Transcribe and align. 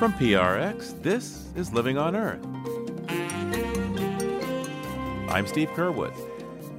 From 0.00 0.14
PRX, 0.14 1.02
this 1.02 1.44
is 1.54 1.74
Living 1.74 1.98
on 1.98 2.16
Earth. 2.16 2.42
I'm 5.28 5.46
Steve 5.46 5.68
Curwood. 5.72 6.14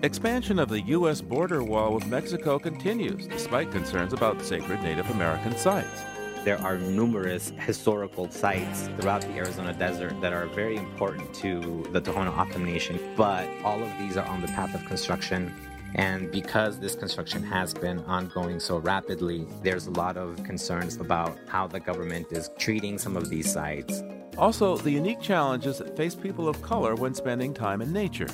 Expansion 0.01 0.57
of 0.57 0.69
the 0.69 0.81
U.S. 0.81 1.21
border 1.21 1.63
wall 1.63 1.93
with 1.93 2.07
Mexico 2.07 2.57
continues 2.57 3.27
despite 3.27 3.71
concerns 3.71 4.13
about 4.13 4.41
sacred 4.41 4.81
Native 4.81 5.07
American 5.11 5.55
sites. 5.55 6.01
There 6.43 6.59
are 6.61 6.79
numerous 6.79 7.53
historical 7.59 8.27
sites 8.31 8.89
throughout 8.97 9.21
the 9.21 9.33
Arizona 9.33 9.73
desert 9.73 10.19
that 10.21 10.33
are 10.33 10.47
very 10.47 10.77
important 10.77 11.31
to 11.35 11.85
the 11.91 12.01
Tohono 12.01 12.35
O'odham 12.35 12.65
Nation, 12.65 12.99
but 13.15 13.47
all 13.63 13.83
of 13.83 13.89
these 13.99 14.17
are 14.17 14.25
on 14.25 14.41
the 14.41 14.47
path 14.47 14.73
of 14.73 14.83
construction. 14.85 15.53
And 15.95 16.31
because 16.31 16.79
this 16.79 16.95
construction 16.95 17.43
has 17.43 17.73
been 17.73 17.99
ongoing 18.05 18.59
so 18.59 18.77
rapidly, 18.77 19.47
there's 19.61 19.87
a 19.87 19.91
lot 19.91 20.17
of 20.17 20.41
concerns 20.43 20.97
about 20.97 21.37
how 21.47 21.67
the 21.67 21.79
government 21.79 22.27
is 22.31 22.49
treating 22.57 22.97
some 22.97 23.17
of 23.17 23.29
these 23.29 23.51
sites. 23.51 24.03
Also, 24.37 24.77
the 24.77 24.91
unique 24.91 25.21
challenges 25.21 25.79
that 25.79 25.97
face 25.97 26.15
people 26.15 26.47
of 26.47 26.61
color 26.61 26.95
when 26.95 27.13
spending 27.13 27.53
time 27.53 27.81
in 27.81 27.91
nature. 27.91 28.29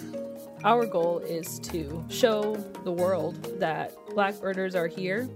Our 0.64 0.86
goal 0.86 1.20
is 1.20 1.60
to 1.60 2.04
show 2.10 2.56
the 2.84 2.92
world 2.92 3.60
that 3.60 3.94
black 4.14 4.36
birders 4.40 4.76
are 4.76 4.88
here. 4.88 5.28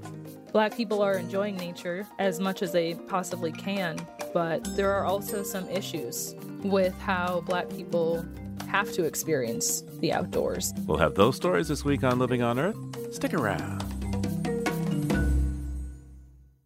Black 0.52 0.76
people 0.76 1.02
are 1.02 1.18
enjoying 1.18 1.56
nature 1.58 2.06
as 2.20 2.40
much 2.40 2.62
as 2.62 2.72
they 2.72 2.96
possibly 2.96 3.52
can, 3.52 3.98
but 4.34 4.64
there 4.76 4.92
are 4.92 5.06
also 5.06 5.44
some 5.44 5.68
issues 5.70 6.36
with 6.64 6.94
how 7.00 7.42
black 7.42 7.70
people 7.70 8.26
have 8.72 8.94
to 8.94 9.04
experience 9.04 9.84
the 10.00 10.14
outdoors. 10.14 10.74
We'll 10.88 10.98
have 10.98 11.16
those 11.16 11.36
stories 11.36 11.68
this 11.68 11.84
week 11.84 12.06
on 12.06 12.20
Living 12.20 12.42
on 12.42 12.58
Earth. 12.58 12.78
Stick 13.14 13.34
around. 13.34 13.82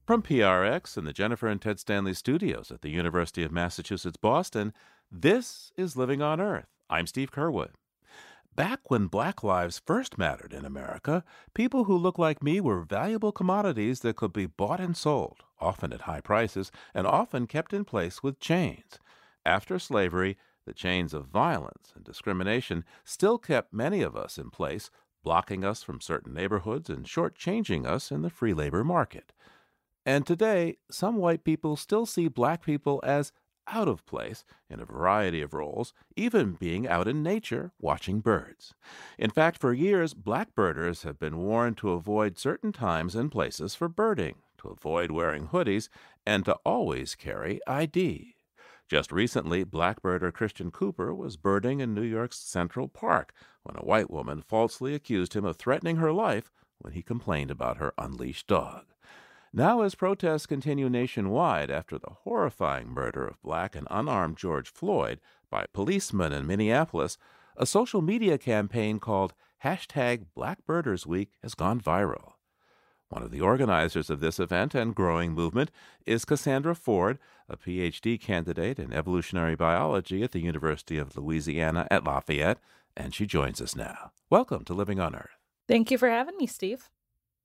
From 0.06 0.22
PRX 0.22 0.98
and 0.98 1.08
the 1.08 1.14
Jennifer 1.14 1.48
and 1.48 1.60
Ted 1.60 1.80
Stanley 1.80 2.14
studios 2.14 2.70
at 2.70 2.84
the 2.84 2.92
University 2.92 3.42
of 3.42 3.52
Massachusetts 3.52 4.18
Boston, 4.18 4.72
this 5.12 5.72
is 5.78 5.98
Living 5.98 6.22
on 6.22 6.40
Earth. 6.40 6.68
I'm 6.92 7.08
Steve 7.08 7.32
Curwood. 7.32 7.72
Back 8.56 8.92
when 8.92 9.08
black 9.08 9.44
lives 9.44 9.82
first 9.84 10.20
mattered 10.20 10.54
in 10.54 10.64
America, 10.64 11.24
people 11.56 11.86
who 11.86 11.98
looked 11.98 12.20
like 12.20 12.44
me 12.44 12.62
were 12.62 12.82
valuable 12.82 13.32
commodities 13.32 14.02
that 14.02 14.16
could 14.16 14.32
be 14.32 14.46
bought 14.46 14.80
and 14.80 14.96
sold, 14.96 15.38
often 15.60 15.92
at 15.92 16.02
high 16.02 16.22
prices, 16.22 16.72
and 16.94 17.08
often 17.08 17.48
kept 17.48 17.74
in 17.74 17.84
place 17.84 18.22
with 18.22 18.40
chains. 18.40 19.00
After 19.44 19.80
slavery, 19.80 20.38
the 20.66 20.74
chains 20.74 21.14
of 21.14 21.28
violence 21.28 21.94
and 21.96 22.04
discrimination 22.04 22.84
still 23.04 23.38
kept 23.38 23.74
many 23.74 24.02
of 24.02 24.16
us 24.16 24.38
in 24.38 24.50
place, 24.50 24.90
blocking 25.24 25.64
us 25.64 25.84
from 25.84 26.02
certain 26.02 26.34
neighborhoods 26.34 26.90
and 26.90 27.06
shortchanging 27.06 27.86
us 27.86 28.12
in 28.12 28.22
the 28.22 28.30
free 28.30 28.54
labor 28.54 28.84
market. 28.84 29.34
And 30.06 30.26
today, 30.26 30.78
some 30.92 31.18
white 31.18 31.44
people 31.44 31.76
still 31.76 32.06
see 32.06 32.28
black 32.28 32.64
people 32.64 33.02
as 33.04 33.32
out 33.68 33.88
of 33.88 34.06
place 34.06 34.44
in 34.70 34.80
a 34.80 34.86
variety 34.86 35.42
of 35.42 35.54
roles, 35.54 35.94
even 36.16 36.54
being 36.54 36.88
out 36.88 37.08
in 37.08 37.24
nature 37.24 37.72
watching 37.80 38.20
birds. 38.20 38.74
In 39.18 39.32
fact, 39.32 39.60
for 39.60 39.74
years, 39.74 40.14
black 40.14 40.54
birders 40.54 41.04
have 41.04 41.20
been 41.20 41.38
warned 41.38 41.78
to 41.78 41.92
avoid 41.92 42.38
certain 42.38 42.72
times 42.72 43.16
and 43.16 43.32
places 43.32 43.74
for 43.76 43.90
birding, 43.90 44.36
to 44.60 44.68
avoid 44.68 45.12
wearing 45.12 45.48
hoodies, 45.48 45.90
and 46.26 46.46
to 46.46 46.54
always 46.64 47.16
carry 47.16 47.60
ID. 47.68 48.35
Just 48.88 49.12
recently, 49.12 49.64
blackbirder 49.64 50.32
Christian 50.32 50.70
Cooper 50.70 51.14
was 51.14 51.38
birding 51.38 51.80
in 51.80 51.96
New 51.96 52.04
York's 52.04 52.38
Central 52.38 52.88
Park 52.88 53.34
when 53.64 53.76
a 53.76 53.86
white 53.86 54.12
woman 54.12 54.44
falsely 54.44 54.94
accused 54.94 55.34
him 55.34 55.44
of 55.44 55.58
threatening 55.58 55.96
her 55.96 56.14
life 56.14 56.52
when 56.78 56.94
he 56.94 57.02
complained 57.02 57.50
about 57.50 57.78
her 57.78 57.94
unleashed 57.98 58.46
dog. 58.46 58.86
Now, 59.52 59.82
as 59.82 59.96
protests 59.96 60.46
continue 60.46 60.88
nationwide 60.90 61.72
after 61.72 61.98
the 61.98 62.12
horrifying 62.24 62.90
murder 62.90 63.26
of 63.26 63.42
black 63.42 63.76
and 63.76 63.88
unarmed 63.90 64.38
George 64.38 64.70
Floyd 64.70 65.20
by 65.50 65.66
policemen 65.74 66.32
in 66.32 66.46
Minneapolis, 66.46 67.18
a 67.58 67.66
social 67.66 68.02
media 68.04 68.38
campaign 68.38 69.00
called 69.00 69.34
hashtag 69.64 70.26
Blackbirders 70.38 71.08
Week 71.08 71.32
has 71.42 71.56
gone 71.56 71.82
viral. 71.82 72.35
One 73.16 73.24
of 73.24 73.32
the 73.32 73.40
organizers 73.40 74.10
of 74.10 74.20
this 74.20 74.42
event 74.42 74.76
and 74.76 74.94
growing 74.94 75.32
movement 75.32 75.72
is 76.06 76.26
Cassandra 76.26 76.76
Ford, 76.76 77.18
a 77.48 77.56
PhD 77.56 78.20
candidate 78.20 78.78
in 78.78 78.92
evolutionary 78.92 79.56
biology 79.56 80.22
at 80.22 80.34
the 80.34 80.42
University 80.42 80.98
of 80.98 81.16
Louisiana 81.16 81.88
at 81.90 82.04
Lafayette, 82.04 82.58
and 82.94 83.16
she 83.16 83.26
joins 83.26 83.62
us 83.62 83.74
now. 83.74 84.12
Welcome 84.30 84.66
to 84.66 84.74
Living 84.74 85.00
on 85.00 85.16
Earth. 85.16 85.40
Thank 85.66 85.92
you 85.92 85.98
for 85.98 86.10
having 86.10 86.36
me, 86.36 86.46
Steve. 86.46 86.90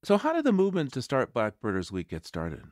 So, 0.02 0.18
how 0.18 0.32
did 0.32 0.42
the 0.42 0.50
movement 0.50 0.92
to 0.94 1.02
start 1.02 1.32
Blackbirders 1.32 1.92
Week 1.92 2.08
get 2.08 2.26
started? 2.26 2.64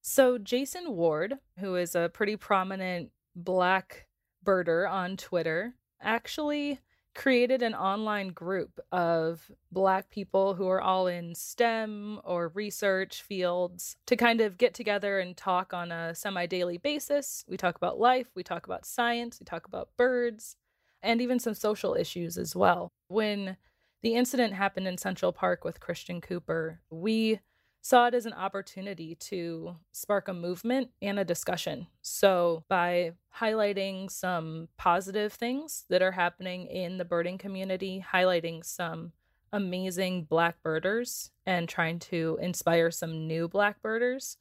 So, 0.00 0.36
Jason 0.36 0.96
Ward, 0.96 1.38
who 1.60 1.76
is 1.76 1.94
a 1.94 2.10
pretty 2.12 2.34
prominent 2.34 3.12
black 3.36 4.08
birder 4.44 4.90
on 4.90 5.16
Twitter, 5.16 5.74
actually 6.00 6.80
created 7.14 7.62
an 7.62 7.74
online 7.74 8.28
group 8.28 8.80
of 8.90 9.50
Black 9.70 10.10
people 10.10 10.54
who 10.54 10.68
are 10.68 10.80
all 10.80 11.06
in 11.06 11.34
STEM 11.34 12.20
or 12.24 12.48
research 12.48 13.22
fields 13.22 13.96
to 14.06 14.16
kind 14.16 14.40
of 14.40 14.58
get 14.58 14.74
together 14.74 15.18
and 15.18 15.36
talk 15.36 15.74
on 15.74 15.92
a 15.92 16.14
semi 16.14 16.46
daily 16.46 16.78
basis. 16.78 17.44
We 17.48 17.56
talk 17.56 17.76
about 17.76 17.98
life, 17.98 18.28
we 18.34 18.42
talk 18.42 18.66
about 18.66 18.86
science, 18.86 19.38
we 19.40 19.44
talk 19.44 19.66
about 19.66 19.90
birds, 19.96 20.56
and 21.02 21.20
even 21.20 21.38
some 21.38 21.54
social 21.54 21.94
issues 21.94 22.38
as 22.38 22.56
well. 22.56 22.92
When 23.08 23.56
the 24.02 24.14
incident 24.14 24.54
happened 24.54 24.88
in 24.88 24.98
Central 24.98 25.32
Park 25.32 25.64
with 25.64 25.80
Christian 25.80 26.20
Cooper, 26.20 26.80
we 26.90 27.40
saw 27.82 28.06
it 28.06 28.14
as 28.14 28.26
an 28.26 28.32
opportunity 28.32 29.16
to 29.16 29.76
spark 29.90 30.28
a 30.28 30.32
movement 30.32 30.90
and 31.02 31.18
a 31.18 31.24
discussion. 31.24 31.88
So, 32.00 32.64
by 32.68 33.12
highlighting 33.36 34.10
some 34.10 34.68
positive 34.78 35.32
things 35.32 35.84
that 35.90 36.00
are 36.00 36.12
happening 36.12 36.68
in 36.68 36.96
the 36.96 37.04
birding 37.04 37.38
community, 37.38 38.04
highlighting 38.12 38.64
some 38.64 39.12
amazing 39.52 40.24
black 40.24 40.62
birders, 40.62 41.30
and 41.44 41.68
trying 41.68 41.98
to 41.98 42.38
inspire 42.40 42.90
some 42.90 43.26
new 43.26 43.48
black 43.48 43.82
birders, 43.82 44.36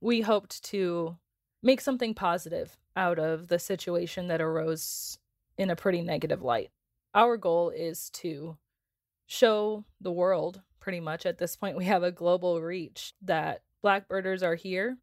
we 0.00 0.20
hoped 0.20 0.62
to 0.64 1.16
make 1.62 1.80
something 1.80 2.12
positive 2.12 2.76
out 2.94 3.18
of 3.18 3.48
the 3.48 3.58
situation 3.58 4.28
that 4.28 4.42
arose 4.42 5.18
in 5.56 5.70
a 5.70 5.76
pretty 5.76 6.02
negative 6.02 6.42
light. 6.42 6.70
Our 7.14 7.38
goal 7.38 7.70
is 7.70 8.10
to 8.10 8.58
show 9.26 9.84
the 10.00 10.12
world 10.12 10.60
pretty 10.84 11.00
much 11.00 11.24
at 11.24 11.38
this 11.38 11.56
point 11.56 11.78
we 11.78 11.86
have 11.86 12.02
a 12.02 12.12
global 12.12 12.60
reach 12.60 13.14
that 13.22 13.62
black 13.82 14.06
birders 14.06 14.42
are 14.42 14.54
here 14.54 14.98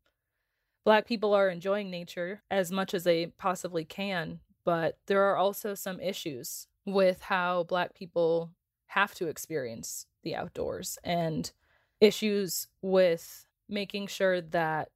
black 0.85 1.07
people 1.07 1.33
are 1.33 1.49
enjoying 1.49 1.89
nature 1.89 2.43
as 2.51 2.71
much 2.71 2.93
as 2.93 3.03
they 3.03 3.25
possibly 3.25 3.83
can 3.83 4.39
but 4.63 4.99
there 5.07 5.23
are 5.23 5.35
also 5.35 5.73
some 5.73 5.99
issues 5.99 6.67
with 6.85 7.23
how 7.23 7.63
black 7.63 7.95
people 7.95 8.51
have 8.85 9.15
to 9.15 9.27
experience 9.27 10.05
the 10.21 10.35
outdoors 10.35 10.99
and 11.03 11.51
issues 11.99 12.67
with 12.83 13.47
making 13.67 14.05
sure 14.05 14.39
that 14.39 14.89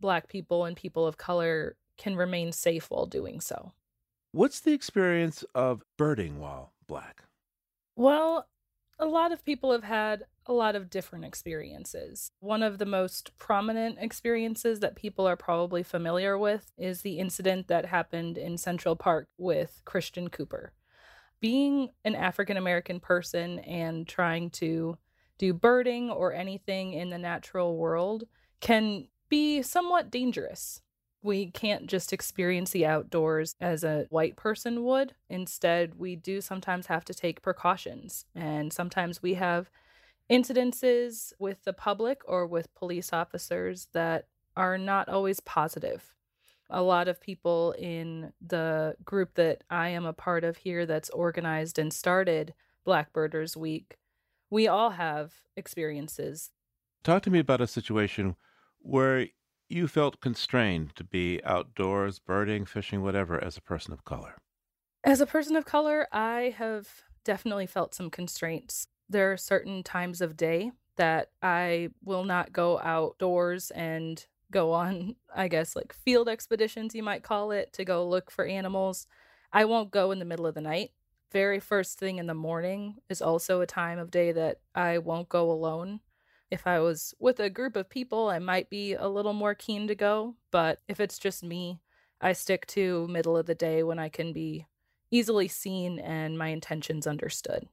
black 0.00 0.28
people 0.28 0.64
and 0.64 0.76
people 0.76 1.06
of 1.06 1.18
color 1.18 1.76
can 1.98 2.16
remain 2.16 2.50
safe 2.50 2.90
while 2.90 3.06
doing 3.06 3.40
so. 3.40 3.72
What's 4.32 4.60
the 4.60 4.72
experience 4.72 5.44
of 5.54 5.82
birding 5.96 6.40
while 6.40 6.72
black? 6.88 7.24
Well, 7.94 8.48
a 8.98 9.06
lot 9.06 9.32
of 9.32 9.44
people 9.44 9.72
have 9.72 9.84
had 9.84 10.24
a 10.46 10.52
lot 10.52 10.74
of 10.76 10.90
different 10.90 11.24
experiences. 11.24 12.30
One 12.40 12.62
of 12.62 12.78
the 12.78 12.86
most 12.86 13.36
prominent 13.38 13.98
experiences 14.00 14.80
that 14.80 14.96
people 14.96 15.26
are 15.26 15.36
probably 15.36 15.82
familiar 15.82 16.36
with 16.36 16.72
is 16.76 17.02
the 17.02 17.18
incident 17.18 17.68
that 17.68 17.86
happened 17.86 18.38
in 18.38 18.58
Central 18.58 18.96
Park 18.96 19.28
with 19.38 19.82
Christian 19.84 20.28
Cooper. 20.28 20.72
Being 21.40 21.90
an 22.04 22.14
African 22.14 22.56
American 22.56 23.00
person 23.00 23.58
and 23.60 24.06
trying 24.06 24.50
to 24.50 24.98
do 25.38 25.52
birding 25.52 26.10
or 26.10 26.32
anything 26.32 26.92
in 26.92 27.10
the 27.10 27.18
natural 27.18 27.76
world 27.76 28.24
can 28.60 29.08
be 29.28 29.62
somewhat 29.62 30.10
dangerous. 30.10 30.80
We 31.22 31.50
can't 31.50 31.86
just 31.86 32.12
experience 32.12 32.70
the 32.70 32.84
outdoors 32.84 33.54
as 33.60 33.84
a 33.84 34.06
white 34.10 34.36
person 34.36 34.84
would. 34.84 35.14
Instead, 35.30 35.94
we 35.94 36.16
do 36.16 36.40
sometimes 36.40 36.86
have 36.86 37.04
to 37.06 37.14
take 37.14 37.42
precautions. 37.42 38.24
And 38.34 38.72
sometimes 38.72 39.22
we 39.22 39.34
have 39.34 39.70
incidences 40.30 41.32
with 41.38 41.62
the 41.64 41.72
public 41.72 42.22
or 42.26 42.46
with 42.46 42.74
police 42.74 43.12
officers 43.12 43.88
that 43.92 44.26
are 44.56 44.76
not 44.78 45.08
always 45.08 45.40
positive. 45.40 46.12
A 46.70 46.82
lot 46.82 47.06
of 47.06 47.20
people 47.20 47.74
in 47.78 48.32
the 48.40 48.96
group 49.04 49.34
that 49.34 49.62
I 49.70 49.90
am 49.90 50.06
a 50.06 50.12
part 50.12 50.42
of 50.42 50.56
here 50.56 50.86
that's 50.86 51.10
organized 51.10 51.78
and 51.78 51.92
started 51.92 52.54
Blackbirders 52.86 53.56
Week, 53.56 53.98
we 54.50 54.66
all 54.66 54.90
have 54.90 55.32
experiences. 55.56 56.50
Talk 57.04 57.22
to 57.22 57.30
me 57.30 57.38
about 57.38 57.60
a 57.60 57.66
situation 57.66 58.36
where 58.80 59.26
you 59.72 59.88
felt 59.88 60.20
constrained 60.20 60.94
to 60.96 61.04
be 61.04 61.40
outdoors, 61.44 62.18
birding, 62.18 62.64
fishing, 62.64 63.02
whatever, 63.02 63.42
as 63.42 63.56
a 63.56 63.62
person 63.62 63.92
of 63.92 64.04
color? 64.04 64.36
As 65.04 65.20
a 65.20 65.26
person 65.26 65.56
of 65.56 65.64
color, 65.64 66.06
I 66.12 66.54
have 66.56 66.88
definitely 67.24 67.66
felt 67.66 67.94
some 67.94 68.10
constraints. 68.10 68.86
There 69.08 69.32
are 69.32 69.36
certain 69.36 69.82
times 69.82 70.20
of 70.20 70.36
day 70.36 70.72
that 70.96 71.30
I 71.42 71.88
will 72.04 72.24
not 72.24 72.52
go 72.52 72.78
outdoors 72.80 73.70
and 73.72 74.24
go 74.50 74.72
on, 74.72 75.16
I 75.34 75.48
guess, 75.48 75.74
like 75.74 75.92
field 75.92 76.28
expeditions, 76.28 76.94
you 76.94 77.02
might 77.02 77.22
call 77.22 77.50
it, 77.50 77.72
to 77.72 77.84
go 77.84 78.06
look 78.06 78.30
for 78.30 78.44
animals. 78.44 79.06
I 79.52 79.64
won't 79.64 79.90
go 79.90 80.12
in 80.12 80.18
the 80.18 80.24
middle 80.24 80.46
of 80.46 80.54
the 80.54 80.60
night. 80.60 80.90
Very 81.32 81.60
first 81.60 81.98
thing 81.98 82.18
in 82.18 82.26
the 82.26 82.34
morning 82.34 82.96
is 83.08 83.22
also 83.22 83.60
a 83.60 83.66
time 83.66 83.98
of 83.98 84.10
day 84.10 84.32
that 84.32 84.60
I 84.74 84.98
won't 84.98 85.30
go 85.30 85.50
alone. 85.50 86.00
If 86.52 86.66
I 86.66 86.80
was 86.80 87.14
with 87.18 87.40
a 87.40 87.48
group 87.48 87.76
of 87.76 87.88
people, 87.88 88.28
I 88.28 88.38
might 88.38 88.68
be 88.68 88.92
a 88.92 89.08
little 89.08 89.32
more 89.32 89.54
keen 89.54 89.88
to 89.88 89.94
go, 89.94 90.34
but 90.50 90.82
if 90.86 91.00
it's 91.00 91.18
just 91.18 91.42
me, 91.42 91.80
I 92.20 92.34
stick 92.34 92.66
to 92.66 93.08
middle 93.08 93.38
of 93.38 93.46
the 93.46 93.54
day 93.54 93.82
when 93.82 93.98
I 93.98 94.10
can 94.10 94.34
be 94.34 94.66
easily 95.10 95.48
seen 95.48 95.98
and 95.98 96.36
my 96.36 96.48
intentions 96.48 97.06
understood. 97.06 97.68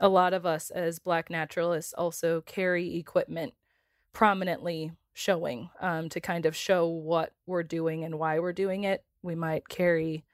A 0.00 0.08
lot 0.08 0.32
of 0.34 0.44
us 0.44 0.70
as 0.70 0.98
Black 0.98 1.30
naturalists 1.30 1.92
also 1.92 2.40
carry 2.40 2.96
equipment 2.96 3.54
prominently 4.12 4.90
showing 5.12 5.70
um, 5.80 6.08
to 6.08 6.20
kind 6.20 6.44
of 6.44 6.56
show 6.56 6.88
what 6.88 7.32
we're 7.46 7.62
doing 7.62 8.02
and 8.02 8.18
why 8.18 8.40
we're 8.40 8.52
doing 8.52 8.82
it. 8.82 9.04
We 9.22 9.36
might 9.36 9.68
carry 9.68 10.24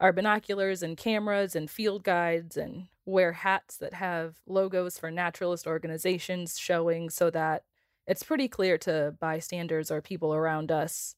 our 0.00 0.12
binoculars 0.12 0.82
and 0.82 0.96
cameras 0.96 1.54
and 1.54 1.70
field 1.70 2.02
guides 2.02 2.56
and 2.56 2.88
wear 3.08 3.32
hats 3.32 3.78
that 3.78 3.94
have 3.94 4.36
logos 4.46 4.98
for 4.98 5.10
naturalist 5.10 5.66
organizations 5.66 6.58
showing 6.58 7.08
so 7.08 7.30
that 7.30 7.64
it's 8.06 8.22
pretty 8.22 8.48
clear 8.48 8.76
to 8.78 9.14
bystanders 9.18 9.90
or 9.90 10.00
people 10.02 10.34
around 10.34 10.70
us 10.70 11.14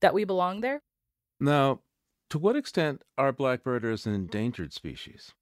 that 0.00 0.14
we 0.14 0.24
belong 0.24 0.60
there. 0.60 0.82
Now, 1.38 1.80
to 2.30 2.38
what 2.38 2.56
extent 2.56 3.02
are 3.16 3.32
blackbirders 3.32 4.04
an 4.06 4.14
endangered 4.14 4.72
species? 4.72 5.32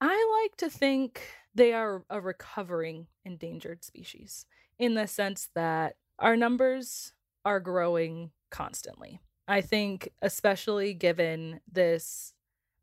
I 0.00 0.42
like 0.42 0.56
to 0.58 0.70
think 0.70 1.22
they 1.54 1.72
are 1.72 2.04
a 2.10 2.20
recovering 2.20 3.06
endangered 3.24 3.84
species 3.84 4.44
in 4.78 4.94
the 4.94 5.06
sense 5.06 5.50
that 5.54 5.96
our 6.18 6.36
numbers 6.36 7.12
are 7.44 7.60
growing 7.60 8.30
constantly. 8.50 9.20
I 9.46 9.60
think, 9.60 10.10
especially 10.20 10.94
given 10.94 11.60
this 11.70 12.34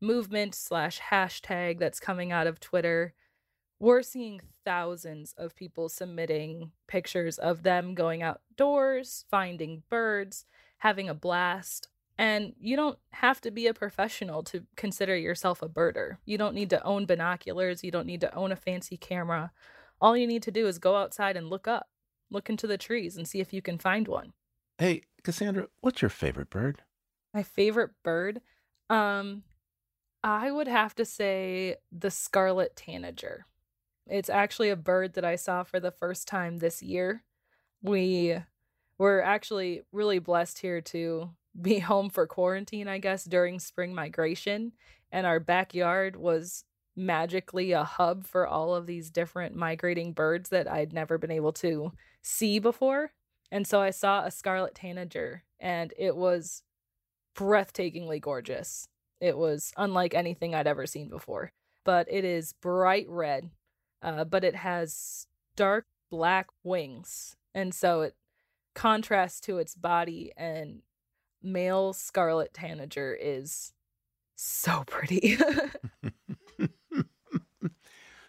movement 0.06 0.56
slash 0.56 1.00
hashtag 1.00 1.80
that's 1.80 2.00
coming 2.00 2.32
out 2.32 2.48
of 2.48 2.60
Twitter, 2.60 3.14
we're 3.80 4.02
seeing 4.02 4.42
thousands 4.64 5.34
of 5.38 5.56
people 5.56 5.90
submitting 5.90 6.72
pictures 6.88 7.38
of 7.38 7.64
them 7.64 7.94
going 7.94 8.24
outdoors, 8.24 9.26
finding 9.30 9.84
birds, 9.90 10.46
having 10.78 11.10
a 11.10 11.14
blast. 11.14 11.90
And 12.18 12.54
you 12.58 12.78
don't 12.78 12.98
have 13.12 13.42
to 13.42 13.52
be 13.52 13.68
a 13.68 13.74
professional 13.74 14.42
to 14.44 14.64
consider 14.78 15.18
yourself 15.18 15.62
a 15.62 15.68
birder. 15.68 16.18
You 16.26 16.38
don't 16.38 16.56
need 16.56 16.70
to 16.70 16.84
own 16.84 17.06
binoculars. 17.06 17.84
You 17.84 17.92
don't 17.92 18.08
need 18.08 18.22
to 18.22 18.34
own 18.34 18.54
a 18.54 18.56
fancy 18.56 18.96
camera. 18.96 19.52
All 20.00 20.16
you 20.16 20.26
need 20.26 20.44
to 20.44 20.52
do 20.52 20.68
is 20.68 20.80
go 20.80 20.96
outside 20.96 21.36
and 21.36 21.50
look 21.50 21.68
up, 21.68 21.88
look 22.30 22.50
into 22.50 22.68
the 22.68 22.78
trees, 22.78 23.18
and 23.18 23.28
see 23.28 23.42
if 23.42 23.52
you 23.52 23.62
can 23.62 23.78
find 23.78 24.08
one. 24.08 24.32
Hey, 24.78 25.04
Cassandra, 25.24 25.68
what's 25.82 26.02
your 26.02 26.10
favorite 26.10 26.50
bird? 26.50 26.82
My 27.34 27.44
favorite 27.44 27.92
bird? 28.04 28.42
Um, 28.90 29.44
I 30.26 30.50
would 30.50 30.68
have 30.68 30.96
to 30.96 31.06
say 31.06 31.76
the 31.92 32.10
scarlet 32.10 32.76
tanager. 32.76 33.46
It's 34.08 34.30
actually 34.30 34.72
a 34.72 34.76
bird 34.76 35.14
that 35.14 35.24
I 35.24 35.36
saw 35.36 35.62
for 35.62 35.80
the 35.80 35.92
first 35.92 36.28
time 36.28 36.58
this 36.58 36.82
year. 36.82 37.24
We 37.84 38.38
were 38.98 39.22
actually 39.22 39.84
really 39.92 40.18
blessed 40.18 40.58
here 40.58 40.82
to 40.82 41.30
be 41.62 41.78
home 41.92 42.10
for 42.10 42.26
quarantine, 42.26 42.88
I 42.88 42.98
guess, 42.98 43.24
during 43.24 43.60
spring 43.60 43.94
migration. 43.94 44.72
And 45.12 45.28
our 45.28 45.40
backyard 45.40 46.16
was 46.16 46.64
magically 46.96 47.74
a 47.74 47.84
hub 47.84 48.26
for 48.26 48.48
all 48.48 48.74
of 48.74 48.88
these 48.88 49.12
different 49.12 49.56
migrating 49.56 50.12
birds 50.12 50.50
that 50.50 50.68
I'd 50.68 50.92
never 50.92 51.20
been 51.20 51.30
able 51.30 51.54
to 51.54 51.92
see 52.24 52.58
before. 52.58 53.12
And 53.52 53.68
so 53.68 53.80
I 53.80 53.92
saw 53.92 54.24
a 54.24 54.32
scarlet 54.32 54.74
tanager, 54.74 55.44
and 55.60 55.94
it 56.00 56.16
was 56.16 56.64
breathtakingly 57.38 58.20
gorgeous. 58.20 58.88
It 59.20 59.38
was 59.38 59.74
unlike 59.78 60.14
anything 60.14 60.54
I'd 60.54 60.68
ever 60.68 60.86
seen 60.86 61.10
before. 61.10 61.52
But 61.84 62.08
it 62.10 62.26
is 62.26 62.54
bright 62.54 63.08
red, 63.10 63.50
uh, 64.02 64.24
but 64.24 64.44
it 64.44 64.56
has 64.56 65.28
dark 65.56 65.86
black 66.10 66.48
wings. 66.64 67.36
And 67.54 67.74
so 67.74 68.02
it 68.02 68.16
contrasts 68.74 69.40
to 69.42 69.58
its 69.58 69.76
body 69.76 70.32
and 70.36 70.82
male 71.42 71.94
scarlet 71.94 72.54
tanager 72.54 73.18
is 73.20 73.74
so 74.36 74.84
pretty. 74.88 75.38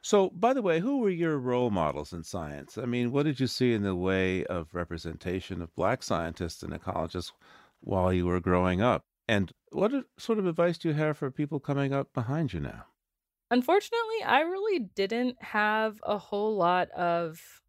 so, 0.02 0.30
by 0.30 0.52
the 0.52 0.62
way, 0.62 0.80
who 0.80 0.98
were 0.98 1.10
your 1.10 1.38
role 1.38 1.70
models 1.70 2.12
in 2.12 2.22
science? 2.22 2.78
I 2.78 2.84
mean, 2.84 3.10
what 3.10 3.24
did 3.24 3.40
you 3.40 3.46
see 3.46 3.72
in 3.72 3.82
the 3.82 3.96
way 3.96 4.44
of 4.44 4.74
representation 4.74 5.62
of 5.62 5.74
black 5.74 6.02
scientists 6.02 6.62
and 6.62 6.72
ecologists 6.72 7.32
while 7.80 8.12
you 8.12 8.26
were 8.26 8.40
growing 8.40 8.80
up? 8.80 9.04
And 9.28 9.52
what 9.73 9.93
sort 10.19 10.38
of 10.38 10.46
advice 10.46 10.78
do 10.78 10.88
you 10.88 10.94
have 10.94 11.19
for 11.19 11.31
people 11.31 11.58
coming 11.61 11.93
up 11.93 12.12
behind 12.12 12.52
you 12.52 12.61
now? 12.61 12.84
Unfortunately, 13.50 14.23
I 14.25 14.40
really 14.40 14.78
didn't 14.78 15.43
have 15.43 16.00
a 16.02 16.19
whole 16.19 16.56
lot 16.56 16.90
of 16.90 17.62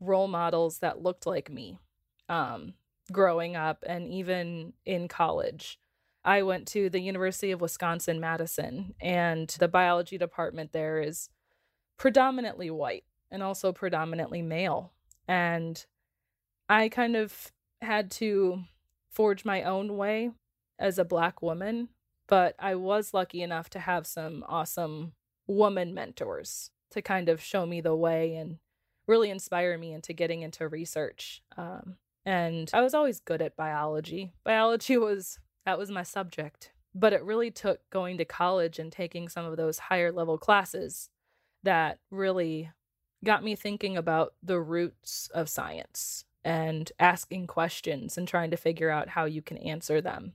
role 0.00 0.28
models 0.28 0.78
that 0.78 1.02
looked 1.02 1.26
like 1.26 1.50
me. 1.50 1.78
Um, 2.28 2.74
growing 3.10 3.56
up 3.56 3.84
and 3.86 4.08
even 4.08 4.72
in 4.84 5.08
college. 5.08 5.78
I 6.24 6.42
went 6.42 6.68
to 6.68 6.88
the 6.88 7.00
University 7.00 7.50
of 7.50 7.60
Wisconsin 7.60 8.20
Madison, 8.20 8.94
and 9.00 9.48
the 9.58 9.66
biology 9.66 10.18
department 10.18 10.72
there 10.72 11.00
is 11.00 11.28
predominantly 11.96 12.70
white 12.70 13.04
and 13.30 13.42
also 13.42 13.72
predominantly 13.72 14.40
male. 14.40 14.92
And 15.26 15.84
I 16.68 16.88
kind 16.88 17.16
of 17.16 17.50
had 17.80 18.10
to 18.12 18.62
forge 19.10 19.44
my 19.44 19.62
own 19.64 19.96
way 19.96 20.30
as 20.82 20.98
a 20.98 21.04
black 21.04 21.40
woman, 21.40 21.88
but 22.26 22.56
I 22.58 22.74
was 22.74 23.14
lucky 23.14 23.40
enough 23.40 23.70
to 23.70 23.78
have 23.78 24.06
some 24.06 24.44
awesome 24.48 25.12
woman 25.46 25.94
mentors 25.94 26.70
to 26.90 27.00
kind 27.00 27.28
of 27.28 27.40
show 27.40 27.64
me 27.64 27.80
the 27.80 27.94
way 27.94 28.34
and 28.34 28.58
really 29.06 29.30
inspire 29.30 29.78
me 29.78 29.92
into 29.92 30.12
getting 30.12 30.42
into 30.42 30.68
research. 30.68 31.42
Um, 31.56 31.96
and 32.26 32.68
I 32.74 32.80
was 32.80 32.94
always 32.94 33.20
good 33.20 33.40
at 33.40 33.56
biology. 33.56 34.32
Biology 34.44 34.98
was 34.98 35.38
that 35.64 35.78
was 35.78 35.90
my 35.90 36.02
subject. 36.02 36.72
But 36.94 37.12
it 37.12 37.22
really 37.22 37.50
took 37.50 37.88
going 37.90 38.18
to 38.18 38.24
college 38.24 38.78
and 38.78 38.92
taking 38.92 39.28
some 39.28 39.46
of 39.46 39.56
those 39.56 39.78
higher 39.78 40.12
level 40.12 40.36
classes 40.36 41.08
that 41.62 42.00
really 42.10 42.70
got 43.24 43.44
me 43.44 43.54
thinking 43.54 43.96
about 43.96 44.34
the 44.42 44.60
roots 44.60 45.30
of 45.32 45.48
science 45.48 46.24
and 46.44 46.90
asking 46.98 47.46
questions 47.46 48.18
and 48.18 48.26
trying 48.26 48.50
to 48.50 48.56
figure 48.56 48.90
out 48.90 49.10
how 49.10 49.24
you 49.24 49.40
can 49.40 49.56
answer 49.58 50.00
them. 50.00 50.34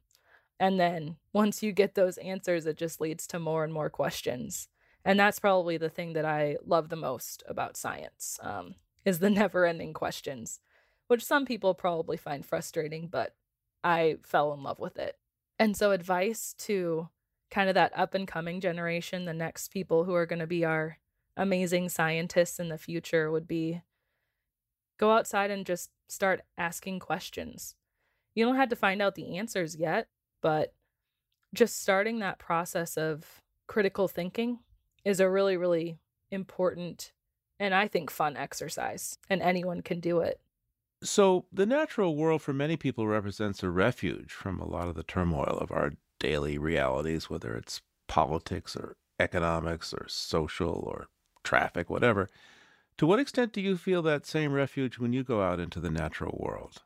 And 0.60 0.80
then 0.80 1.18
once 1.34 1.62
you 1.62 1.72
get 1.72 1.96
those 1.96 2.18
answers, 2.18 2.66
it 2.66 2.78
just 2.78 3.00
leads 3.00 3.28
to 3.28 3.40
more 3.40 3.64
and 3.64 3.74
more 3.74 3.90
questions. 3.90 4.68
And 5.06 5.20
that's 5.20 5.40
probably 5.40 5.78
the 5.78 5.90
thing 5.90 6.14
that 6.14 6.26
I 6.26 6.58
love 6.66 6.90
the 6.90 6.96
most 6.96 7.44
about 7.48 7.78
science 7.78 8.40
um, 8.42 8.76
is 9.06 9.20
the 9.20 9.30
never 9.30 9.66
ending 9.66 9.94
questions 9.94 10.60
which 11.08 11.24
some 11.24 11.46
people 11.46 11.74
probably 11.74 12.18
find 12.18 12.46
frustrating, 12.46 13.08
but 13.08 13.34
I 13.84 14.18
fell 14.24 14.54
in 14.54 14.64
love 14.64 14.80
with 14.80 14.98
it. 14.98 15.18
And 15.58 15.76
so, 15.76 15.92
advice 15.92 16.54
to 16.60 17.10
kind 17.50 17.70
of 17.70 17.76
that 17.76 17.98
up 17.98 18.14
and 18.14 18.28
coming 18.28 18.62
generation, 18.62 19.26
the 19.26 19.34
next 19.34 19.70
people 19.70 20.04
who 20.04 20.14
are 20.14 20.26
going 20.26 20.40
to 20.40 20.48
be 20.48 20.66
our 20.66 21.00
amazing 21.36 21.90
scientists 21.90 22.60
in 22.60 22.70
the 22.70 22.78
future 22.78 23.32
would 23.32 23.48
be 23.48 23.82
go 24.98 25.12
outside 25.12 25.50
and 25.50 25.66
just 25.66 25.92
start 26.08 26.42
asking 26.58 27.00
questions. 27.00 27.76
You 28.36 28.46
don't 28.46 28.56
have 28.56 28.70
to 28.70 28.76
find 28.76 29.02
out 29.02 29.16
the 29.16 29.38
answers 29.38 29.76
yet, 29.76 30.10
but 30.42 30.74
just 31.54 31.82
starting 31.82 32.20
that 32.20 32.40
process 32.40 32.98
of 32.98 33.42
critical 33.68 34.08
thinking 34.08 34.60
is 35.06 35.20
a 35.20 35.30
really, 35.30 35.58
really 35.58 36.00
important 36.32 37.14
and 37.60 37.74
I 37.76 37.88
think 37.88 38.12
fun 38.12 38.38
exercise, 38.38 39.18
and 39.30 39.42
anyone 39.42 39.82
can 39.82 40.00
do 40.00 40.20
it. 40.20 40.42
So, 41.04 41.48
the 41.52 41.66
natural 41.66 42.16
world 42.16 42.44
for 42.44 42.54
many 42.54 42.78
people 42.78 43.08
represents 43.08 43.64
a 43.64 43.70
refuge 43.72 44.32
from 44.32 44.60
a 44.60 44.68
lot 44.68 44.88
of 44.88 44.94
the 44.94 45.02
turmoil 45.02 45.58
of 45.60 45.72
our 45.72 45.94
daily 46.20 46.60
realities, 46.60 47.32
whether 47.32 47.56
it's 47.56 47.82
politics 48.08 48.76
or 48.76 48.96
economics 49.20 49.92
or 49.92 50.08
social 50.08 50.70
or 50.86 51.08
traffic, 51.44 51.90
whatever. 51.90 52.30
To 53.00 53.08
what 53.08 53.20
extent 53.20 53.54
do 53.54 53.62
you 53.62 53.78
feel 53.78 54.02
that 54.04 54.26
same 54.26 54.54
refuge 54.54 55.00
when 55.00 55.14
you 55.14 55.24
go 55.24 55.42
out 55.42 55.60
into 55.60 55.80
the 55.80 55.92
natural 55.92 56.38
world? 56.40 56.84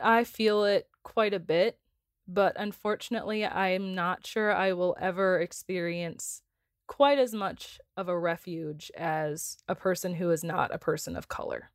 I 0.00 0.24
feel 0.24 0.64
it 0.64 0.90
quite 1.02 1.34
a 1.34 1.40
bit, 1.40 1.78
but 2.32 2.54
unfortunately, 2.56 3.44
I'm 3.44 3.94
not 3.94 4.26
sure 4.26 4.52
I 4.52 4.72
will 4.72 4.96
ever 5.00 5.38
experience 5.38 6.42
quite 6.86 7.18
as 7.18 7.34
much 7.34 7.78
of 7.96 8.08
a 8.08 8.18
refuge 8.18 8.90
as 8.96 9.58
a 9.68 9.74
person 9.74 10.14
who 10.14 10.30
is 10.30 10.42
not 10.42 10.74
a 10.74 10.78
person 10.78 11.16
of 11.16 11.28
color. 11.28 11.70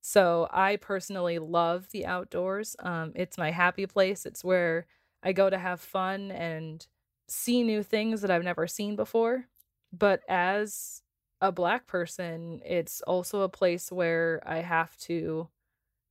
So 0.00 0.48
I 0.50 0.76
personally 0.76 1.38
love 1.38 1.88
the 1.90 2.06
outdoors. 2.06 2.74
Um, 2.80 3.12
it's 3.14 3.38
my 3.38 3.50
happy 3.50 3.86
place. 3.86 4.26
It's 4.26 4.42
where 4.44 4.86
I 5.22 5.32
go 5.32 5.50
to 5.50 5.58
have 5.58 5.80
fun 5.80 6.30
and 6.32 6.86
see 7.28 7.62
new 7.62 7.82
things 7.82 8.22
that 8.22 8.30
I've 8.30 8.44
never 8.44 8.66
seen 8.66 8.96
before. 8.96 9.46
But 9.92 10.22
as 10.28 11.02
a 11.40 11.52
black 11.52 11.86
person, 11.86 12.62
it's 12.64 13.02
also 13.02 13.42
a 13.42 13.48
place 13.48 13.92
where 13.92 14.42
I 14.46 14.58
have 14.58 14.96
to 14.98 15.48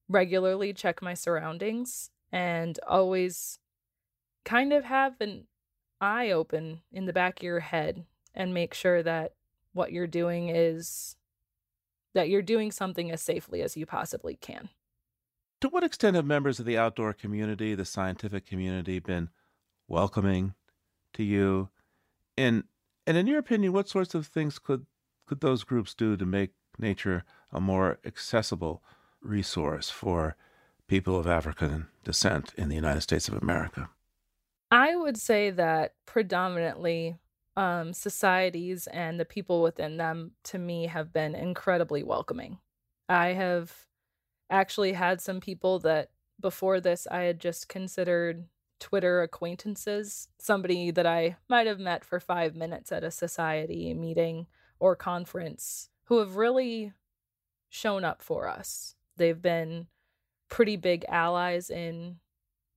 regularly 0.09 0.73
check 0.73 1.01
my 1.01 1.13
surroundings 1.13 2.11
and 2.31 2.79
always 2.87 3.59
kind 4.43 4.73
of 4.73 4.85
have 4.85 5.19
an 5.21 5.45
eye 5.99 6.31
open 6.31 6.81
in 6.91 7.05
the 7.05 7.13
back 7.13 7.39
of 7.39 7.43
your 7.43 7.59
head 7.59 8.05
and 8.33 8.53
make 8.53 8.73
sure 8.73 9.03
that 9.03 9.33
what 9.73 9.91
you're 9.91 10.07
doing 10.07 10.49
is 10.49 11.15
that 12.13 12.29
you're 12.29 12.41
doing 12.41 12.71
something 12.71 13.11
as 13.11 13.21
safely 13.21 13.61
as 13.61 13.77
you 13.77 13.85
possibly 13.85 14.35
can. 14.35 14.69
To 15.61 15.69
what 15.69 15.83
extent 15.83 16.15
have 16.15 16.25
members 16.25 16.59
of 16.59 16.65
the 16.65 16.77
outdoor 16.77 17.13
community, 17.13 17.75
the 17.75 17.85
scientific 17.85 18.45
community, 18.45 18.99
been 18.99 19.29
welcoming 19.87 20.55
to 21.13 21.23
you? 21.23 21.69
And 22.37 22.63
and 23.05 23.17
in 23.17 23.27
your 23.27 23.39
opinion, 23.39 23.73
what 23.73 23.89
sorts 23.89 24.15
of 24.15 24.27
things 24.27 24.59
could 24.59 24.85
could 25.27 25.41
those 25.41 25.63
groups 25.63 25.93
do 25.93 26.17
to 26.17 26.25
make 26.25 26.51
nature 26.79 27.23
a 27.51 27.61
more 27.61 27.99
accessible 28.03 28.83
resource 29.21 29.89
for 29.89 30.35
people 30.87 31.17
of 31.17 31.27
African 31.27 31.87
descent 32.03 32.53
in 32.57 32.69
the 32.69 32.75
United 32.75 33.01
States 33.01 33.27
of 33.27 33.35
America? 33.35 33.89
I 34.71 34.95
would 34.95 35.17
say 35.17 35.49
that 35.51 35.95
predominantly 36.05 37.17
um, 37.57 37.91
societies 37.93 38.87
and 38.87 39.19
the 39.19 39.25
people 39.25 39.61
within 39.61 39.97
them, 39.97 40.31
to 40.45 40.57
me, 40.57 40.87
have 40.87 41.11
been 41.11 41.35
incredibly 41.35 42.03
welcoming. 42.03 42.59
I 43.09 43.27
have 43.33 43.73
actually 44.49 44.93
had 44.93 45.19
some 45.19 45.41
people 45.41 45.79
that 45.79 46.11
before 46.39 46.79
this 46.79 47.05
I 47.11 47.23
had 47.23 47.39
just 47.39 47.67
considered 47.67 48.45
Twitter 48.79 49.21
acquaintances, 49.21 50.29
somebody 50.39 50.89
that 50.91 51.05
I 51.05 51.35
might 51.49 51.67
have 51.67 51.79
met 51.79 52.03
for 52.05 52.19
five 52.19 52.55
minutes 52.55 52.91
at 52.91 53.03
a 53.03 53.11
society 53.11 53.93
meeting 53.93 54.47
or 54.79 54.95
conference, 54.95 55.89
who 56.05 56.19
have 56.19 56.37
really 56.37 56.93
shown 57.69 58.03
up 58.03 58.21
for 58.23 58.47
us. 58.47 58.95
They've 59.17 59.41
been 59.41 59.87
pretty 60.49 60.77
big 60.77 61.05
allies 61.07 61.69
in 61.69 62.17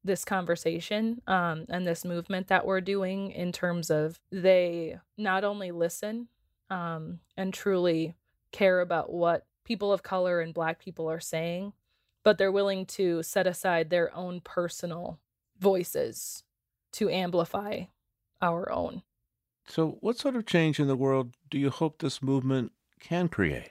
this 0.05 0.25
conversation 0.25 1.23
um, 1.27 1.65
and 1.69 1.87
this 1.87 2.05
movement 2.05 2.49
that 2.49 2.67
we're 2.67 2.81
doing 2.81 3.31
in 3.31 3.51
terms 3.53 3.91
of 3.91 4.21
they 4.31 4.99
not 5.17 5.45
only 5.45 5.71
listen 5.71 6.29
um, 6.71 7.21
and 7.37 7.55
truly 7.55 8.15
care 8.53 8.81
about 8.81 9.13
what 9.13 9.47
people 9.65 9.93
of 9.93 10.03
color 10.03 10.41
and 10.41 10.53
black 10.55 10.79
people 10.79 11.11
are 11.11 11.21
saying, 11.21 11.73
but 12.23 12.39
they're 12.39 12.53
willing 12.53 12.87
to 12.87 13.23
set 13.23 13.47
aside 13.47 13.91
their 13.91 14.15
own 14.15 14.41
personal 14.41 15.19
voices 15.59 16.45
to 16.93 17.11
amplify 17.11 17.85
our 18.41 18.71
own. 18.71 19.03
So, 19.67 19.97
what 20.01 20.19
sort 20.19 20.37
of 20.37 20.45
change 20.45 20.79
in 20.79 20.87
the 20.87 20.97
world 20.97 21.35
do 21.51 21.59
you 21.59 21.71
hope 21.71 21.99
this 21.99 22.23
movement 22.23 22.73
can 23.01 23.29
create? 23.29 23.71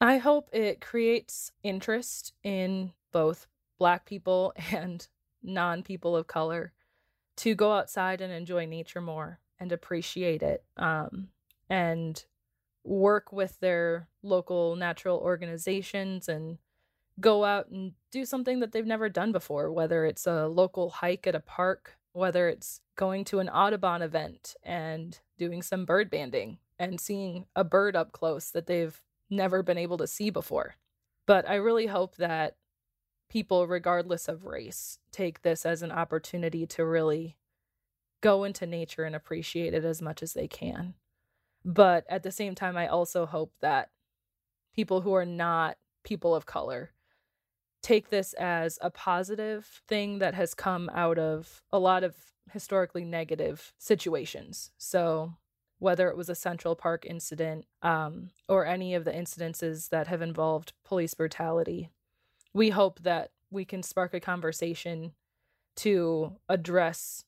I 0.00 0.18
hope 0.18 0.48
it 0.52 0.80
creates 0.80 1.52
interest 1.62 2.32
in 2.42 2.92
both 3.12 3.46
Black 3.78 4.06
people 4.06 4.52
and 4.72 5.06
non 5.42 5.82
people 5.82 6.16
of 6.16 6.26
color 6.26 6.72
to 7.36 7.54
go 7.54 7.72
outside 7.72 8.20
and 8.20 8.32
enjoy 8.32 8.66
nature 8.66 9.00
more 9.00 9.40
and 9.60 9.72
appreciate 9.72 10.42
it 10.42 10.64
um, 10.76 11.28
and 11.68 12.24
work 12.84 13.32
with 13.32 13.58
their 13.60 14.08
local 14.22 14.76
natural 14.76 15.18
organizations 15.18 16.28
and 16.28 16.58
go 17.20 17.44
out 17.44 17.68
and 17.68 17.92
do 18.10 18.24
something 18.24 18.60
that 18.60 18.72
they've 18.72 18.86
never 18.86 19.08
done 19.08 19.32
before, 19.32 19.72
whether 19.72 20.04
it's 20.04 20.26
a 20.26 20.46
local 20.46 20.90
hike 20.90 21.26
at 21.26 21.34
a 21.34 21.40
park, 21.40 21.96
whether 22.12 22.48
it's 22.48 22.80
going 22.96 23.24
to 23.24 23.40
an 23.40 23.48
Audubon 23.48 24.02
event 24.02 24.54
and 24.62 25.20
doing 25.36 25.62
some 25.62 25.84
bird 25.84 26.10
banding 26.10 26.58
and 26.78 27.00
seeing 27.00 27.44
a 27.56 27.64
bird 27.64 27.96
up 27.96 28.12
close 28.12 28.50
that 28.50 28.66
they've 28.66 29.00
never 29.30 29.62
been 29.62 29.78
able 29.78 29.98
to 29.98 30.06
see 30.06 30.30
before. 30.30 30.76
But 31.26 31.48
I 31.48 31.56
really 31.56 31.86
hope 31.86 32.16
that 32.16 32.56
people, 33.28 33.66
regardless 33.66 34.28
of 34.28 34.44
race, 34.44 34.98
take 35.12 35.42
this 35.42 35.66
as 35.66 35.82
an 35.82 35.92
opportunity 35.92 36.66
to 36.66 36.84
really 36.84 37.36
go 38.20 38.44
into 38.44 38.66
nature 38.66 39.04
and 39.04 39.14
appreciate 39.14 39.74
it 39.74 39.84
as 39.84 40.02
much 40.02 40.22
as 40.22 40.32
they 40.32 40.48
can. 40.48 40.94
But 41.64 42.04
at 42.08 42.22
the 42.22 42.32
same 42.32 42.54
time, 42.54 42.76
I 42.76 42.86
also 42.86 43.26
hope 43.26 43.52
that 43.60 43.90
people 44.74 45.02
who 45.02 45.12
are 45.14 45.26
not 45.26 45.76
people 46.04 46.34
of 46.34 46.46
color 46.46 46.92
take 47.82 48.10
this 48.10 48.32
as 48.34 48.78
a 48.80 48.90
positive 48.90 49.82
thing 49.86 50.18
that 50.18 50.34
has 50.34 50.54
come 50.54 50.90
out 50.94 51.18
of 51.18 51.62
a 51.70 51.78
lot 51.78 52.02
of 52.02 52.16
historically 52.52 53.04
negative 53.04 53.72
situations. 53.78 54.70
So, 54.78 55.34
whether 55.78 56.08
it 56.08 56.16
was 56.16 56.28
a 56.28 56.34
Central 56.34 56.74
Park 56.74 57.06
incident 57.06 57.64
um, 57.82 58.30
or 58.48 58.66
any 58.66 58.94
of 58.94 59.04
the 59.04 59.12
incidences 59.12 59.90
that 59.90 60.08
have 60.08 60.22
involved 60.22 60.72
police 60.84 61.14
brutality, 61.14 61.90
we 62.58 62.70
hope 62.70 63.00
that 63.04 63.30
we 63.50 63.64
can 63.64 63.84
spark 63.84 64.12
a 64.12 64.20
conversation 64.20 65.12
to 65.76 66.32
address 66.48 67.24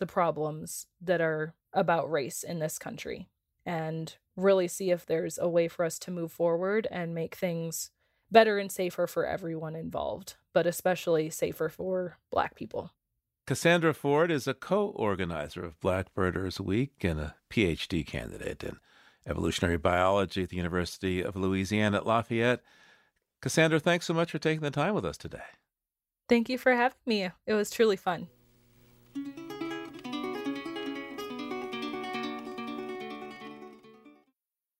the 0.00 0.06
problems 0.06 0.88
that 1.00 1.20
are 1.20 1.54
about 1.72 2.10
race 2.10 2.42
in 2.42 2.58
this 2.58 2.76
country 2.76 3.28
and 3.64 4.16
really 4.36 4.66
see 4.66 4.90
if 4.90 5.06
there's 5.06 5.38
a 5.38 5.48
way 5.48 5.68
for 5.68 5.84
us 5.84 5.96
to 6.00 6.10
move 6.10 6.32
forward 6.32 6.88
and 6.90 7.14
make 7.14 7.36
things 7.36 7.92
better 8.32 8.58
and 8.58 8.72
safer 8.72 9.06
for 9.06 9.24
everyone 9.24 9.76
involved, 9.76 10.34
but 10.52 10.66
especially 10.66 11.30
safer 11.30 11.68
for 11.68 12.18
Black 12.32 12.56
people. 12.56 12.90
Cassandra 13.46 13.94
Ford 13.94 14.32
is 14.32 14.48
a 14.48 14.54
co 14.54 14.88
organizer 14.88 15.64
of 15.64 15.78
Black 15.78 16.12
Birders 16.14 16.60
Week 16.60 17.04
and 17.04 17.20
a 17.20 17.36
PhD 17.48 18.04
candidate 18.04 18.64
in 18.64 18.78
evolutionary 19.24 19.76
biology 19.76 20.42
at 20.42 20.48
the 20.48 20.56
University 20.56 21.22
of 21.22 21.36
Louisiana 21.36 21.98
at 21.98 22.06
Lafayette. 22.06 22.60
Cassandra, 23.44 23.78
thanks 23.78 24.06
so 24.06 24.14
much 24.14 24.30
for 24.30 24.38
taking 24.38 24.62
the 24.62 24.70
time 24.70 24.94
with 24.94 25.04
us 25.04 25.18
today. 25.18 25.42
Thank 26.30 26.48
you 26.48 26.56
for 26.56 26.72
having 26.72 26.96
me. 27.04 27.28
It 27.46 27.52
was 27.52 27.70
truly 27.70 27.96
fun. 27.96 28.28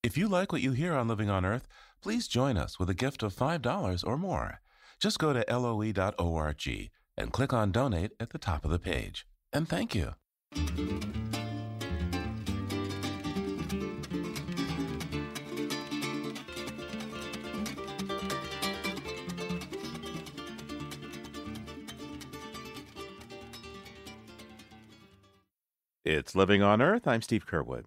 If 0.03 0.17
you 0.17 0.29
like 0.29 0.51
what 0.51 0.63
you 0.63 0.73
hear 0.73 0.95
on 0.95 1.09
Living 1.09 1.29
on 1.29 1.45
Earth, 1.45 1.69
please 2.01 2.27
join 2.27 2.57
us 2.57 2.79
with 2.79 2.89
a 2.89 2.95
gift 2.95 3.23
of 3.23 3.37
$5 3.37 4.03
or 4.07 4.17
more. 4.17 4.63
Just 4.99 5.19
go 5.19 5.35
to 5.35 5.45
loe.org 5.47 6.91
and 7.19 7.33
click 7.33 7.53
on 7.53 7.71
Donate 7.71 8.13
at 8.19 8.31
the 8.31 8.39
top 8.39 8.65
of 8.65 8.71
the 8.71 8.79
page. 8.79 9.27
And 9.53 9.69
thank 9.69 9.95
you. 9.95 10.15
It's 26.05 26.35
Living 26.35 26.63
on 26.63 26.83
Earth. 26.83 27.09
I'm 27.09 27.23
Steve 27.23 27.47
Curwood. 27.47 27.87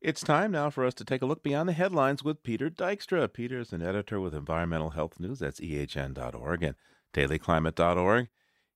It's 0.00 0.22
time 0.22 0.50
now 0.50 0.70
for 0.70 0.84
us 0.84 0.92
to 0.94 1.04
take 1.04 1.22
a 1.22 1.26
look 1.26 1.44
beyond 1.44 1.68
the 1.68 1.72
headlines 1.72 2.24
with 2.24 2.42
Peter 2.42 2.68
Dykstra. 2.68 3.32
Peter 3.32 3.60
is 3.60 3.72
an 3.72 3.80
editor 3.80 4.18
with 4.18 4.34
Environmental 4.34 4.90
Health 4.90 5.20
News. 5.20 5.38
That's 5.38 5.60
ehn.org 5.60 6.62
and 6.64 6.74
dailyclimate.org. 7.14 8.28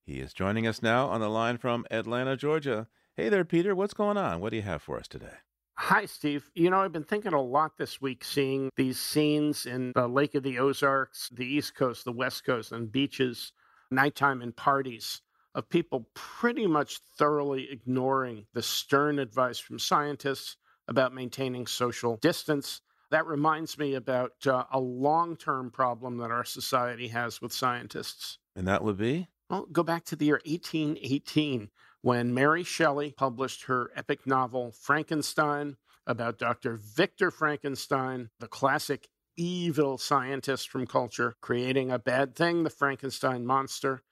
He 0.06 0.20
is 0.20 0.32
joining 0.32 0.68
us 0.68 0.80
now 0.80 1.08
on 1.08 1.20
the 1.20 1.28
line 1.28 1.58
from 1.58 1.86
Atlanta, 1.90 2.36
Georgia. 2.36 2.86
Hey 3.16 3.28
there, 3.28 3.44
Peter. 3.44 3.74
What's 3.74 3.94
going 3.94 4.16
on? 4.16 4.40
What 4.40 4.50
do 4.50 4.56
you 4.56 4.62
have 4.62 4.80
for 4.80 4.96
us 4.96 5.08
today? 5.08 5.38
Hi, 5.78 6.06
Steve. 6.06 6.48
You 6.54 6.70
know, 6.70 6.82
I've 6.82 6.92
been 6.92 7.02
thinking 7.02 7.32
a 7.32 7.42
lot 7.42 7.78
this 7.78 8.00
week 8.00 8.22
seeing 8.22 8.70
these 8.76 9.00
scenes 9.00 9.66
in 9.66 9.90
the 9.96 10.06
Lake 10.06 10.36
of 10.36 10.44
the 10.44 10.60
Ozarks, 10.60 11.28
the 11.32 11.46
East 11.46 11.74
Coast, 11.74 12.04
the 12.04 12.12
West 12.12 12.44
Coast, 12.44 12.70
and 12.70 12.92
beaches, 12.92 13.52
nighttime 13.90 14.40
and 14.40 14.54
parties 14.54 15.20
of 15.54 15.68
people 15.68 16.08
pretty 16.14 16.66
much 16.66 16.98
thoroughly 17.16 17.68
ignoring 17.70 18.46
the 18.54 18.62
stern 18.62 19.18
advice 19.18 19.58
from 19.58 19.78
scientists 19.78 20.56
about 20.88 21.14
maintaining 21.14 21.66
social 21.66 22.16
distance. 22.16 22.80
That 23.10 23.26
reminds 23.26 23.78
me 23.78 23.94
about 23.94 24.46
uh, 24.46 24.64
a 24.72 24.80
long 24.80 25.36
term 25.36 25.70
problem 25.70 26.16
that 26.18 26.30
our 26.30 26.44
society 26.44 27.08
has 27.08 27.42
with 27.42 27.52
scientists. 27.52 28.38
And 28.56 28.66
that 28.66 28.82
would 28.82 28.96
be? 28.96 29.28
Well, 29.50 29.66
go 29.70 29.82
back 29.82 30.04
to 30.06 30.16
the 30.16 30.26
year 30.26 30.40
1818 30.46 31.70
when 32.00 32.34
Mary 32.34 32.64
Shelley 32.64 33.12
published 33.16 33.64
her 33.64 33.90
epic 33.94 34.26
novel 34.26 34.72
Frankenstein 34.72 35.76
about 36.06 36.38
Dr. 36.38 36.76
Victor 36.76 37.30
Frankenstein, 37.30 38.30
the 38.40 38.48
classic 38.48 39.08
evil 39.36 39.98
scientist 39.98 40.68
from 40.68 40.86
culture, 40.86 41.36
creating 41.40 41.90
a 41.90 41.98
bad 41.98 42.34
thing, 42.34 42.64
the 42.64 42.70
Frankenstein 42.70 43.46
monster. 43.46 44.02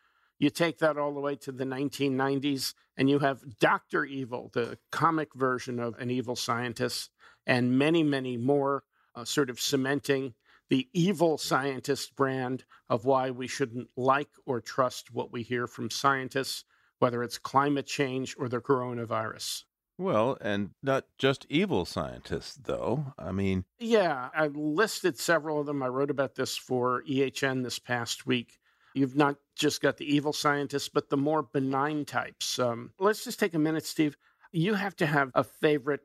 You 0.40 0.48
take 0.48 0.78
that 0.78 0.96
all 0.96 1.12
the 1.12 1.20
way 1.20 1.36
to 1.36 1.52
the 1.52 1.64
1990s, 1.66 2.72
and 2.96 3.10
you 3.10 3.18
have 3.18 3.58
Dr. 3.58 4.06
Evil, 4.06 4.50
the 4.54 4.78
comic 4.90 5.34
version 5.34 5.78
of 5.78 5.94
an 5.98 6.10
evil 6.10 6.34
scientist, 6.34 7.10
and 7.46 7.78
many, 7.78 8.02
many 8.02 8.38
more 8.38 8.82
uh, 9.14 9.26
sort 9.26 9.50
of 9.50 9.60
cementing 9.60 10.32
the 10.70 10.88
evil 10.94 11.36
scientist 11.36 12.16
brand 12.16 12.64
of 12.88 13.04
why 13.04 13.30
we 13.30 13.46
shouldn't 13.46 13.88
like 13.98 14.30
or 14.46 14.62
trust 14.62 15.12
what 15.12 15.30
we 15.30 15.42
hear 15.42 15.66
from 15.66 15.90
scientists, 15.90 16.64
whether 17.00 17.22
it's 17.22 17.36
climate 17.36 17.86
change 17.86 18.34
or 18.38 18.48
the 18.48 18.60
coronavirus. 18.60 19.64
Well, 19.98 20.38
and 20.40 20.70
not 20.82 21.04
just 21.18 21.44
evil 21.50 21.84
scientists, 21.84 22.54
though. 22.54 23.12
I 23.18 23.32
mean, 23.32 23.66
yeah, 23.78 24.30
I 24.34 24.46
listed 24.46 25.18
several 25.18 25.60
of 25.60 25.66
them. 25.66 25.82
I 25.82 25.88
wrote 25.88 26.10
about 26.10 26.36
this 26.36 26.56
for 26.56 27.02
EHN 27.02 27.62
this 27.62 27.78
past 27.78 28.24
week 28.24 28.56
You've 28.94 29.16
not 29.16 29.36
just 29.56 29.80
got 29.80 29.96
the 29.96 30.14
evil 30.14 30.32
scientists, 30.32 30.88
but 30.88 31.10
the 31.10 31.16
more 31.16 31.42
benign 31.42 32.04
types. 32.04 32.58
Um, 32.58 32.92
let's 32.98 33.24
just 33.24 33.38
take 33.38 33.54
a 33.54 33.58
minute, 33.58 33.86
Steve. 33.86 34.16
You 34.52 34.74
have 34.74 34.96
to 34.96 35.06
have 35.06 35.30
a 35.34 35.44
favorite 35.44 36.00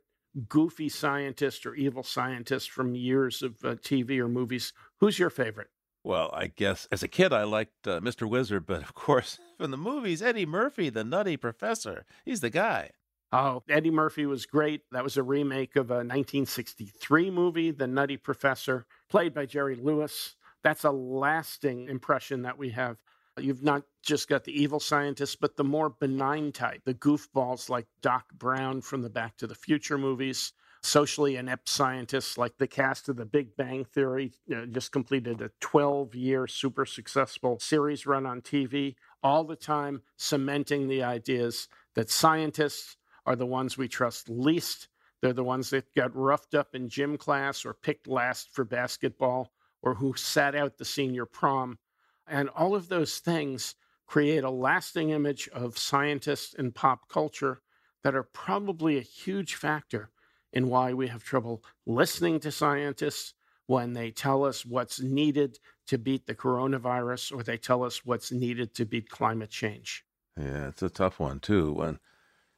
goofy 0.47 0.89
scientist 0.89 1.65
or 1.65 1.75
evil 1.75 2.03
scientist 2.03 2.69
from 2.69 2.95
years 2.95 3.41
of 3.41 3.55
uh, 3.63 3.75
TV 3.75 4.19
or 4.19 4.27
movies. 4.27 4.73
Who's 4.99 5.17
your 5.17 5.29
favorite? 5.29 5.69
Well, 6.03 6.29
I 6.33 6.47
guess 6.47 6.87
as 6.91 7.01
a 7.01 7.07
kid 7.07 7.33
I 7.33 7.43
liked 7.43 7.87
uh, 7.87 7.99
Mr. 7.99 8.29
Wizard, 8.29 8.67
but 8.67 8.83
of 8.83 8.93
course 8.93 9.39
from 9.57 9.71
the 9.71 9.77
movies, 9.77 10.21
Eddie 10.21 10.45
Murphy, 10.45 10.89
the 10.89 11.03
nutty 11.03 11.37
professor. 11.37 12.05
He's 12.25 12.41
the 12.41 12.49
guy. 12.49 12.91
Oh, 13.31 13.63
Eddie 13.67 13.91
Murphy 13.91 14.25
was 14.25 14.45
great. 14.45 14.81
That 14.91 15.03
was 15.03 15.17
a 15.17 15.23
remake 15.23 15.75
of 15.75 15.89
a 15.89 15.95
1963 15.95 17.31
movie, 17.31 17.71
The 17.71 17.87
Nutty 17.87 18.17
Professor, 18.17 18.85
played 19.09 19.33
by 19.33 19.45
Jerry 19.45 19.75
Lewis. 19.75 20.35
That's 20.65 20.83
a 20.83 20.89
lasting 20.89 21.89
impression 21.89 22.41
that 22.41 22.57
we 22.57 22.71
have. 22.71 22.97
You've 23.39 23.61
not 23.61 23.83
just 24.01 24.27
got 24.27 24.45
the 24.45 24.59
evil 24.59 24.79
scientists, 24.79 25.35
but 25.35 25.57
the 25.57 25.63
more 25.63 25.91
benign 25.91 26.51
type, 26.51 26.81
the 26.85 26.95
goofballs 26.95 27.69
like 27.69 27.85
Doc 28.01 28.25
Brown 28.33 28.81
from 28.81 29.03
the 29.03 29.09
Back 29.11 29.37
to 29.37 29.45
the 29.45 29.53
Future 29.53 29.99
movies, 29.99 30.53
socially 30.81 31.35
inept 31.35 31.69
scientists 31.69 32.35
like 32.35 32.57
the 32.57 32.65
cast 32.65 33.07
of 33.09 33.15
The 33.15 33.27
Big 33.27 33.55
Bang 33.55 33.85
Theory, 33.85 34.33
you 34.47 34.55
know, 34.55 34.65
just 34.65 34.91
completed 34.91 35.39
a 35.39 35.51
12 35.59 36.15
year 36.15 36.47
super 36.47 36.87
successful 36.87 37.59
series 37.59 38.07
run 38.07 38.25
on 38.25 38.41
TV, 38.41 38.95
all 39.21 39.43
the 39.43 39.55
time 39.55 40.01
cementing 40.17 40.87
the 40.87 41.03
ideas 41.03 41.67
that 41.93 42.09
scientists 42.09 42.97
are 43.27 43.35
the 43.35 43.45
ones 43.45 43.77
we 43.77 43.87
trust 43.87 44.29
least. 44.29 44.87
They're 45.21 45.31
the 45.31 45.43
ones 45.43 45.69
that 45.69 45.93
got 45.93 46.15
roughed 46.15 46.55
up 46.55 46.73
in 46.73 46.89
gym 46.89 47.19
class 47.19 47.65
or 47.65 47.75
picked 47.75 48.07
last 48.07 48.49
for 48.51 48.65
basketball 48.65 49.51
or 49.85 49.93
who 49.93 50.13
sat 50.15 50.55
out 50.55 50.77
the 50.77 50.83
senior 50.83 51.25
prom 51.25 51.79
and 52.27 52.49
all 52.49 52.75
of 52.75 52.89
those 52.89 53.19
things 53.19 53.75
create 54.07 54.43
a 54.43 54.49
lasting 54.49 55.11
image 55.11 55.47
of 55.49 55.77
scientists 55.77 56.53
in 56.55 56.71
pop 56.71 57.07
culture 57.07 57.61
that 58.03 58.15
are 58.15 58.23
probably 58.23 58.97
a 58.97 59.01
huge 59.01 59.55
factor 59.55 60.09
in 60.53 60.67
why 60.67 60.93
we 60.93 61.07
have 61.07 61.23
trouble 61.23 61.63
listening 61.85 62.39
to 62.39 62.51
scientists 62.51 63.33
when 63.67 63.93
they 63.93 64.11
tell 64.11 64.43
us 64.43 64.65
what's 64.65 65.01
needed 65.01 65.57
to 65.87 65.97
beat 65.97 66.27
the 66.27 66.35
coronavirus 66.35 67.35
or 67.35 67.41
they 67.41 67.57
tell 67.57 67.83
us 67.83 68.05
what's 68.05 68.31
needed 68.31 68.73
to 68.75 68.85
beat 68.85 69.09
climate 69.09 69.49
change. 69.49 70.05
Yeah, 70.37 70.67
it's 70.67 70.83
a 70.83 70.89
tough 70.89 71.19
one, 71.19 71.39
too, 71.39 71.73
when 71.73 71.99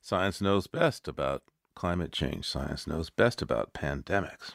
science 0.02 0.42
knows 0.42 0.68
best 0.68 1.08
about 1.08 1.44
climate 1.76 2.12
change. 2.12 2.46
Science 2.46 2.88
knows 2.88 3.10
best 3.10 3.42
about 3.42 3.74
pandemics. 3.74 4.54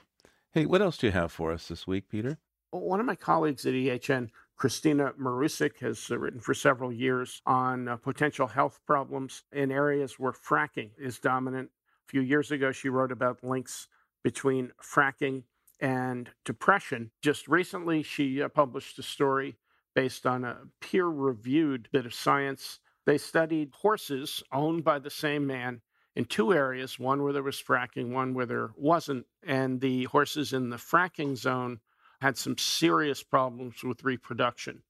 Hey, 0.53 0.67
what 0.67 0.83
else 0.83 0.99
do 0.99 1.07
you 1.07 1.13
have 1.13 1.33
for 1.33 1.53
us 1.53 1.69
this 1.69 1.87
week, 1.87 2.11
Peter? 2.11 2.39
One 2.73 3.01
of 3.01 3.07
my 3.07 3.17
colleagues 3.17 3.67
at 3.67 3.75
EHN 3.75 4.31
Kristina 4.59 5.13
Marusic 5.19 5.79
has 5.81 6.11
uh, 6.11 6.19
written 6.19 6.41
for 6.41 6.55
several 6.55 6.91
years 6.91 7.43
on 7.45 7.87
uh, 7.87 7.97
potential 7.97 8.47
health 8.47 8.81
problems 8.87 9.43
in 9.53 9.71
areas 9.71 10.19
where 10.19 10.33
fracking 10.33 10.89
is 10.99 11.19
dominant. 11.19 11.69
A 11.69 12.09
few 12.09 12.23
years 12.23 12.51
ago, 12.51 12.73
she 12.73 12.89
wrote 12.89 13.13
about 13.13 13.45
links 13.45 13.89
between 14.25 14.73
fracking 14.83 15.43
and 15.81 16.31
depression. 16.47 17.11
Just 17.21 17.47
recently, 17.47 18.03
she 18.03 18.43
uh, 18.43 18.49
published 18.49 18.99
a 18.99 19.03
story 19.03 19.59
based 19.95 20.25
on 20.25 20.43
a 20.43 20.61
peer 20.81 21.09
reviewed 21.09 21.91
bit 21.93 22.07
of 22.07 22.15
science. 22.15 22.81
They 23.05 23.19
studied 23.19 23.75
horses 23.75 24.43
owned 24.51 24.83
by 24.83 24.99
the 24.99 25.11
same 25.11 25.47
man 25.47 25.83
in 26.17 26.25
two 26.25 26.55
areas 26.55 26.99
one 26.99 27.23
where 27.23 27.35
there 27.35 27.43
was 27.43 27.63
fracking, 27.63 28.13
one 28.13 28.33
where 28.33 28.47
there 28.47 28.71
wasn't. 28.79 29.27
And 29.47 29.79
the 29.79 30.05
horses 30.05 30.55
in 30.55 30.71
the 30.71 30.79
fracking 30.79 31.37
zone 31.37 31.81
had 32.23 32.39
some 32.39 32.57
serious 32.57 33.21
problems 33.21 33.83
with 33.83 34.05
reproduction, 34.05 34.81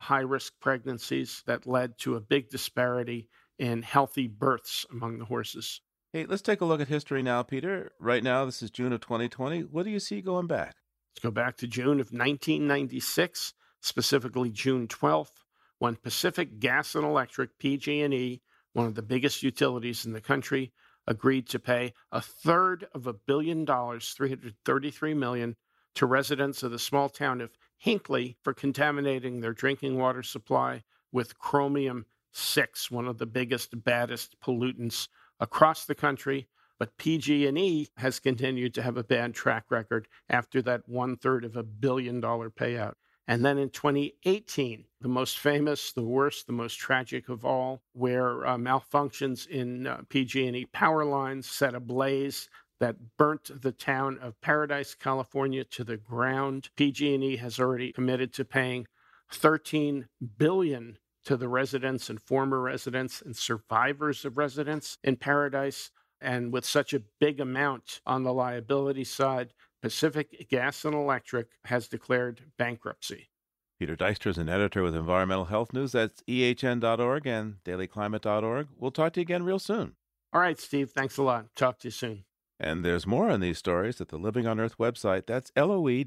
high 0.00 0.18
risk 0.18 0.52
pregnancies 0.60 1.44
that 1.46 1.64
led 1.64 1.96
to 1.96 2.16
a 2.16 2.20
big 2.20 2.50
disparity 2.50 3.28
in 3.60 3.80
healthy 3.80 4.26
births 4.26 4.84
among 4.90 5.16
the 5.16 5.24
horses. 5.24 5.80
Hey, 6.12 6.26
let's 6.26 6.42
take 6.42 6.60
a 6.60 6.64
look 6.64 6.80
at 6.80 6.88
history 6.88 7.22
now, 7.22 7.44
Peter. 7.44 7.92
Right 8.00 8.24
now, 8.24 8.44
this 8.44 8.60
is 8.60 8.72
June 8.72 8.92
of 8.92 9.00
2020. 9.02 9.60
What 9.60 9.84
do 9.84 9.90
you 9.90 10.00
see 10.00 10.20
going 10.20 10.48
back? 10.48 10.74
Let's 11.12 11.22
go 11.22 11.30
back 11.30 11.56
to 11.58 11.68
June 11.68 12.00
of 12.00 12.10
1996, 12.10 13.54
specifically 13.80 14.50
June 14.50 14.88
12th, 14.88 15.44
when 15.78 15.94
Pacific 15.94 16.58
Gas 16.58 16.96
and 16.96 17.04
Electric, 17.04 17.56
PG&E, 17.60 18.42
one 18.72 18.86
of 18.86 18.96
the 18.96 19.02
biggest 19.02 19.44
utilities 19.44 20.06
in 20.06 20.12
the 20.12 20.20
country, 20.20 20.72
agreed 21.06 21.48
to 21.50 21.60
pay 21.60 21.92
a 22.10 22.20
third 22.20 22.88
of 22.96 23.06
a 23.06 23.12
billion 23.14 23.64
dollars, 23.64 24.12
333 24.16 25.14
million, 25.14 25.54
to 26.00 26.06
residents 26.06 26.62
of 26.62 26.70
the 26.70 26.78
small 26.78 27.10
town 27.10 27.42
of 27.42 27.50
Hinkley 27.84 28.34
for 28.40 28.54
contaminating 28.54 29.38
their 29.38 29.52
drinking 29.52 29.98
water 29.98 30.22
supply 30.22 30.82
with 31.12 31.38
chromium 31.38 32.06
6, 32.32 32.90
one 32.90 33.06
of 33.06 33.18
the 33.18 33.26
biggest 33.26 33.84
baddest 33.84 34.40
pollutants 34.40 35.08
across 35.40 35.84
the 35.84 35.94
country. 35.94 36.48
But 36.78 36.96
PG&E 36.96 37.88
has 37.98 38.18
continued 38.18 38.72
to 38.72 38.82
have 38.82 38.96
a 38.96 39.04
bad 39.04 39.34
track 39.34 39.64
record 39.68 40.08
after 40.30 40.62
that 40.62 40.88
one 40.88 41.18
third 41.18 41.44
of 41.44 41.54
a 41.54 41.62
billion 41.62 42.18
dollar 42.18 42.48
payout. 42.48 42.94
And 43.28 43.44
then 43.44 43.58
in 43.58 43.68
2018, 43.68 44.86
the 45.02 45.08
most 45.08 45.38
famous, 45.38 45.92
the 45.92 46.02
worst, 46.02 46.46
the 46.46 46.54
most 46.54 46.76
tragic 46.76 47.28
of 47.28 47.44
all, 47.44 47.82
where 47.92 48.46
uh, 48.46 48.56
malfunctions 48.56 49.46
in 49.46 49.86
uh, 49.86 50.00
PG&E 50.08 50.64
power 50.72 51.04
lines 51.04 51.46
set 51.46 51.74
ablaze 51.74 52.48
that 52.80 53.16
burnt 53.16 53.50
the 53.62 53.72
town 53.72 54.18
of 54.20 54.40
Paradise, 54.40 54.94
California 54.94 55.64
to 55.64 55.84
the 55.84 55.98
ground. 55.98 56.70
PG&E 56.76 57.36
has 57.36 57.60
already 57.60 57.92
committed 57.92 58.32
to 58.34 58.44
paying 58.44 58.86
13 59.30 60.08
billion 60.38 60.98
to 61.24 61.36
the 61.36 61.48
residents 61.48 62.08
and 62.08 62.20
former 62.20 62.60
residents 62.60 63.22
and 63.22 63.36
survivors 63.36 64.24
of 64.24 64.38
residents 64.38 64.98
in 65.04 65.16
Paradise. 65.16 65.90
And 66.20 66.52
with 66.52 66.64
such 66.64 66.92
a 66.92 67.02
big 67.20 67.40
amount 67.40 68.00
on 68.06 68.24
the 68.24 68.32
liability 68.32 69.04
side, 69.04 69.52
Pacific 69.82 70.48
Gas 70.50 70.84
and 70.84 70.94
Electric 70.94 71.48
has 71.66 71.88
declared 71.88 72.42
bankruptcy. 72.58 73.30
Peter 73.78 73.96
Dykstra 73.96 74.26
is 74.26 74.38
an 74.38 74.50
editor 74.50 74.82
with 74.82 74.94
Environmental 74.94 75.46
Health 75.46 75.72
News. 75.72 75.92
That's 75.92 76.22
ehn.org 76.28 77.26
and 77.26 77.56
dailyclimate.org. 77.64 78.68
We'll 78.76 78.90
talk 78.90 79.14
to 79.14 79.20
you 79.20 79.22
again 79.22 79.42
real 79.42 79.58
soon. 79.58 79.96
All 80.32 80.40
right, 80.40 80.60
Steve. 80.60 80.90
Thanks 80.90 81.16
a 81.16 81.22
lot. 81.22 81.46
Talk 81.56 81.78
to 81.80 81.88
you 81.88 81.92
soon. 81.92 82.24
And 82.62 82.84
there's 82.84 83.06
more 83.06 83.30
on 83.30 83.40
these 83.40 83.56
stories 83.56 84.02
at 84.02 84.08
the 84.08 84.18
Living 84.18 84.46
on 84.46 84.60
Earth 84.60 84.76
website. 84.76 85.24
That's 85.26 85.50
loe.org. 85.56 86.04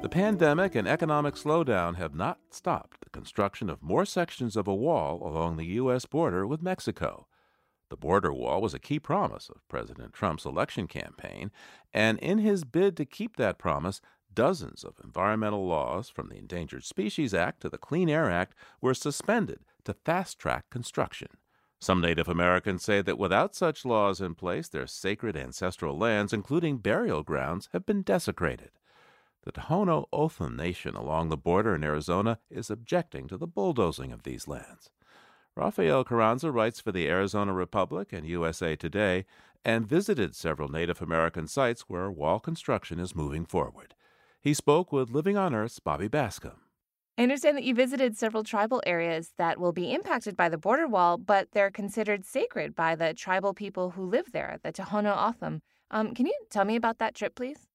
The 0.00 0.08
pandemic 0.08 0.74
and 0.74 0.88
economic 0.88 1.34
slowdown 1.34 1.96
have 1.96 2.14
not 2.14 2.38
stopped 2.50 2.99
construction 3.12 3.68
of 3.70 3.82
more 3.82 4.04
sections 4.04 4.56
of 4.56 4.68
a 4.68 4.74
wall 4.74 5.26
along 5.26 5.56
the 5.56 5.66
U.S. 5.66 6.06
border 6.06 6.46
with 6.46 6.62
Mexico. 6.62 7.26
The 7.90 7.96
border 7.96 8.32
wall 8.32 8.62
was 8.62 8.72
a 8.72 8.78
key 8.78 9.00
promise 9.00 9.48
of 9.48 9.66
President 9.68 10.12
Trump's 10.12 10.44
election 10.44 10.86
campaign, 10.86 11.50
and 11.92 12.18
in 12.20 12.38
his 12.38 12.64
bid 12.64 12.96
to 12.96 13.04
keep 13.04 13.36
that 13.36 13.58
promise, 13.58 14.00
dozens 14.32 14.84
of 14.84 15.00
environmental 15.02 15.66
laws, 15.66 16.08
from 16.08 16.28
the 16.28 16.36
Endangered 16.36 16.84
Species 16.84 17.34
Act 17.34 17.60
to 17.62 17.68
the 17.68 17.78
Clean 17.78 18.08
Air 18.08 18.30
Act, 18.30 18.54
were 18.80 18.94
suspended 18.94 19.60
to 19.84 19.94
fast 19.94 20.38
track 20.38 20.70
construction. 20.70 21.28
Some 21.80 22.00
Native 22.00 22.28
Americans 22.28 22.84
say 22.84 23.00
that 23.02 23.18
without 23.18 23.56
such 23.56 23.86
laws 23.86 24.20
in 24.20 24.34
place, 24.34 24.68
their 24.68 24.86
sacred 24.86 25.36
ancestral 25.36 25.96
lands, 25.98 26.32
including 26.32 26.78
burial 26.78 27.22
grounds, 27.22 27.68
have 27.72 27.86
been 27.86 28.02
desecrated. 28.02 28.70
The 29.42 29.52
Tohono 29.52 30.04
O'odham 30.12 30.56
Nation 30.56 30.94
along 30.94 31.28
the 31.28 31.36
border 31.36 31.74
in 31.74 31.82
Arizona 31.82 32.38
is 32.50 32.70
objecting 32.70 33.26
to 33.28 33.38
the 33.38 33.46
bulldozing 33.46 34.12
of 34.12 34.22
these 34.22 34.46
lands. 34.46 34.90
Rafael 35.56 36.04
Carranza 36.04 36.50
writes 36.50 36.80
for 36.80 36.92
the 36.92 37.08
Arizona 37.08 37.52
Republic 37.52 38.12
and 38.12 38.26
USA 38.26 38.76
Today 38.76 39.24
and 39.64 39.88
visited 39.88 40.34
several 40.34 40.68
Native 40.68 41.00
American 41.00 41.46
sites 41.46 41.82
where 41.82 42.10
wall 42.10 42.38
construction 42.38 43.00
is 43.00 43.16
moving 43.16 43.46
forward. 43.46 43.94
He 44.40 44.54
spoke 44.54 44.92
with 44.92 45.10
Living 45.10 45.36
on 45.36 45.54
Earth's 45.54 45.80
Bobby 45.80 46.08
Bascomb. 46.08 46.60
I 47.18 47.22
understand 47.22 47.56
that 47.56 47.64
you 47.64 47.74
visited 47.74 48.16
several 48.16 48.44
tribal 48.44 48.82
areas 48.86 49.32
that 49.36 49.58
will 49.58 49.72
be 49.72 49.92
impacted 49.92 50.36
by 50.36 50.48
the 50.48 50.56
border 50.56 50.86
wall, 50.86 51.18
but 51.18 51.48
they're 51.52 51.70
considered 51.70 52.24
sacred 52.24 52.74
by 52.74 52.94
the 52.94 53.12
tribal 53.12 53.52
people 53.52 53.90
who 53.90 54.04
live 54.04 54.32
there, 54.32 54.58
the 54.62 54.72
Tohono 54.72 55.12
O'odham. 55.12 55.60
Um, 55.90 56.14
can 56.14 56.26
you 56.26 56.34
tell 56.50 56.64
me 56.64 56.76
about 56.76 56.98
that 56.98 57.14
trip, 57.14 57.34
please? 57.34 57.69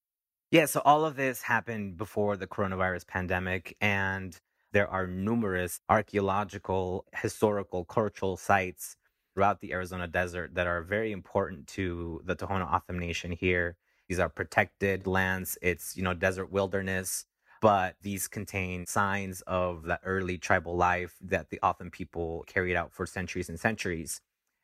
Yeah, 0.52 0.66
so 0.66 0.82
all 0.86 1.06
of 1.06 1.16
this 1.16 1.42
happened 1.42 1.98
before 1.98 2.38
the 2.38 2.48
coronavirus 2.48 3.08
pandemic, 3.08 3.76
and 3.82 4.40
there 4.72 4.88
are 4.88 5.08
numerous 5.08 5.82
archaeological, 5.90 7.06
historical, 7.16 7.84
cultural 7.84 8.38
sites 8.38 8.96
throughout 9.34 9.60
the 9.60 9.74
Arizona 9.74 10.08
desert 10.08 10.54
that 10.56 10.68
are 10.68 10.84
very 10.84 11.12
important 11.12 11.68
to 11.68 12.22
the 12.26 12.36
Tohono 12.36 12.72
O'odham 12.72 13.00
Nation 13.00 13.32
here. 13.32 13.76
These 14.08 14.20
are 14.20 14.30
protected 14.30 15.08
lands. 15.08 15.58
It's, 15.62 15.98
you 15.98 16.04
know, 16.04 16.14
desert 16.14 16.52
wilderness, 16.52 17.26
but 17.60 17.96
these 18.02 18.28
contain 18.28 18.86
signs 18.86 19.42
of 19.48 19.84
the 19.84 20.00
early 20.04 20.38
tribal 20.38 20.78
life 20.78 21.16
that 21.22 21.50
the 21.50 21.60
O'odham 21.64 21.90
people 21.90 22.44
carried 22.48 22.76
out 22.76 22.94
for 22.94 23.08
centuries 23.08 23.50
and 23.50 23.60
centuries. 23.60 24.22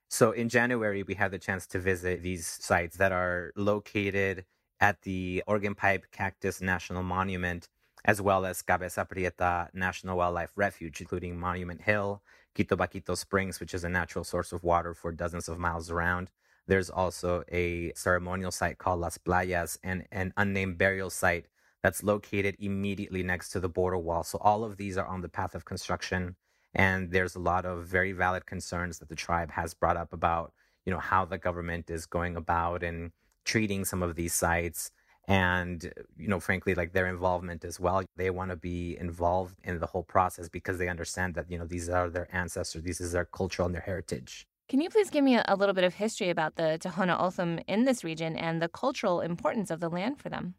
So 0.10 0.32
in 0.32 0.48
January, 0.48 1.02
we 1.04 1.15
had 1.15 1.32
the 1.32 1.39
chance 1.39 1.65
to 1.67 1.80
visit 1.80 2.22
these 2.22 2.46
sites 2.46 2.98
that 2.98 3.12
are 3.12 3.52
located 3.56 4.46
at 4.82 5.04
the 5.04 5.44
Organ 5.48 5.76
Pipe 5.76 6.08
Cactus 6.12 6.60
National 6.60 7.04
Monument, 7.04 7.70
as 8.04 8.22
well 8.22 8.46
as 8.46 8.62
Cabeza 8.62 9.06
Prieta 9.06 9.70
National 9.74 10.17
Wildlife 10.17 10.58
Refuge, 10.58 11.00
including 11.00 11.39
Monument 11.39 11.82
Hill, 11.82 12.22
Quitobaquito 12.56 13.15
Springs, 13.15 13.60
which 13.62 13.74
is 13.74 13.86
a 13.86 13.89
natural 13.89 14.26
source 14.26 14.52
of 14.52 14.63
water 14.63 14.94
for 14.94 15.13
dozens 15.13 15.48
of 15.48 15.58
miles 15.58 15.89
around, 15.89 16.32
there's 16.67 16.89
also 16.89 17.44
a 17.52 17.91
ceremonial 17.96 18.52
site 18.52 18.78
called 18.78 19.00
Las 19.00 19.17
Playas 19.17 19.78
and 19.84 20.06
an 20.12 20.34
unnamed 20.38 20.78
burial 20.78 21.10
site 21.10 21.48
that's 21.84 22.04
located 22.04 22.56
immediately 22.60 23.24
next 23.24 23.50
to 23.50 23.60
the 23.60 23.70
border 23.70 23.98
wall. 23.98 24.24
So 24.24 24.38
all 24.39 24.63
of 24.63 24.78
these 24.78 24.98
are 24.98 25.08
on 25.08 25.22
the 25.22 25.30
path 25.30 25.56
of 25.56 25.65
construction. 25.65 26.36
And 26.74 27.12
there's 27.12 27.36
a 27.36 27.39
lot 27.39 27.65
of 27.65 27.86
very 27.86 28.12
valid 28.12 28.46
concerns 28.46 29.00
that 29.00 29.10
the 29.10 29.15
tribe 29.15 29.52
has 29.52 29.74
brought 29.74 29.98
up 29.98 30.13
about, 30.13 30.54
you 30.86 30.94
know, 30.94 31.00
how 31.00 31.26
the 31.26 31.38
government 31.38 31.89
is 31.89 32.06
going 32.06 32.36
about 32.38 32.84
and 32.84 33.12
treating 33.45 33.86
some 33.86 34.04
of 34.04 34.15
these 34.15 34.34
sites 34.34 34.91
and 35.27 35.93
you 36.17 36.27
know 36.27 36.39
frankly 36.39 36.73
like 36.73 36.93
their 36.93 37.08
involvement 37.08 37.63
as 37.63 37.80
well 37.80 38.04
they 38.15 38.32
want 38.32 38.49
to 38.49 38.56
be 38.56 38.97
involved 38.99 39.56
in 39.63 39.80
the 39.80 39.86
whole 39.86 40.04
process 40.04 40.49
because 40.49 40.80
they 40.80 40.88
understand 40.88 41.36
that 41.36 41.49
you 41.49 41.58
know 41.60 41.65
these 41.65 41.89
are 41.89 42.10
their 42.10 42.27
ancestors 42.36 42.84
this 42.84 42.99
is 42.99 43.12
their 43.12 43.25
culture 43.25 43.62
and 43.62 43.75
their 43.75 43.82
heritage 43.82 44.47
can 44.71 44.80
you 44.80 44.89
please 44.89 45.10
give 45.10 45.25
me 45.25 45.36
a, 45.36 45.43
a 45.49 45.58
little 45.58 45.75
bit 45.75 45.84
of 45.84 45.95
history 45.95 46.30
about 46.30 46.56
the 46.56 46.80
Tohono 46.82 47.19
O'odham 47.19 47.60
in 47.67 47.84
this 47.84 48.06
region 48.06 48.38
and 48.38 48.62
the 48.62 48.69
cultural 48.69 49.19
importance 49.19 49.69
of 49.69 49.82
the 49.82 49.89
land 49.89 50.17
for 50.17 50.30
them? 50.30 50.56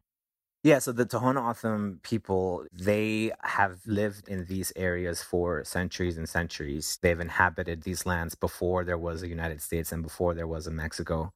Yeah, 0.62 0.80
so 0.80 0.92
the 0.92 1.06
Tohono 1.06 1.38
O'odham 1.38 1.98
people, 2.02 2.66
they 2.70 3.32
have 3.42 3.80
lived 3.86 4.28
in 4.28 4.44
these 4.44 4.70
areas 4.76 5.22
for 5.22 5.64
centuries 5.64 6.18
and 6.18 6.28
centuries. 6.28 6.98
They've 7.00 7.18
inhabited 7.18 7.84
these 7.84 8.04
lands 8.04 8.34
before 8.34 8.84
there 8.84 8.98
was 8.98 9.22
a 9.22 9.28
United 9.28 9.62
States 9.62 9.92
and 9.92 10.02
before 10.02 10.34
there 10.34 10.46
was 10.46 10.66
a 10.66 10.70
Mexico. 10.70 11.32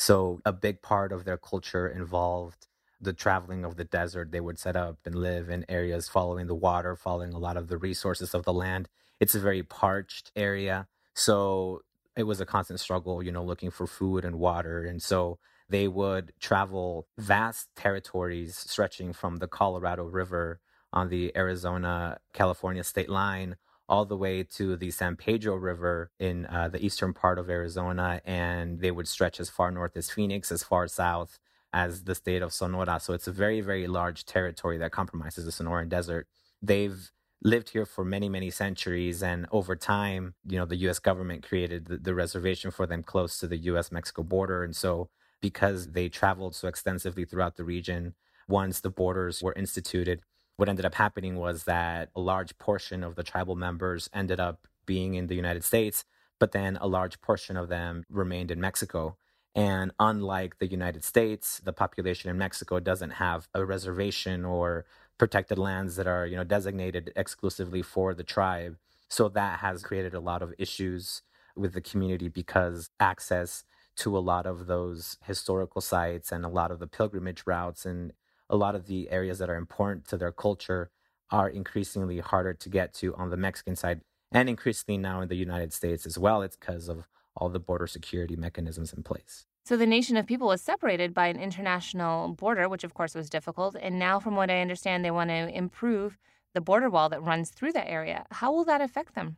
So 0.00 0.40
a 0.46 0.52
big 0.52 0.80
part 0.80 1.12
of 1.12 1.26
their 1.26 1.36
culture 1.36 1.86
involved 1.86 2.68
the 3.02 3.12
traveling 3.12 3.66
of 3.66 3.76
the 3.76 3.84
desert. 3.84 4.32
They 4.32 4.40
would 4.40 4.58
set 4.58 4.74
up 4.74 4.96
and 5.04 5.14
live 5.14 5.50
in 5.50 5.66
areas 5.68 6.08
following 6.08 6.46
the 6.46 6.54
water, 6.54 6.96
following 6.96 7.34
a 7.34 7.38
lot 7.38 7.58
of 7.58 7.68
the 7.68 7.76
resources 7.76 8.32
of 8.32 8.46
the 8.46 8.52
land. 8.54 8.88
It's 9.20 9.34
a 9.34 9.40
very 9.40 9.62
parched 9.62 10.32
area. 10.34 10.88
So 11.12 11.82
it 12.16 12.22
was 12.22 12.40
a 12.40 12.46
constant 12.46 12.80
struggle, 12.80 13.22
you 13.22 13.30
know, 13.30 13.44
looking 13.44 13.70
for 13.70 13.86
food 13.86 14.24
and 14.24 14.38
water. 14.38 14.84
And 14.84 15.02
so 15.02 15.38
they 15.68 15.86
would 15.86 16.32
travel 16.40 17.06
vast 17.18 17.68
territories 17.76 18.56
stretching 18.56 19.12
from 19.12 19.36
the 19.36 19.48
Colorado 19.48 20.04
River 20.04 20.60
on 20.94 21.10
the 21.10 21.30
Arizona 21.36 22.20
California 22.32 22.84
state 22.84 23.10
line 23.10 23.56
all 23.90 24.06
the 24.06 24.16
way 24.16 24.44
to 24.44 24.76
the 24.76 24.90
San 24.92 25.16
Pedro 25.16 25.56
River 25.56 26.12
in 26.20 26.46
uh, 26.46 26.68
the 26.68 26.84
eastern 26.84 27.12
part 27.12 27.38
of 27.38 27.50
Arizona. 27.50 28.22
And 28.24 28.80
they 28.80 28.92
would 28.92 29.08
stretch 29.08 29.40
as 29.40 29.50
far 29.50 29.70
north 29.72 29.96
as 29.96 30.10
Phoenix, 30.10 30.52
as 30.52 30.62
far 30.62 30.86
south 30.88 31.38
as 31.72 32.04
the 32.04 32.14
state 32.14 32.40
of 32.42 32.52
Sonora. 32.52 33.00
So 33.00 33.12
it's 33.14 33.26
a 33.26 33.32
very, 33.32 33.60
very 33.60 33.88
large 33.88 34.24
territory 34.24 34.78
that 34.78 34.92
compromises 34.92 35.44
the 35.44 35.50
Sonoran 35.50 35.88
Desert. 35.88 36.28
They've 36.62 37.10
lived 37.42 37.70
here 37.70 37.86
for 37.86 38.04
many, 38.04 38.28
many 38.28 38.50
centuries. 38.50 39.22
And 39.22 39.46
over 39.50 39.74
time, 39.74 40.34
you 40.46 40.58
know, 40.58 40.66
the 40.66 40.76
US 40.88 41.00
government 41.00 41.46
created 41.46 41.86
the, 41.86 41.98
the 41.98 42.14
reservation 42.14 42.70
for 42.70 42.86
them 42.86 43.02
close 43.02 43.38
to 43.38 43.48
the 43.48 43.58
US 43.58 43.90
Mexico 43.90 44.22
border. 44.22 44.62
And 44.62 44.76
so, 44.76 45.10
because 45.40 45.92
they 45.92 46.08
traveled 46.08 46.54
so 46.54 46.68
extensively 46.68 47.24
throughout 47.24 47.56
the 47.56 47.64
region, 47.64 48.14
once 48.46 48.80
the 48.80 48.90
borders 48.90 49.42
were 49.42 49.54
instituted, 49.54 50.20
what 50.60 50.68
ended 50.68 50.84
up 50.84 50.94
happening 50.94 51.36
was 51.36 51.64
that 51.64 52.10
a 52.14 52.20
large 52.20 52.58
portion 52.58 53.02
of 53.02 53.14
the 53.14 53.22
tribal 53.22 53.56
members 53.56 54.10
ended 54.12 54.38
up 54.38 54.68
being 54.84 55.14
in 55.14 55.26
the 55.26 55.34
United 55.34 55.64
States, 55.64 56.04
but 56.38 56.52
then 56.52 56.76
a 56.82 56.86
large 56.86 57.18
portion 57.22 57.56
of 57.56 57.70
them 57.70 58.04
remained 58.10 58.50
in 58.50 58.60
Mexico. 58.60 59.16
And 59.54 59.90
unlike 59.98 60.58
the 60.58 60.66
United 60.66 61.02
States, 61.02 61.62
the 61.64 61.72
population 61.72 62.28
in 62.28 62.36
Mexico 62.36 62.78
doesn't 62.78 63.12
have 63.12 63.48
a 63.54 63.64
reservation 63.64 64.44
or 64.44 64.84
protected 65.16 65.58
lands 65.58 65.96
that 65.96 66.06
are 66.06 66.26
you 66.26 66.36
know 66.36 66.44
designated 66.44 67.10
exclusively 67.16 67.80
for 67.80 68.12
the 68.12 68.22
tribe 68.22 68.76
so 69.08 69.30
that 69.30 69.60
has 69.60 69.82
created 69.82 70.12
a 70.12 70.20
lot 70.20 70.42
of 70.42 70.54
issues 70.58 71.22
with 71.56 71.72
the 71.72 71.80
community 71.80 72.28
because 72.28 72.90
access 73.00 73.64
to 73.96 74.16
a 74.16 74.20
lot 74.32 74.46
of 74.46 74.66
those 74.66 75.16
historical 75.24 75.80
sites 75.80 76.32
and 76.32 76.44
a 76.44 76.48
lot 76.48 76.70
of 76.70 76.78
the 76.78 76.86
pilgrimage 76.86 77.42
routes 77.46 77.84
and 77.86 78.12
a 78.50 78.56
lot 78.56 78.74
of 78.74 78.86
the 78.86 79.10
areas 79.10 79.38
that 79.38 79.48
are 79.48 79.56
important 79.56 80.06
to 80.08 80.18
their 80.18 80.32
culture 80.32 80.90
are 81.30 81.48
increasingly 81.48 82.18
harder 82.18 82.52
to 82.52 82.68
get 82.68 82.92
to 82.94 83.14
on 83.14 83.30
the 83.30 83.36
Mexican 83.36 83.76
side 83.76 84.00
and 84.32 84.48
increasingly 84.48 84.98
now 84.98 85.20
in 85.20 85.28
the 85.28 85.36
United 85.36 85.72
States 85.72 86.04
as 86.04 86.18
well. 86.18 86.42
It's 86.42 86.56
because 86.56 86.88
of 86.88 87.06
all 87.36 87.48
the 87.48 87.60
border 87.60 87.86
security 87.86 88.36
mechanisms 88.36 88.92
in 88.92 89.02
place. 89.02 89.46
So 89.64 89.76
the 89.76 89.86
nation 89.86 90.16
of 90.16 90.26
people 90.26 90.48
was 90.48 90.60
separated 90.60 91.14
by 91.14 91.28
an 91.28 91.38
international 91.38 92.28
border, 92.34 92.68
which 92.68 92.82
of 92.82 92.94
course 92.94 93.14
was 93.14 93.30
difficult. 93.30 93.76
And 93.80 93.98
now, 93.98 94.18
from 94.18 94.34
what 94.34 94.50
I 94.50 94.60
understand, 94.60 95.04
they 95.04 95.10
want 95.10 95.30
to 95.30 95.48
improve 95.56 96.18
the 96.54 96.60
border 96.60 96.90
wall 96.90 97.08
that 97.10 97.22
runs 97.22 97.50
through 97.50 97.72
that 97.72 97.88
area. 97.88 98.26
How 98.32 98.52
will 98.52 98.64
that 98.64 98.80
affect 98.80 99.14
them? 99.14 99.36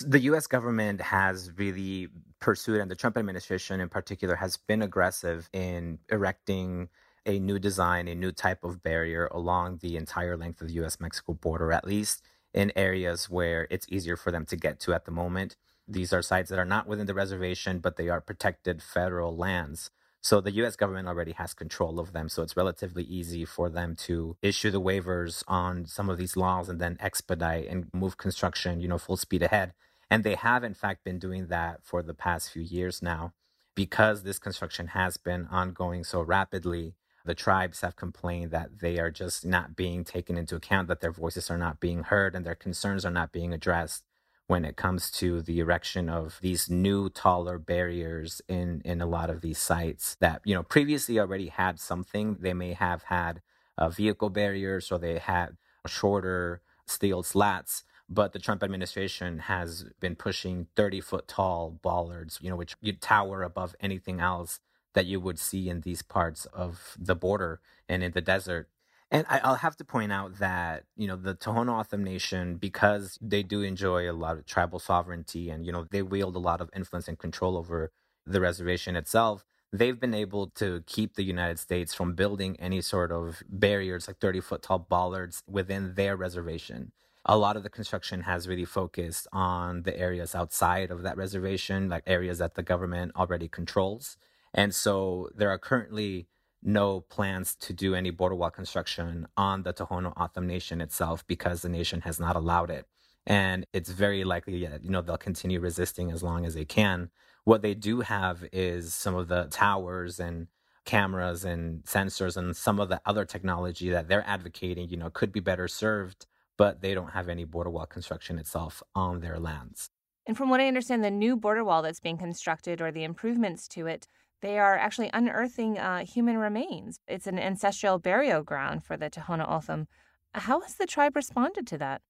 The 0.00 0.20
US 0.20 0.46
government 0.46 1.00
has 1.00 1.52
really 1.56 2.08
pursued, 2.40 2.80
and 2.80 2.90
the 2.90 2.96
Trump 2.96 3.16
administration 3.16 3.80
in 3.80 3.88
particular 3.88 4.34
has 4.34 4.56
been 4.56 4.82
aggressive 4.82 5.48
in 5.52 5.98
erecting 6.10 6.88
a 7.26 7.38
new 7.38 7.58
design, 7.58 8.08
a 8.08 8.14
new 8.14 8.32
type 8.32 8.64
of 8.64 8.82
barrier 8.82 9.28
along 9.30 9.78
the 9.78 9.96
entire 9.96 10.36
length 10.36 10.60
of 10.60 10.68
the 10.68 10.74
US 10.84 11.00
Mexico 11.00 11.34
border, 11.34 11.72
at 11.72 11.86
least 11.86 12.22
in 12.54 12.72
areas 12.76 13.30
where 13.30 13.66
it's 13.70 13.86
easier 13.88 14.16
for 14.16 14.30
them 14.30 14.44
to 14.46 14.56
get 14.56 14.80
to 14.80 14.92
at 14.92 15.04
the 15.04 15.10
moment. 15.10 15.56
These 15.88 16.12
are 16.12 16.22
sites 16.22 16.50
that 16.50 16.58
are 16.58 16.64
not 16.64 16.86
within 16.86 17.06
the 17.06 17.14
reservation, 17.14 17.78
but 17.78 17.96
they 17.96 18.08
are 18.08 18.20
protected 18.20 18.82
federal 18.82 19.36
lands. 19.36 19.90
So 20.20 20.40
the 20.40 20.52
US 20.62 20.76
government 20.76 21.08
already 21.08 21.32
has 21.32 21.52
control 21.52 21.98
of 21.98 22.12
them. 22.12 22.28
So 22.28 22.42
it's 22.42 22.56
relatively 22.56 23.02
easy 23.02 23.44
for 23.44 23.68
them 23.68 23.96
to 24.06 24.36
issue 24.40 24.70
the 24.70 24.80
waivers 24.80 25.42
on 25.48 25.86
some 25.86 26.08
of 26.08 26.16
these 26.16 26.36
laws 26.36 26.68
and 26.68 26.80
then 26.80 26.96
expedite 27.00 27.66
and 27.66 27.88
move 27.92 28.16
construction, 28.18 28.80
you 28.80 28.86
know, 28.86 28.98
full 28.98 29.16
speed 29.16 29.42
ahead. 29.42 29.72
And 30.08 30.22
they 30.22 30.36
have, 30.36 30.62
in 30.62 30.74
fact, 30.74 31.04
been 31.04 31.18
doing 31.18 31.48
that 31.48 31.80
for 31.82 32.02
the 32.02 32.14
past 32.14 32.50
few 32.50 32.62
years 32.62 33.02
now. 33.02 33.32
Because 33.74 34.22
this 34.22 34.38
construction 34.38 34.88
has 34.88 35.16
been 35.16 35.46
ongoing 35.50 36.04
so 36.04 36.20
rapidly, 36.20 36.94
the 37.24 37.34
tribes 37.34 37.80
have 37.80 37.96
complained 37.96 38.50
that 38.50 38.80
they 38.80 38.98
are 38.98 39.10
just 39.10 39.44
not 39.44 39.76
being 39.76 40.04
taken 40.04 40.36
into 40.36 40.56
account, 40.56 40.88
that 40.88 41.00
their 41.00 41.12
voices 41.12 41.50
are 41.50 41.58
not 41.58 41.80
being 41.80 42.04
heard, 42.04 42.34
and 42.34 42.44
their 42.44 42.54
concerns 42.54 43.04
are 43.04 43.10
not 43.10 43.32
being 43.32 43.52
addressed 43.52 44.04
when 44.46 44.64
it 44.64 44.76
comes 44.76 45.10
to 45.10 45.40
the 45.40 45.60
erection 45.60 46.08
of 46.08 46.38
these 46.42 46.68
new 46.68 47.08
taller 47.08 47.58
barriers 47.58 48.42
in 48.48 48.82
in 48.84 49.00
a 49.00 49.06
lot 49.06 49.30
of 49.30 49.40
these 49.40 49.58
sites 49.58 50.16
that 50.20 50.42
you 50.44 50.54
know 50.54 50.62
previously 50.62 51.18
already 51.18 51.48
had 51.48 51.78
something. 51.78 52.36
They 52.40 52.52
may 52.52 52.72
have 52.72 53.04
had 53.04 53.40
uh, 53.78 53.88
vehicle 53.88 54.30
barriers 54.30 54.90
or 54.90 54.98
they 54.98 55.18
had 55.18 55.56
shorter 55.86 56.60
steel 56.86 57.22
slats 57.22 57.84
but 58.12 58.32
the 58.32 58.38
Trump 58.38 58.62
administration 58.62 59.38
has 59.38 59.86
been 59.98 60.16
pushing 60.16 60.66
30 60.76 61.00
foot 61.00 61.28
tall 61.28 61.70
bollards, 61.70 62.38
you 62.42 62.50
know, 62.50 62.56
which 62.56 62.76
you 62.82 62.92
tower 62.92 63.42
above 63.42 63.74
anything 63.80 64.20
else 64.20 64.60
that 64.94 65.06
you 65.06 65.20
would 65.20 65.38
see 65.38 65.68
in 65.68 65.80
these 65.80 66.02
parts 66.02 66.46
of 66.46 66.96
the 66.98 67.14
border 67.14 67.60
and 67.88 68.02
in 68.02 68.12
the 68.12 68.20
desert. 68.20 68.68
And 69.10 69.26
I, 69.28 69.46
will 69.46 69.56
have 69.56 69.76
to 69.76 69.84
point 69.84 70.10
out 70.10 70.38
that, 70.38 70.84
you 70.96 71.06
know, 71.06 71.16
the 71.16 71.34
Tohono 71.34 71.78
O'odham 71.78 72.02
Nation, 72.02 72.56
because 72.56 73.18
they 73.20 73.42
do 73.42 73.60
enjoy 73.62 74.10
a 74.10 74.12
lot 74.12 74.38
of 74.38 74.46
tribal 74.46 74.78
sovereignty 74.78 75.50
and, 75.50 75.66
you 75.66 75.72
know, 75.72 75.86
they 75.90 76.00
wield 76.00 76.34
a 76.34 76.38
lot 76.38 76.62
of 76.62 76.70
influence 76.74 77.08
and 77.08 77.18
control 77.18 77.58
over 77.58 77.92
the 78.26 78.40
reservation 78.40 78.96
itself, 78.96 79.44
they've 79.72 79.98
been 79.98 80.14
able 80.14 80.48
to 80.48 80.82
keep 80.86 81.14
the 81.14 81.24
United 81.24 81.58
States 81.58 81.94
from 81.94 82.14
building 82.14 82.56
any 82.60 82.80
sort 82.80 83.10
of 83.10 83.42
barriers, 83.48 84.06
like 84.08 84.18
30 84.18 84.40
foot 84.40 84.62
tall 84.62 84.78
bollards 84.78 85.42
within 85.46 85.94
their 85.94 86.16
reservation. 86.16 86.92
A 87.24 87.38
lot 87.38 87.56
of 87.56 87.62
the 87.62 87.70
construction 87.70 88.22
has 88.22 88.48
really 88.48 88.64
focused 88.64 89.28
on 89.32 89.82
the 89.82 89.98
areas 89.98 90.34
outside 90.34 90.90
of 90.90 91.02
that 91.02 91.16
reservation, 91.16 91.88
like 91.88 92.02
areas 92.06 92.38
that 92.38 92.54
the 92.54 92.62
government 92.62 93.12
already 93.14 93.48
controls. 93.48 94.16
And 94.54 94.74
so 94.74 95.28
there 95.34 95.50
are 95.50 95.58
currently 95.58 96.28
no 96.62 97.00
plans 97.00 97.54
to 97.56 97.72
do 97.72 97.94
any 97.94 98.10
border 98.10 98.34
wall 98.34 98.50
construction 98.50 99.26
on 99.36 99.62
the 99.62 99.72
Tohono 99.72 100.12
O'odham 100.16 100.46
Nation 100.46 100.80
itself 100.80 101.26
because 101.26 101.62
the 101.62 101.68
nation 101.68 102.02
has 102.02 102.20
not 102.20 102.36
allowed 102.36 102.70
it. 102.70 102.86
And 103.26 103.66
it's 103.72 103.90
very 103.90 104.24
likely 104.24 104.64
that, 104.66 104.84
you 104.84 104.90
know, 104.90 105.02
they'll 105.02 105.16
continue 105.16 105.60
resisting 105.60 106.10
as 106.10 106.22
long 106.22 106.44
as 106.44 106.54
they 106.54 106.64
can. 106.64 107.10
What 107.44 107.62
they 107.62 107.74
do 107.74 108.00
have 108.00 108.44
is 108.52 108.94
some 108.94 109.14
of 109.14 109.28
the 109.28 109.46
towers 109.50 110.20
and 110.20 110.48
cameras 110.84 111.44
and 111.44 111.84
sensors 111.84 112.36
and 112.36 112.56
some 112.56 112.80
of 112.80 112.88
the 112.88 113.00
other 113.06 113.24
technology 113.24 113.90
that 113.90 114.08
they're 114.08 114.26
advocating, 114.26 114.88
you 114.88 114.96
know, 114.96 115.10
could 115.10 115.32
be 115.32 115.40
better 115.40 115.68
served, 115.68 116.26
but 116.56 116.80
they 116.80 116.94
don't 116.94 117.12
have 117.12 117.28
any 117.28 117.44
border 117.44 117.70
wall 117.70 117.86
construction 117.86 118.38
itself 118.38 118.82
on 118.94 119.20
their 119.20 119.38
lands. 119.38 119.90
And 120.26 120.36
from 120.36 120.50
what 120.50 120.60
I 120.60 120.68
understand, 120.68 121.02
the 121.02 121.10
new 121.10 121.36
border 121.36 121.64
wall 121.64 121.82
that's 121.82 122.00
being 122.00 122.18
constructed 122.18 122.80
or 122.80 122.92
the 122.92 123.04
improvements 123.04 123.66
to 123.68 123.86
it 123.86 124.06
they 124.42 124.58
are 124.58 124.76
actually 124.76 125.08
unearthing 125.14 125.78
uh, 125.78 126.04
human 126.04 126.36
remains. 126.36 126.98
It's 127.08 127.26
an 127.26 127.38
ancestral 127.38 127.98
burial 127.98 128.42
ground 128.42 128.84
for 128.84 128.96
the 128.96 129.08
Tohono 129.08 129.48
O'odham. 129.48 129.86
How 130.34 130.60
has 130.60 130.74
the 130.74 130.86
tribe 130.86 131.16
responded 131.16 131.66
to 131.68 131.78
that? 131.78 132.02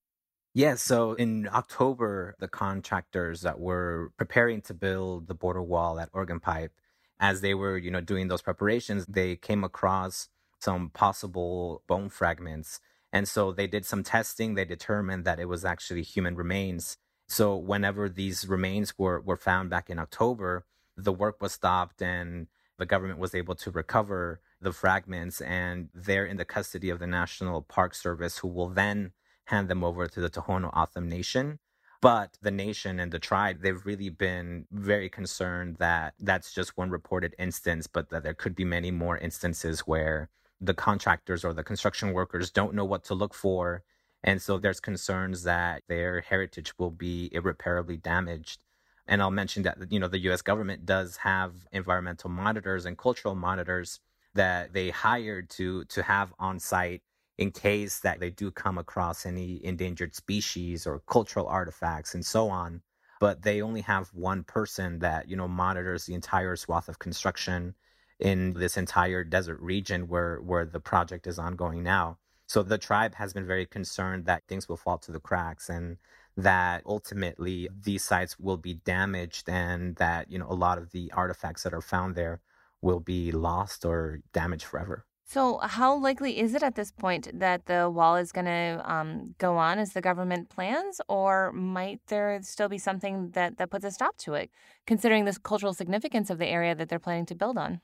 Yeah, 0.55 0.75
so 0.75 1.13
in 1.13 1.47
October, 1.51 2.35
the 2.39 2.47
contractors 2.47 3.41
that 3.41 3.59
were 3.59 4.11
preparing 4.17 4.61
to 4.63 4.73
build 4.73 5.27
the 5.27 5.33
border 5.33 5.63
wall 5.63 5.99
at 5.99 6.09
Organ 6.13 6.39
Pipe, 6.39 6.71
as 7.19 7.41
they 7.41 7.53
were, 7.53 7.77
you 7.77 7.89
know, 7.89 8.01
doing 8.01 8.27
those 8.27 8.41
preparations, 8.41 9.05
they 9.05 9.35
came 9.35 9.63
across 9.63 10.29
some 10.59 10.89
possible 10.89 11.83
bone 11.87 12.09
fragments. 12.09 12.79
And 13.11 13.27
so 13.27 13.51
they 13.51 13.67
did 13.67 13.85
some 13.85 14.03
testing. 14.03 14.55
They 14.55 14.65
determined 14.65 15.25
that 15.25 15.39
it 15.39 15.47
was 15.47 15.65
actually 15.65 16.03
human 16.03 16.35
remains. 16.35 16.97
So 17.27 17.55
whenever 17.55 18.09
these 18.09 18.47
remains 18.47 18.97
were, 18.97 19.21
were 19.21 19.37
found 19.37 19.69
back 19.69 19.89
in 19.89 19.99
October, 19.99 20.65
the 20.97 21.13
work 21.13 21.41
was 21.41 21.53
stopped 21.53 22.01
and 22.01 22.47
the 22.77 22.85
government 22.85 23.19
was 23.19 23.35
able 23.35 23.55
to 23.55 23.71
recover 23.71 24.41
the 24.61 24.71
fragments 24.71 25.41
and 25.41 25.89
they're 25.93 26.25
in 26.25 26.37
the 26.37 26.45
custody 26.45 26.89
of 26.89 26.99
the 26.99 27.07
National 27.07 27.61
Park 27.61 27.93
Service, 27.93 28.39
who 28.39 28.47
will 28.47 28.69
then 28.69 29.11
hand 29.45 29.67
them 29.67 29.83
over 29.83 30.07
to 30.07 30.21
the 30.21 30.29
Tohono 30.29 30.67
O'odham 30.67 31.09
Nation. 31.09 31.59
But 32.01 32.37
the 32.41 32.51
nation 32.51 32.99
and 32.99 33.13
the 33.13 33.19
tribe, 33.19 33.61
they've 33.61 33.85
really 33.85 34.09
been 34.09 34.65
very 34.71 35.09
concerned 35.09 35.77
that 35.79 36.15
that's 36.19 36.53
just 36.53 36.75
one 36.75 36.89
reported 36.89 37.33
instance, 37.39 37.87
but 37.87 38.09
that 38.09 38.23
there 38.23 38.33
could 38.33 38.55
be 38.55 38.65
many 38.65 38.91
more 38.91 39.17
instances 39.17 39.81
where 39.81 40.29
the 40.59 40.73
contractors 40.73 41.45
or 41.45 41.53
the 41.53 41.63
construction 41.63 42.11
workers 42.11 42.51
don't 42.51 42.73
know 42.73 42.83
what 42.83 43.05
to 43.05 43.13
look 43.13 43.33
for. 43.33 43.83
And 44.21 44.41
so 44.41 44.57
there's 44.57 44.81
concerns 44.81 45.43
that 45.43 45.83
their 45.87 46.21
heritage 46.21 46.73
will 46.77 46.91
be 46.91 47.29
irreparably 47.31 47.95
damaged. 47.95 48.63
And 49.07 49.21
I'll 49.21 49.31
mention 49.31 49.63
that, 49.63 49.77
you 49.91 49.99
know, 49.99 50.07
the 50.07 50.19
US 50.29 50.41
government 50.41 50.85
does 50.85 51.17
have 51.17 51.53
environmental 51.71 52.29
monitors 52.29 52.85
and 52.85 52.97
cultural 52.97 53.35
monitors 53.35 53.99
that 54.33 54.73
they 54.73 54.89
hired 54.89 55.49
to 55.51 55.85
to 55.85 56.03
have 56.03 56.33
on 56.39 56.59
site 56.59 57.01
in 57.37 57.51
case 57.51 57.99
that 57.99 58.19
they 58.19 58.29
do 58.29 58.51
come 58.51 58.77
across 58.77 59.25
any 59.25 59.63
endangered 59.65 60.15
species 60.15 60.85
or 60.87 61.01
cultural 61.07 61.47
artifacts 61.47 62.13
and 62.13 62.25
so 62.25 62.49
on. 62.49 62.81
But 63.19 63.41
they 63.41 63.61
only 63.61 63.81
have 63.81 64.09
one 64.13 64.43
person 64.43 64.99
that 64.99 65.29
you 65.29 65.35
know 65.35 65.47
monitors 65.47 66.05
the 66.05 66.13
entire 66.13 66.55
swath 66.55 66.89
of 66.89 66.99
construction 66.99 67.75
in 68.19 68.53
this 68.53 68.77
entire 68.77 69.23
desert 69.23 69.59
region 69.59 70.07
where 70.07 70.37
where 70.37 70.65
the 70.65 70.79
project 70.79 71.27
is 71.27 71.39
ongoing 71.39 71.83
now. 71.83 72.17
So 72.47 72.61
the 72.63 72.77
tribe 72.77 73.15
has 73.15 73.33
been 73.33 73.47
very 73.47 73.65
concerned 73.65 74.25
that 74.25 74.43
things 74.47 74.69
will 74.69 74.77
fall 74.77 74.97
to 74.99 75.11
the 75.11 75.19
cracks 75.19 75.69
and 75.69 75.97
that 76.35 76.81
ultimately 76.85 77.69
these 77.83 78.03
sites 78.03 78.39
will 78.39 78.57
be 78.57 78.73
damaged 78.73 79.47
and 79.49 79.95
that 79.97 80.31
you 80.31 80.39
know 80.39 80.47
a 80.49 80.53
lot 80.53 80.77
of 80.77 80.91
the 80.91 81.11
artifacts 81.13 81.63
that 81.63 81.73
are 81.73 81.81
found 81.81 82.15
there 82.15 82.41
will 82.81 82.99
be 82.99 83.31
lost 83.31 83.85
or 83.85 84.19
damaged 84.33 84.65
forever 84.65 85.05
so, 85.25 85.57
how 85.57 85.95
likely 85.95 86.39
is 86.39 86.53
it 86.53 86.61
at 86.61 86.75
this 86.75 86.91
point 86.91 87.27
that 87.39 87.65
the 87.65 87.89
wall 87.89 88.17
is 88.17 88.31
going 88.31 88.45
to 88.45 88.81
um, 88.85 89.33
go 89.39 89.57
on 89.57 89.79
as 89.79 89.93
the 89.93 90.01
government 90.01 90.49
plans, 90.49 91.01
or 91.07 91.51
might 91.53 92.01
there 92.07 92.39
still 92.43 92.69
be 92.69 92.77
something 92.77 93.31
that, 93.31 93.57
that 93.57 93.71
puts 93.71 93.85
a 93.85 93.91
stop 93.91 94.17
to 94.17 94.33
it, 94.33 94.51
considering 94.85 95.25
this 95.25 95.37
cultural 95.37 95.73
significance 95.73 96.29
of 96.29 96.37
the 96.37 96.45
area 96.45 96.75
that 96.75 96.89
they're 96.89 96.99
planning 96.99 97.25
to 97.27 97.35
build 97.35 97.57
on? 97.57 97.81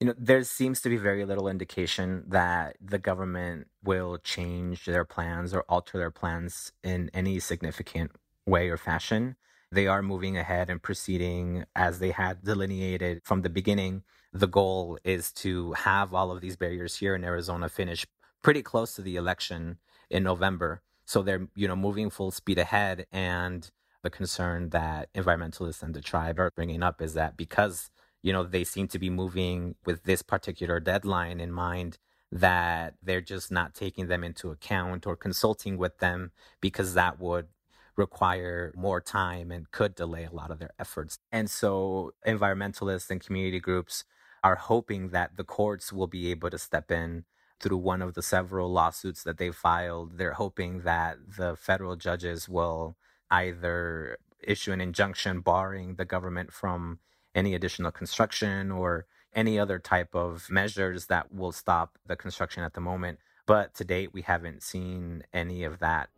You 0.00 0.08
know, 0.08 0.14
there 0.18 0.42
seems 0.44 0.80
to 0.80 0.88
be 0.88 0.96
very 0.96 1.24
little 1.26 1.46
indication 1.46 2.24
that 2.28 2.76
the 2.80 2.98
government 2.98 3.68
will 3.84 4.18
change 4.18 4.86
their 4.86 5.04
plans 5.04 5.52
or 5.52 5.64
alter 5.68 5.98
their 5.98 6.10
plans 6.10 6.72
in 6.82 7.10
any 7.12 7.38
significant 7.38 8.12
way 8.46 8.70
or 8.70 8.78
fashion. 8.78 9.36
They 9.70 9.86
are 9.86 10.02
moving 10.02 10.38
ahead 10.38 10.70
and 10.70 10.82
proceeding 10.82 11.64
as 11.76 11.98
they 11.98 12.10
had 12.12 12.42
delineated 12.42 13.20
from 13.24 13.42
the 13.42 13.50
beginning 13.50 14.02
the 14.32 14.46
goal 14.46 14.98
is 15.04 15.32
to 15.32 15.72
have 15.72 16.14
all 16.14 16.30
of 16.30 16.40
these 16.40 16.56
barriers 16.56 16.96
here 16.96 17.14
in 17.14 17.24
Arizona 17.24 17.68
finish 17.68 18.06
pretty 18.42 18.62
close 18.62 18.94
to 18.94 19.02
the 19.02 19.16
election 19.16 19.78
in 20.08 20.22
November. 20.22 20.82
So 21.04 21.22
they're, 21.22 21.48
you 21.54 21.66
know, 21.66 21.76
moving 21.76 22.10
full 22.10 22.30
speed 22.30 22.58
ahead. 22.58 23.06
And 23.10 23.68
the 24.02 24.10
concern 24.10 24.70
that 24.70 25.12
environmentalists 25.14 25.82
and 25.82 25.94
the 25.94 26.00
tribe 26.00 26.38
are 26.38 26.52
bringing 26.54 26.82
up 26.82 27.02
is 27.02 27.14
that 27.14 27.36
because, 27.36 27.90
you 28.22 28.32
know, 28.32 28.44
they 28.44 28.64
seem 28.64 28.88
to 28.88 28.98
be 28.98 29.10
moving 29.10 29.74
with 29.84 30.04
this 30.04 30.22
particular 30.22 30.80
deadline 30.80 31.40
in 31.40 31.52
mind, 31.52 31.98
that 32.32 32.94
they're 33.02 33.20
just 33.20 33.50
not 33.50 33.74
taking 33.74 34.06
them 34.06 34.22
into 34.22 34.50
account 34.50 35.06
or 35.06 35.16
consulting 35.16 35.76
with 35.76 35.98
them 35.98 36.30
because 36.60 36.94
that 36.94 37.18
would 37.18 37.48
require 37.96 38.72
more 38.76 39.00
time 39.00 39.50
and 39.50 39.70
could 39.72 39.94
delay 39.94 40.24
a 40.24 40.34
lot 40.34 40.50
of 40.50 40.58
their 40.58 40.70
efforts. 40.78 41.18
And 41.32 41.50
so 41.50 42.12
environmentalists 42.26 43.10
and 43.10 43.20
community 43.20 43.60
groups 43.60 44.04
are 44.42 44.56
hoping 44.56 45.08
that 45.08 45.36
the 45.36 45.44
courts 45.44 45.92
will 45.92 46.06
be 46.06 46.30
able 46.30 46.50
to 46.50 46.58
step 46.58 46.90
in 46.90 47.24
through 47.58 47.76
one 47.76 48.00
of 48.00 48.14
the 48.14 48.22
several 48.22 48.72
lawsuits 48.72 49.22
that 49.24 49.36
they 49.36 49.50
filed. 49.50 50.16
They're 50.16 50.32
hoping 50.32 50.80
that 50.80 51.18
the 51.36 51.56
federal 51.56 51.96
judges 51.96 52.48
will 52.48 52.96
either 53.30 54.16
issue 54.42 54.72
an 54.72 54.80
injunction 54.80 55.40
barring 55.40 55.96
the 55.96 56.06
government 56.06 56.52
from 56.52 57.00
any 57.34 57.54
additional 57.54 57.90
construction 57.90 58.70
or 58.70 59.06
any 59.34 59.58
other 59.58 59.78
type 59.78 60.14
of 60.14 60.50
measures 60.50 61.06
that 61.06 61.32
will 61.32 61.52
stop 61.52 61.98
the 62.06 62.16
construction 62.16 62.62
at 62.62 62.74
the 62.74 62.80
moment. 62.80 63.18
But 63.46 63.74
to 63.74 63.84
date, 63.84 64.12
we 64.12 64.22
haven't 64.22 64.62
seen 64.62 65.24
any 65.32 65.64
of 65.64 65.78
that. 65.78 66.10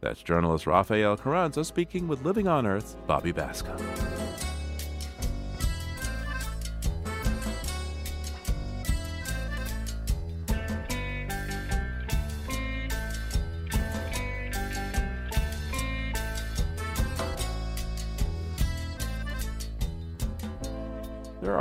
That's 0.00 0.22
journalist 0.22 0.66
Rafael 0.66 1.16
Carranza 1.16 1.64
speaking 1.64 2.06
with 2.06 2.24
Living 2.24 2.48
on 2.48 2.66
Earth, 2.66 2.96
Bobby 3.06 3.32
Bascomb. 3.32 4.25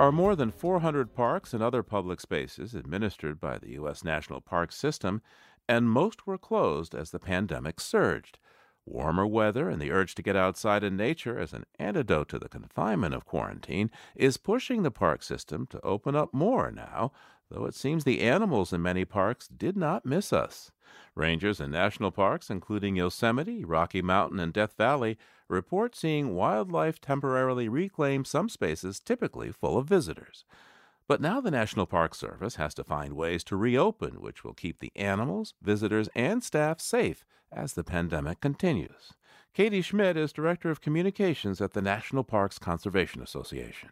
Are 0.06 0.12
more 0.12 0.36
than 0.36 0.52
400 0.52 1.16
parks 1.16 1.52
and 1.52 1.64
other 1.64 1.82
public 1.82 2.22
spaces 2.22 2.76
administered 2.76 3.40
by 3.40 3.58
the 3.58 3.72
U.S. 3.72 4.04
National 4.04 4.40
Park 4.40 4.72
System, 4.72 5.20
and 5.68 5.90
most 5.90 6.28
were 6.28 6.38
closed 6.38 6.94
as 6.94 7.10
the 7.10 7.18
pandemic 7.18 7.80
surged. 7.80 8.38
Warmer 8.86 9.26
weather 9.26 9.68
and 9.68 9.82
the 9.82 9.90
urge 9.90 10.14
to 10.14 10.22
get 10.22 10.36
outside 10.36 10.84
in 10.84 10.96
nature 10.96 11.40
as 11.40 11.54
an 11.54 11.66
antidote 11.80 12.30
to 12.30 12.38
the 12.38 12.48
confinement 12.48 13.16
of 13.16 13.26
quarantine 13.26 13.90
is 14.16 14.38
pushing 14.38 14.84
the 14.84 14.92
park 14.92 15.24
system 15.24 15.66
to 15.72 15.82
open 15.82 16.16
up 16.16 16.36
more 16.36 16.70
now, 16.70 17.12
though 17.50 17.66
it 17.66 17.76
seems 17.76 18.04
the 18.04 18.22
animals 18.22 18.74
in 18.74 18.82
many 18.82 19.06
parks 19.06 19.48
did 19.48 19.78
not 19.78 20.06
miss 20.06 20.34
us. 20.34 20.72
Rangers 21.16 21.60
in 21.60 21.72
national 21.72 22.12
parks, 22.12 22.50
including 22.50 22.96
Yosemite, 22.96 23.64
Rocky 23.64 24.02
Mountain, 24.02 24.40
and 24.40 24.54
Death 24.54 24.76
Valley, 24.78 25.18
report 25.48 25.96
seeing 25.96 26.36
wildlife 26.36 27.00
temporarily 27.00 27.70
reclaim 27.70 28.26
some 28.26 28.50
spaces 28.50 29.00
typically 29.00 29.52
full 29.52 29.78
of 29.78 29.88
visitors. 29.88 30.46
But 31.08 31.22
now 31.22 31.40
the 31.40 31.52
National 31.52 31.86
Park 31.86 32.16
Service 32.16 32.56
has 32.56 32.74
to 32.76 32.84
find 32.84 33.14
ways 33.14 33.44
to 33.46 33.56
reopen, 33.56 34.22
which 34.22 34.44
will 34.44 34.54
keep 34.54 34.80
the 34.80 34.92
animals, 34.96 35.54
visitors, 35.62 36.10
and 36.16 36.44
staff 36.44 36.82
safe 36.82 37.26
as 37.52 37.74
the 37.74 37.84
pandemic 37.84 38.42
continues. 38.42 39.14
Katie 39.54 39.82
Schmidt 39.82 40.18
is 40.18 40.34
Director 40.34 40.70
of 40.70 40.82
Communications 40.82 41.62
at 41.62 41.74
the 41.74 41.82
National 41.82 42.24
Parks 42.24 42.60
Conservation 42.60 43.22
Association. 43.22 43.90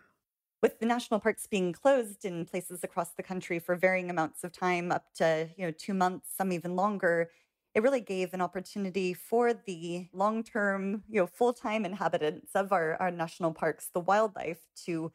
With 0.64 0.80
the 0.80 0.86
national 0.86 1.20
parks 1.20 1.46
being 1.46 1.74
closed 1.74 2.24
in 2.24 2.46
places 2.46 2.86
across 2.86 3.10
the 3.10 3.22
country 3.22 3.60
for 3.60 3.76
varying 3.76 4.10
amounts 4.10 4.46
of 4.46 4.54
time, 4.54 4.94
up 4.94 5.14
to 5.16 5.50
you 5.58 5.66
know 5.66 5.72
two 5.72 5.94
months, 5.94 6.30
some 6.38 6.54
even 6.54 6.78
longer, 6.78 7.32
it 7.76 7.84
really 7.84 8.00
gave 8.00 8.34
an 8.34 8.40
opportunity 8.40 9.14
for 9.14 9.52
the 9.54 10.08
long-term, 10.14 11.04
you 11.10 11.20
know, 11.20 11.28
full-time 11.28 11.84
inhabitants 11.84 12.52
of 12.56 12.72
our, 12.72 12.96
our 13.02 13.12
national 13.12 13.52
parks, 13.52 13.90
the 13.94 14.00
wildlife, 14.00 14.62
to 14.86 15.12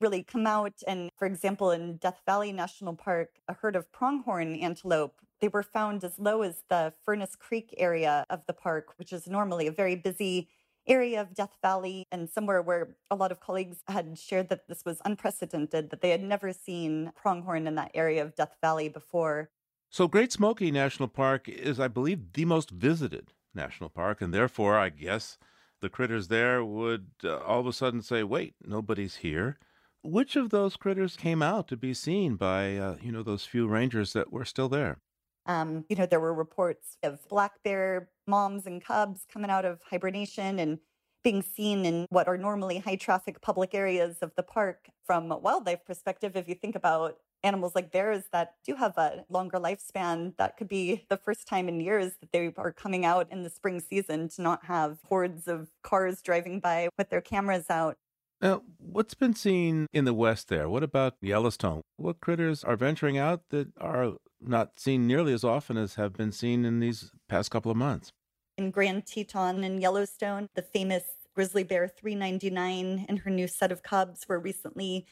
really 0.00 0.22
come 0.22 0.46
out. 0.46 0.74
And 0.86 1.10
for 1.16 1.26
example, 1.26 1.72
in 1.72 1.96
Death 1.96 2.20
Valley 2.24 2.52
National 2.52 2.94
Park, 2.94 3.30
a 3.48 3.54
herd 3.54 3.74
of 3.74 3.90
pronghorn 3.90 4.54
antelope, 4.54 5.20
they 5.40 5.48
were 5.48 5.64
found 5.64 6.04
as 6.04 6.20
low 6.20 6.42
as 6.42 6.62
the 6.70 6.92
Furnace 7.04 7.34
Creek 7.34 7.74
area 7.78 8.24
of 8.30 8.46
the 8.46 8.52
park, 8.52 8.94
which 8.98 9.12
is 9.12 9.26
normally 9.26 9.66
a 9.66 9.72
very 9.72 9.96
busy 9.96 10.48
area 10.86 11.20
of 11.20 11.34
Death 11.34 11.56
Valley 11.62 12.06
and 12.12 12.28
somewhere 12.28 12.62
where 12.62 12.96
a 13.10 13.16
lot 13.16 13.32
of 13.32 13.40
colleagues 13.40 13.82
had 13.88 14.18
shared 14.18 14.48
that 14.50 14.68
this 14.68 14.84
was 14.84 15.00
unprecedented, 15.04 15.90
that 15.90 16.00
they 16.00 16.10
had 16.10 16.22
never 16.22 16.52
seen 16.52 17.12
pronghorn 17.16 17.66
in 17.66 17.74
that 17.76 17.90
area 17.94 18.22
of 18.22 18.34
Death 18.34 18.56
Valley 18.60 18.88
before. 18.88 19.50
So, 19.90 20.08
Great 20.08 20.30
Smoky 20.30 20.70
National 20.70 21.08
Park 21.08 21.48
is, 21.48 21.80
I 21.80 21.88
believe, 21.88 22.34
the 22.34 22.44
most 22.44 22.68
visited 22.70 23.32
national 23.54 23.88
park, 23.88 24.20
and 24.20 24.34
therefore, 24.34 24.76
I 24.76 24.90
guess 24.90 25.38
the 25.80 25.88
critters 25.88 26.28
there 26.28 26.62
would 26.62 27.12
uh, 27.24 27.38
all 27.38 27.60
of 27.60 27.66
a 27.66 27.72
sudden 27.72 28.02
say, 28.02 28.22
"Wait, 28.24 28.56
nobody's 28.62 29.16
here." 29.16 29.58
Which 30.02 30.36
of 30.36 30.50
those 30.50 30.76
critters 30.76 31.16
came 31.16 31.40
out 31.42 31.66
to 31.68 31.76
be 31.78 31.94
seen 31.94 32.36
by, 32.36 32.76
uh, 32.76 32.96
you 33.00 33.10
know, 33.10 33.22
those 33.22 33.46
few 33.46 33.66
rangers 33.66 34.12
that 34.12 34.30
were 34.30 34.44
still 34.44 34.68
there? 34.68 35.00
Um, 35.46 35.84
you 35.88 35.96
know, 35.96 36.06
there 36.06 36.20
were 36.20 36.34
reports 36.34 36.96
of 37.02 37.26
black 37.28 37.62
bear 37.62 38.08
moms 38.26 38.66
and 38.66 38.82
cubs 38.82 39.26
coming 39.30 39.50
out 39.50 39.64
of 39.64 39.80
hibernation, 39.90 40.58
and 40.58 40.78
being 41.24 41.42
seen 41.42 41.84
in 41.86 42.06
what 42.10 42.28
are 42.28 42.36
normally 42.36 42.78
high 42.78 42.96
traffic 42.96 43.40
public 43.40 43.74
areas 43.74 44.18
of 44.20 44.32
the 44.36 44.42
park 44.42 44.90
from 45.06 45.32
a 45.32 45.38
wildlife 45.38 45.84
perspective. 45.84 46.36
If 46.36 46.48
you 46.48 46.54
think 46.54 46.76
about 46.76 47.16
animals 47.42 47.74
like 47.74 47.90
bears 47.90 48.24
that 48.32 48.54
do 48.64 48.74
have 48.76 48.96
a 48.96 49.24
longer 49.28 49.58
lifespan, 49.58 50.36
that 50.36 50.56
could 50.56 50.68
be 50.68 51.04
the 51.08 51.16
first 51.16 51.46
time 51.48 51.68
in 51.68 51.80
years 51.80 52.12
that 52.20 52.30
they 52.32 52.52
are 52.56 52.72
coming 52.72 53.04
out 53.04 53.30
in 53.32 53.42
the 53.42 53.50
spring 53.50 53.80
season 53.80 54.28
to 54.28 54.42
not 54.42 54.64
have 54.66 54.98
hordes 55.04 55.48
of 55.48 55.70
cars 55.82 56.22
driving 56.22 56.60
by 56.60 56.88
with 56.98 57.08
their 57.10 57.20
cameras 57.20 57.66
out. 57.70 57.96
Now, 58.44 58.60
what's 58.76 59.14
been 59.14 59.34
seen 59.34 59.86
in 59.94 60.04
the 60.04 60.12
West 60.12 60.48
there? 60.48 60.68
What 60.68 60.82
about 60.82 61.14
Yellowstone? 61.22 61.80
What 61.96 62.20
critters 62.20 62.62
are 62.62 62.76
venturing 62.76 63.16
out 63.16 63.40
that 63.48 63.68
are 63.80 64.16
not 64.38 64.78
seen 64.78 65.06
nearly 65.06 65.32
as 65.32 65.44
often 65.44 65.78
as 65.78 65.94
have 65.94 66.12
been 66.12 66.30
seen 66.30 66.66
in 66.66 66.78
these 66.78 67.10
past 67.26 67.50
couple 67.50 67.70
of 67.70 67.78
months? 67.78 68.12
In 68.58 68.70
Grand 68.70 69.06
Teton 69.06 69.64
and 69.64 69.80
Yellowstone, 69.80 70.48
the 70.54 70.60
famous 70.60 71.04
grizzly 71.34 71.64
bear 71.64 71.88
399 71.88 73.06
and 73.08 73.18
her 73.20 73.30
new 73.30 73.48
set 73.48 73.72
of 73.72 73.82
cubs 73.82 74.28
were 74.28 74.38
recently 74.38 75.06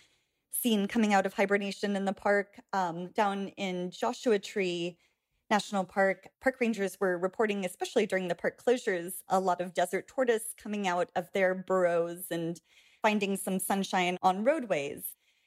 seen 0.51 0.87
coming 0.87 1.15
out 1.15 1.25
of 1.25 1.33
hibernation 1.33 1.97
in 1.97 2.05
the 2.05 2.13
park. 2.13 2.61
Um, 2.75 3.13
down 3.13 3.49
in 3.57 3.91
Joshua 3.93 4.41
Tree 4.41 4.99
National 5.49 5.85
Park, 5.85 6.29
park 6.43 6.57
rangers 6.61 6.99
were 7.01 7.17
reporting, 7.17 7.65
especially 7.65 8.05
during 8.05 8.29
the 8.29 8.35
park 8.35 8.63
closures, 8.63 9.23
a 9.31 9.41
lot 9.41 9.63
of 9.63 9.73
desert 9.73 10.07
tortoise 10.07 10.55
coming 10.63 10.87
out 10.87 11.09
of 11.17 11.33
their 11.33 11.55
burrows 11.55 12.27
and 12.31 12.61
finding 13.03 13.37
some 13.37 13.59
sunshine 13.59 14.17
on 14.23 14.45
roadways. 14.45 15.05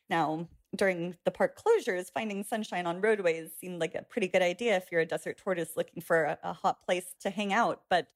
Now, 0.09 0.47
during 0.75 1.15
the 1.25 1.31
park 1.31 1.57
closures, 1.57 2.11
finding 2.11 2.43
sunshine 2.43 2.85
on 2.85 3.01
roadways 3.01 3.51
seemed 3.59 3.79
like 3.79 3.95
a 3.95 4.03
pretty 4.03 4.27
good 4.27 4.41
idea 4.41 4.75
if 4.75 4.91
you're 4.91 5.01
a 5.01 5.05
desert 5.05 5.37
tortoise 5.37 5.77
looking 5.77 6.01
for 6.01 6.23
a, 6.25 6.37
a 6.43 6.53
hot 6.53 6.83
place 6.83 7.15
to 7.21 7.29
hang 7.29 7.53
out. 7.53 7.83
But 7.89 8.07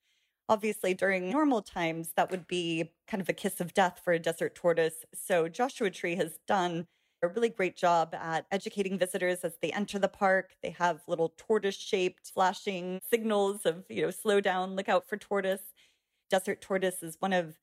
obviously, 0.49 0.93
during 0.93 1.29
normal 1.29 1.61
times, 1.61 2.11
that 2.15 2.29
would 2.31 2.47
be 2.47 2.91
kind 3.07 3.21
of 3.21 3.29
a 3.29 3.33
kiss 3.33 3.61
of 3.61 3.73
death 3.73 4.01
for 4.03 4.13
a 4.13 4.19
desert 4.19 4.55
tortoise. 4.55 5.05
So, 5.13 5.47
Joshua 5.47 5.89
Tree 5.89 6.15
has 6.15 6.39
done 6.47 6.87
a 7.21 7.27
really 7.27 7.49
great 7.49 7.75
job 7.75 8.15
at 8.15 8.45
educating 8.51 8.97
visitors 8.97 9.39
as 9.39 9.57
they 9.61 9.71
enter 9.71 9.99
the 9.99 10.07
park. 10.07 10.51
They 10.63 10.71
have 10.71 11.01
little 11.07 11.33
tortoise 11.37 11.75
shaped 11.75 12.31
flashing 12.33 12.99
signals 13.09 13.65
of, 13.65 13.83
you 13.89 14.03
know, 14.03 14.11
slow 14.11 14.39
down, 14.39 14.75
look 14.75 14.89
out 14.89 15.07
for 15.07 15.17
tortoise. 15.17 15.73
Desert 16.29 16.61
tortoise 16.61 17.03
is 17.03 17.17
one 17.19 17.33
of 17.33 17.57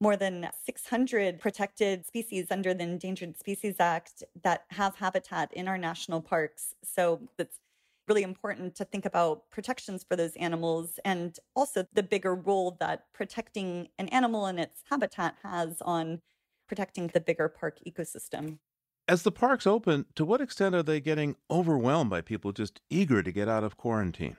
more 0.00 0.16
than 0.16 0.48
600 0.64 1.38
protected 1.38 2.06
species 2.06 2.46
under 2.50 2.72
the 2.72 2.84
Endangered 2.84 3.38
Species 3.38 3.76
Act 3.78 4.24
that 4.42 4.64
have 4.70 4.96
habitat 4.96 5.52
in 5.52 5.68
our 5.68 5.76
national 5.76 6.22
parks. 6.22 6.74
So 6.82 7.20
it's 7.38 7.58
really 8.08 8.22
important 8.22 8.74
to 8.74 8.84
think 8.84 9.04
about 9.04 9.48
protections 9.50 10.02
for 10.02 10.16
those 10.16 10.34
animals 10.36 10.98
and 11.04 11.38
also 11.54 11.86
the 11.92 12.02
bigger 12.02 12.34
role 12.34 12.76
that 12.80 13.04
protecting 13.12 13.88
an 13.98 14.08
animal 14.08 14.46
and 14.46 14.58
its 14.58 14.82
habitat 14.90 15.36
has 15.42 15.80
on 15.82 16.20
protecting 16.66 17.08
the 17.08 17.20
bigger 17.20 17.48
park 17.48 17.78
ecosystem. 17.86 18.58
As 19.06 19.22
the 19.22 19.32
parks 19.32 19.66
open, 19.66 20.06
to 20.14 20.24
what 20.24 20.40
extent 20.40 20.74
are 20.74 20.82
they 20.82 21.00
getting 21.00 21.36
overwhelmed 21.50 22.10
by 22.10 22.20
people 22.20 22.52
just 22.52 22.80
eager 22.90 23.22
to 23.22 23.32
get 23.32 23.48
out 23.48 23.64
of 23.64 23.76
quarantine? 23.76 24.36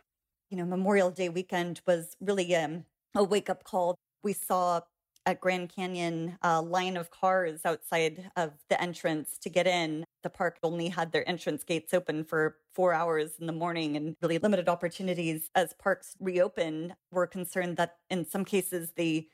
You 0.50 0.58
know, 0.58 0.66
Memorial 0.66 1.12
Day 1.12 1.30
weekend 1.30 1.82
was 1.86 2.16
really 2.20 2.54
um, 2.56 2.86
a 3.16 3.24
wake 3.24 3.50
up 3.50 3.64
call. 3.64 3.96
We 4.24 4.34
saw 4.34 4.82
at 5.26 5.40
Grand 5.40 5.70
Canyon 5.70 6.38
a 6.42 6.62
line 6.62 6.98
of 6.98 7.12
cars 7.12 7.62
outside 7.66 8.32
of 8.36 8.54
the 8.70 8.82
entrance 8.82 9.38
to 9.40 9.50
get 9.50 9.68
in. 9.68 10.04
The 10.24 10.30
park 10.30 10.58
only 10.64 10.90
had 10.90 11.12
their 11.12 11.28
entrance 11.28 11.64
gates 11.64 11.94
open 11.94 12.24
for 12.24 12.58
four 12.74 12.94
hours 12.94 13.34
in 13.40 13.48
the 13.48 13.54
morning 13.54 13.96
and 13.96 14.16
really 14.22 14.40
limited 14.40 14.68
opportunities. 14.68 15.50
As 15.56 15.74
parks 15.74 16.16
reopen, 16.20 16.96
we're 17.12 17.28
concerned 17.28 17.78
that 17.78 17.98
in 18.10 18.26
some 18.26 18.46
cases 18.46 18.94
they 18.96 19.28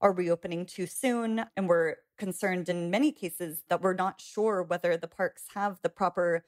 are 0.00 0.12
reopening 0.12 0.66
too 0.66 0.86
soon. 0.86 1.44
And 1.56 1.68
we're 1.68 1.96
concerned 2.18 2.68
in 2.68 2.90
many 2.90 3.12
cases 3.12 3.64
that 3.68 3.82
we're 3.82 3.94
not 3.94 4.20
sure 4.20 4.62
whether 4.62 4.96
the 4.96 5.08
parks 5.08 5.44
have 5.54 5.78
the 5.82 5.88
proper 5.88 6.44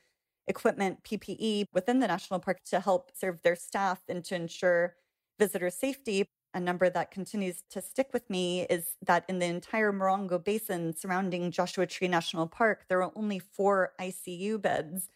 equipment, 0.46 1.02
PPE 1.02 1.66
within 1.72 1.98
the 1.98 2.06
national 2.06 2.40
park 2.40 2.60
to 2.66 2.80
help 2.80 3.10
serve 3.14 3.42
their 3.42 3.56
staff 3.56 4.00
and 4.08 4.24
to 4.24 4.34
ensure 4.36 4.94
visitor 5.38 5.70
safety 5.70 6.26
a 6.56 6.60
number 6.60 6.88
that 6.88 7.10
continues 7.10 7.62
to 7.68 7.82
stick 7.82 8.08
with 8.14 8.28
me 8.30 8.62
is 8.70 8.96
that 9.02 9.26
in 9.28 9.38
the 9.38 9.46
entire 9.46 9.92
Morongo 9.92 10.42
Basin 10.42 10.96
surrounding 10.96 11.50
Joshua 11.50 11.86
Tree 11.86 12.08
National 12.08 12.46
Park, 12.46 12.86
there 12.88 13.02
are 13.02 13.12
only 13.14 13.38
four 13.38 13.92
ICU 14.00 14.60
beds. 14.60 15.10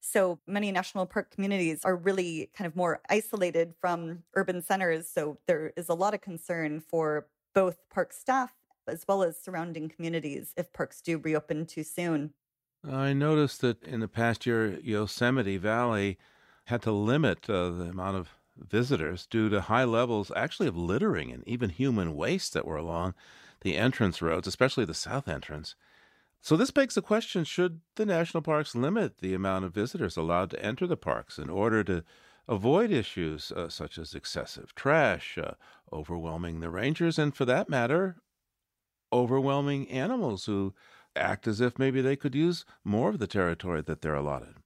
So 0.00 0.38
many 0.46 0.72
national 0.72 1.04
park 1.04 1.30
communities 1.30 1.84
are 1.84 1.96
really 1.96 2.48
kind 2.56 2.66
of 2.66 2.74
more 2.74 3.02
isolated 3.10 3.74
from 3.78 4.22
urban 4.34 4.62
centers. 4.62 5.06
So 5.06 5.36
there 5.46 5.74
is 5.76 5.90
a 5.90 5.94
lot 5.94 6.14
of 6.14 6.22
concern 6.22 6.80
for 6.80 7.26
both 7.54 7.76
park 7.90 8.14
staff 8.14 8.54
as 8.88 9.04
well 9.06 9.22
as 9.22 9.38
surrounding 9.38 9.90
communities 9.90 10.54
if 10.56 10.72
parks 10.72 11.02
do 11.02 11.18
reopen 11.18 11.66
too 11.66 11.82
soon. 11.82 12.32
I 12.88 13.12
noticed 13.12 13.60
that 13.60 13.82
in 13.82 14.00
the 14.00 14.08
past 14.08 14.46
year, 14.46 14.78
Yosemite 14.82 15.58
Valley 15.58 16.16
had 16.66 16.80
to 16.82 16.92
limit 16.92 17.50
uh, 17.50 17.68
the 17.68 17.84
amount 17.90 18.16
of 18.16 18.30
visitors 18.56 19.26
due 19.26 19.48
to 19.48 19.62
high 19.62 19.84
levels 19.84 20.32
actually 20.36 20.68
of 20.68 20.76
littering 20.76 21.32
and 21.32 21.46
even 21.46 21.70
human 21.70 22.14
waste 22.16 22.52
that 22.54 22.66
were 22.66 22.76
along 22.76 23.14
the 23.62 23.76
entrance 23.76 24.22
roads, 24.22 24.46
especially 24.46 24.84
the 24.84 24.94
south 24.94 25.28
entrance. 25.28 25.74
So 26.40 26.56
this 26.56 26.70
begs 26.70 26.94
the 26.94 27.02
question 27.02 27.44
should 27.44 27.82
the 27.96 28.06
national 28.06 28.42
parks 28.42 28.74
limit 28.74 29.18
the 29.18 29.34
amount 29.34 29.64
of 29.66 29.74
visitors 29.74 30.16
allowed 30.16 30.50
to 30.50 30.64
enter 30.64 30.86
the 30.86 30.96
parks 30.96 31.38
in 31.38 31.50
order 31.50 31.84
to 31.84 32.04
avoid 32.48 32.90
issues 32.90 33.52
uh, 33.52 33.68
such 33.68 33.98
as 33.98 34.14
excessive 34.14 34.74
trash, 34.74 35.38
uh, 35.38 35.54
overwhelming 35.92 36.60
the 36.60 36.70
rangers, 36.70 37.18
and 37.18 37.36
for 37.36 37.44
that 37.44 37.68
matter, 37.68 38.16
overwhelming 39.12 39.90
animals 39.90 40.46
who 40.46 40.72
act 41.16 41.48
as 41.48 41.60
if 41.60 41.78
maybe 41.78 42.00
they 42.00 42.14
could 42.16 42.36
use 42.36 42.64
more 42.84 43.10
of 43.10 43.18
the 43.18 43.26
territory 43.26 43.82
that 43.82 44.00
they're 44.00 44.14
allotted? 44.14 44.58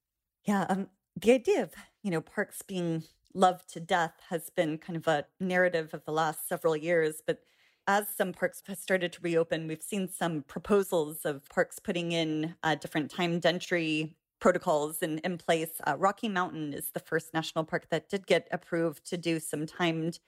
Yeah, 0.45 0.67
um, 0.69 0.91
the 1.17 1.33
idea 1.33 1.63
of 1.63 1.75
you 2.03 2.11
know 2.11 2.21
parks 2.21 2.63
being 2.63 3.05
loved 3.35 3.73
to 3.73 3.81
death 3.81 4.15
has 4.29 4.51
been 4.51 4.79
kind 4.79 4.97
of 4.97 5.07
a 5.07 5.25
narrative 5.39 5.95
of 5.95 6.05
the 6.05 6.13
last 6.13 6.49
several 6.49 6.77
years. 6.77 7.23
But 7.27 7.41
as 7.87 8.07
some 8.09 8.33
parks 8.33 8.63
have 8.67 8.79
started 8.79 9.13
to 9.13 9.21
reopen, 9.23 9.67
we've 9.67 9.83
seen 9.83 10.09
some 10.09 10.43
proposals 10.43 11.25
of 11.25 11.49
parks 11.49 11.79
putting 11.79 12.13
in 12.13 12.55
uh, 12.63 12.75
different 12.75 13.11
timed 13.11 13.47
entry 13.47 14.17
protocols 14.41 15.03
in, 15.03 15.19
in 15.19 15.39
place. 15.39 15.81
Uh, 15.87 15.97
Rocky 15.99 16.29
Mountain 16.29 16.73
is 16.73 16.91
the 16.91 17.01
first 17.01 17.35
national 17.35 17.65
park 17.65 17.89
that 17.91 18.09
did 18.09 18.27
get 18.27 18.49
approved 18.51 19.09
to 19.11 19.17
do 19.17 19.39
some 19.39 19.67
timed 19.67 20.19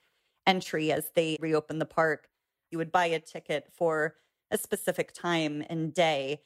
entry 0.45 0.91
as 0.91 1.11
they 1.15 1.37
reopen 1.39 1.79
the 1.79 1.85
park. 1.85 2.27
You 2.71 2.77
would 2.77 2.91
buy 2.91 3.05
a 3.07 3.19
ticket 3.19 3.67
for 3.71 4.15
a 4.51 4.57
specific 4.57 5.13
time 5.13 5.63
and 5.69 5.93
day 5.93 6.41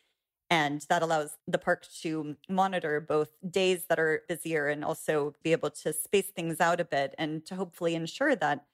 and 0.49 0.85
that 0.89 1.01
allows 1.01 1.37
the 1.47 1.57
park 1.57 1.85
to 2.01 2.35
monitor 2.47 3.01
both 3.01 3.31
days 3.49 3.85
that 3.89 3.99
are 3.99 4.23
busier 4.27 4.67
and 4.67 4.83
also 4.83 5.35
be 5.43 5.51
able 5.51 5.69
to 5.69 5.91
space 5.91 6.27
things 6.27 6.61
out 6.61 6.79
a 6.79 6.85
bit 6.85 7.13
and 7.17 7.45
to 7.45 7.55
hopefully 7.55 7.95
ensure 7.95 8.35
that 8.35 8.65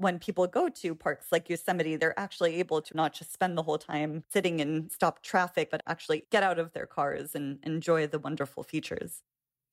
when 0.00 0.18
people 0.18 0.46
go 0.46 0.68
to 0.70 0.94
parks 0.94 1.26
like 1.30 1.50
Yosemite, 1.50 1.94
they're 1.94 2.18
actually 2.18 2.56
able 2.56 2.80
to 2.80 2.96
not 2.96 3.12
just 3.12 3.32
spend 3.32 3.56
the 3.56 3.62
whole 3.62 3.76
time 3.76 4.24
sitting 4.32 4.58
and 4.60 4.90
stop 4.90 5.22
traffic, 5.22 5.70
but 5.70 5.82
actually 5.86 6.24
get 6.30 6.42
out 6.42 6.58
of 6.58 6.72
their 6.72 6.86
cars 6.86 7.34
and 7.34 7.58
enjoy 7.64 8.06
the 8.06 8.18
wonderful 8.18 8.62
features. 8.62 9.22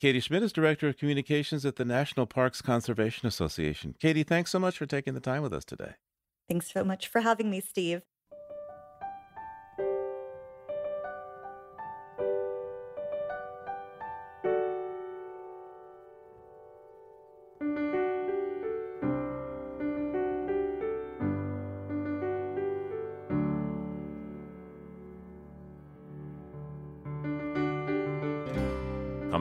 Kati 0.03 0.21
Schmidt 0.21 0.43
is 0.43 0.51
Director 0.51 0.89
of 0.89 0.97
Communications 0.97 1.65
at 1.65 1.77
the 1.77 1.85
National 1.85 2.25
Parks 2.25 2.61
Conservation 2.61 3.25
Association. 3.25 3.95
Katie, 3.99 4.23
thanks 4.23 4.51
so 4.51 4.59
much 4.59 4.77
for 4.77 4.85
taking 4.85 5.13
the 5.13 5.21
time 5.21 5.41
with 5.41 5.53
us 5.53 5.63
today. 5.63 5.93
Thanks 6.49 6.71
so 6.71 6.83
much 6.83 7.07
for 7.07 7.21
having 7.21 7.49
me, 7.49 7.61
Steve. 7.61 8.01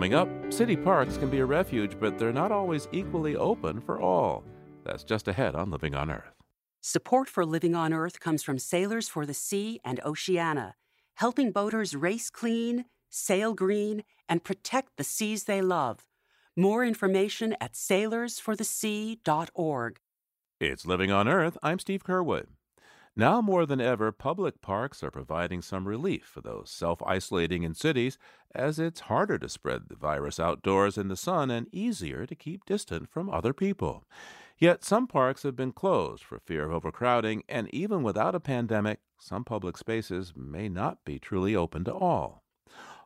Coming 0.06 0.20
up, 0.20 0.52
city 0.52 0.76
parks 0.76 1.16
can 1.16 1.30
be 1.30 1.40
a 1.40 1.44
refuge, 1.44 1.98
but 1.98 2.16
they're 2.16 2.32
not 2.32 2.52
always 2.52 2.86
equally 2.92 3.34
open 3.34 3.80
for 3.80 4.00
all. 4.00 4.44
That's 4.84 5.02
just 5.02 5.26
ahead 5.26 5.56
on 5.56 5.72
Living 5.72 5.96
on 5.96 6.12
Earth. 6.12 6.44
Support 6.80 7.28
for 7.28 7.44
Living 7.44 7.74
on 7.74 7.92
Earth 7.92 8.20
comes 8.20 8.44
from 8.44 8.60
Sailors 8.60 9.08
for 9.08 9.26
the 9.26 9.34
Sea 9.34 9.80
and 9.84 10.00
Oceana, 10.04 10.76
helping 11.14 11.50
boaters 11.50 11.96
race 11.96 12.30
clean, 12.30 12.84
sail 13.10 13.52
green, 13.52 14.04
and 14.28 14.44
protect 14.44 14.90
the 14.96 15.02
seas 15.02 15.42
they 15.42 15.60
love. 15.60 16.06
More 16.56 16.84
information 16.84 17.56
at 17.60 17.72
sailorsforthesea.org. 17.72 19.98
It's 20.60 20.86
Living 20.86 21.10
on 21.10 21.26
Earth. 21.26 21.58
I'm 21.64 21.80
Steve 21.80 22.04
Curwood. 22.04 22.46
Now 23.18 23.40
more 23.40 23.64
than 23.64 23.80
ever, 23.80 24.12
public 24.12 24.60
parks 24.60 25.02
are 25.02 25.10
providing 25.10 25.62
some 25.62 25.88
relief 25.88 26.24
for 26.24 26.42
those 26.42 26.68
self 26.68 27.02
isolating 27.02 27.62
in 27.62 27.72
cities, 27.72 28.18
as 28.54 28.78
it's 28.78 29.00
harder 29.00 29.38
to 29.38 29.48
spread 29.48 29.88
the 29.88 29.96
virus 29.96 30.38
outdoors 30.38 30.98
in 30.98 31.08
the 31.08 31.16
sun 31.16 31.50
and 31.50 31.66
easier 31.72 32.26
to 32.26 32.34
keep 32.34 32.66
distant 32.66 33.08
from 33.08 33.30
other 33.30 33.54
people. 33.54 34.04
Yet 34.58 34.84
some 34.84 35.06
parks 35.06 35.44
have 35.44 35.56
been 35.56 35.72
closed 35.72 36.24
for 36.24 36.38
fear 36.38 36.64
of 36.64 36.72
overcrowding, 36.72 37.42
and 37.48 37.72
even 37.74 38.02
without 38.02 38.34
a 38.34 38.40
pandemic, 38.40 39.00
some 39.18 39.44
public 39.44 39.78
spaces 39.78 40.34
may 40.36 40.68
not 40.68 41.02
be 41.06 41.18
truly 41.18 41.56
open 41.56 41.84
to 41.84 41.94
all. 41.94 42.44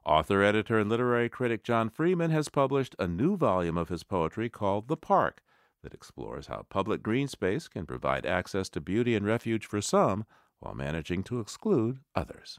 Author, 0.04 0.42
editor, 0.42 0.80
and 0.80 0.90
literary 0.90 1.28
critic 1.28 1.62
John 1.62 1.88
Freeman 1.88 2.32
has 2.32 2.48
published 2.48 2.96
a 2.98 3.06
new 3.06 3.36
volume 3.36 3.78
of 3.78 3.90
his 3.90 4.02
poetry 4.02 4.48
called 4.48 4.88
The 4.88 4.96
Park 4.96 5.40
that 5.82 5.94
explores 5.94 6.46
how 6.46 6.66
public 6.68 7.02
green 7.02 7.28
space 7.28 7.68
can 7.68 7.86
provide 7.86 8.26
access 8.26 8.68
to 8.70 8.80
beauty 8.80 9.14
and 9.14 9.26
refuge 9.26 9.66
for 9.66 9.80
some 9.80 10.24
while 10.58 10.74
managing 10.74 11.22
to 11.24 11.40
exclude 11.40 11.98
others. 12.14 12.58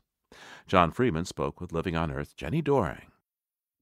John 0.68 0.92
Freeman 0.92 1.26
spoke 1.26 1.60
with 1.60 1.72
Living 1.72 1.96
on 1.96 2.12
Earth 2.12 2.36
Jenni 2.36 2.64
Doering. 2.64 3.12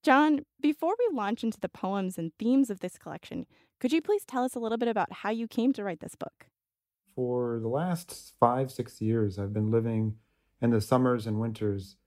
John, 0.04 0.46
before 0.62 0.96
we 0.98 1.16
launch 1.16 1.44
into 1.44 1.60
the 1.60 1.70
poems 1.70 2.18
and 2.18 2.32
themes 2.40 2.70
of 2.70 2.80
this 2.80 2.98
collection, 2.98 3.46
could 3.80 3.92
you 3.92 4.02
please 4.02 4.26
tell 4.26 4.44
us 4.44 4.56
a 4.56 4.60
little 4.60 4.78
bit 4.78 4.88
about 4.88 5.12
how 5.12 5.30
you 5.30 5.48
came 5.48 5.74
to 5.74 5.84
write 5.84 6.00
this 6.00 6.16
book? 6.16 6.48
For 7.16 7.60
the 7.60 7.68
last 7.68 8.34
five, 8.40 8.72
six 8.72 9.02
years, 9.02 9.38
I've 9.38 9.54
been 9.54 9.72
living 9.72 10.16
in 10.62 10.70
the 10.72 10.82
summers 10.82 11.28
and 11.28 11.40
winters 11.40 11.98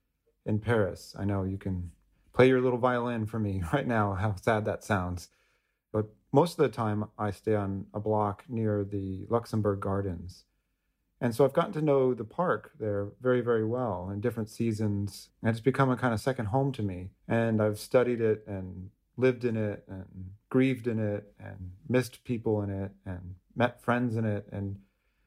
in 0.47 0.59
Paris. 0.59 1.15
I 1.19 1.25
know 1.25 1.45
you 1.45 1.59
can 1.59 1.91
play 2.33 2.49
your 2.49 2.61
little 2.61 2.79
violin 2.79 3.27
for 3.27 3.39
me 3.39 3.63
right 3.73 3.87
now, 3.87 4.15
how 4.15 4.35
sad 4.37 4.65
that 4.65 4.85
sounds. 4.85 5.29
But 5.93 6.07
most 6.33 6.59
of 6.59 6.63
the 6.63 6.69
time, 6.69 7.05
I 7.19 7.31
stay 7.31 7.55
on 7.55 7.87
a 7.93 8.01
block 8.01 8.45
near 8.49 8.85
the 8.85 9.27
Luxembourg 9.29 9.81
Gardens. 9.81 10.45
And 11.21 11.35
so 11.35 11.45
I've 11.45 11.53
gotten 11.53 11.73
to 11.75 11.83
know 11.83 12.15
the 12.15 12.25
park 12.25 12.73
there 12.81 13.09
very, 13.21 13.43
very 13.43 13.65
well 13.65 14.11
in 14.13 14.21
different 14.21 14.49
seasons. 14.49 15.29
And 15.41 15.51
it's 15.51 15.61
become 15.61 15.91
a 15.91 15.97
kind 15.97 16.13
of 16.13 16.21
second 16.21 16.47
home 16.47 16.73
to 16.73 16.83
me. 16.83 17.11
And 17.29 17.63
I've 17.63 17.79
studied 17.79 18.21
it 18.21 18.45
and 18.47 18.91
lived 19.17 19.45
in 19.45 19.57
it 19.57 19.85
and 19.87 20.31
grieved 20.49 20.89
in 20.89 20.99
it 20.99 21.33
and 21.39 21.73
missed 21.89 22.25
people 22.25 22.63
in 22.63 22.71
it 22.71 22.91
and 23.07 23.37
met 23.55 23.83
friends 23.83 24.17
in 24.17 24.25
it. 24.25 24.49
And 24.51 24.79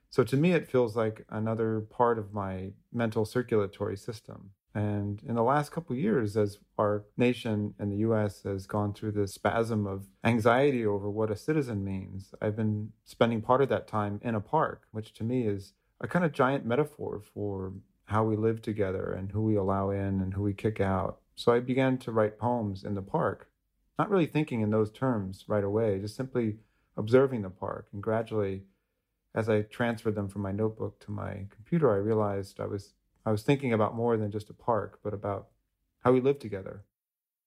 so 0.10 0.24
to 0.24 0.36
me, 0.36 0.52
it 0.52 0.70
feels 0.70 0.96
like 0.96 1.26
another 1.30 1.82
part 1.82 2.20
of 2.20 2.34
my 2.34 2.72
mental 2.92 3.26
circulatory 3.26 3.96
system. 3.96 4.52
And 4.76 5.24
in 5.26 5.36
the 5.36 5.44
last 5.44 5.72
couple 5.72 5.96
years, 5.96 6.36
as 6.36 6.60
our 6.78 7.06
nation 7.16 7.74
and 7.80 7.90
the 7.90 8.08
US 8.10 8.44
has 8.44 8.68
gone 8.68 8.94
through 8.94 9.14
this 9.14 9.34
spasm 9.34 9.88
of 9.88 10.06
anxiety 10.26 10.86
over 10.86 11.10
what 11.10 11.32
a 11.32 11.36
citizen 11.38 11.86
means, 11.86 12.36
I've 12.42 12.58
been 12.58 12.92
spending 13.06 13.42
part 13.42 13.62
of 13.62 13.70
that 13.70 13.88
time 13.88 14.20
in 14.22 14.36
a 14.36 14.42
park, 14.42 14.84
which 14.92 15.14
to 15.14 15.24
me 15.24 15.48
is 15.48 15.72
a 16.02 16.10
kind 16.10 16.26
of 16.26 16.34
giant 16.34 16.66
metaphor 16.66 17.22
for 17.34 17.72
how 18.04 18.26
we 18.26 18.36
live 18.36 18.62
together 18.62 19.14
and 19.14 19.32
who 19.32 19.44
we 19.44 19.56
allow 19.56 19.92
in 19.92 20.20
and 20.20 20.34
who 20.34 20.44
we 20.44 20.54
kick 20.54 20.82
out. 20.82 21.20
So 21.36 21.54
I 21.54 21.62
began 21.62 21.98
to 22.00 22.12
write 22.12 22.38
poems 22.38 22.84
in 22.84 22.96
the 22.96 23.02
park, 23.02 23.50
not 23.98 24.10
really 24.10 24.28
thinking 24.28 24.60
in 24.60 24.72
those 24.72 24.92
terms 24.92 25.46
right 25.48 25.64
away, 25.64 26.00
just 26.00 26.18
simply 26.18 26.58
observing 26.98 27.44
the 27.44 27.50
park. 27.50 27.88
And 27.94 28.04
gradually, 28.04 28.64
as 29.34 29.48
I 29.48 29.62
transferred 29.62 30.16
them 30.16 30.28
from 30.28 30.42
my 30.42 30.52
notebook 30.52 31.00
to 31.02 31.12
my 31.12 31.46
computer, 31.50 31.94
I 31.94 31.98
realized 31.98 32.60
I 32.60 32.68
was 32.68 32.94
I 33.26 33.32
was 33.32 33.44
thinking 33.44 33.74
about 33.74 33.96
more 33.96 34.18
than 34.18 34.32
just 34.32 34.50
a 34.50 34.54
park, 34.54 35.00
but 35.04 35.14
about 35.14 35.48
how 36.02 36.12
we 36.12 36.22
live 36.22 36.40
together. 36.40 36.86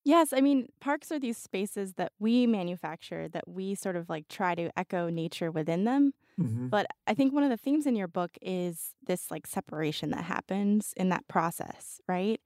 Yes, 0.04 0.32
I 0.32 0.40
mean, 0.40 0.68
parks 0.80 1.12
are 1.12 1.18
these 1.18 1.36
spaces 1.36 1.94
that 1.94 2.12
we 2.18 2.46
manufacture, 2.46 3.28
that 3.28 3.46
we 3.46 3.74
sort 3.74 3.96
of 3.96 4.08
like 4.08 4.28
try 4.28 4.54
to 4.54 4.70
echo 4.78 5.10
nature 5.10 5.50
within 5.50 5.84
them. 5.84 6.12
Mm-hmm. 6.40 6.68
But 6.68 6.86
I 7.06 7.14
think 7.14 7.34
one 7.34 7.42
of 7.42 7.50
the 7.50 7.56
themes 7.56 7.86
in 7.86 7.96
your 7.96 8.08
book 8.08 8.38
is 8.40 8.94
this 9.04 9.30
like 9.30 9.46
separation 9.46 10.10
that 10.10 10.24
happens 10.24 10.94
in 10.96 11.10
that 11.10 11.28
process, 11.28 12.00
right? 12.08 12.40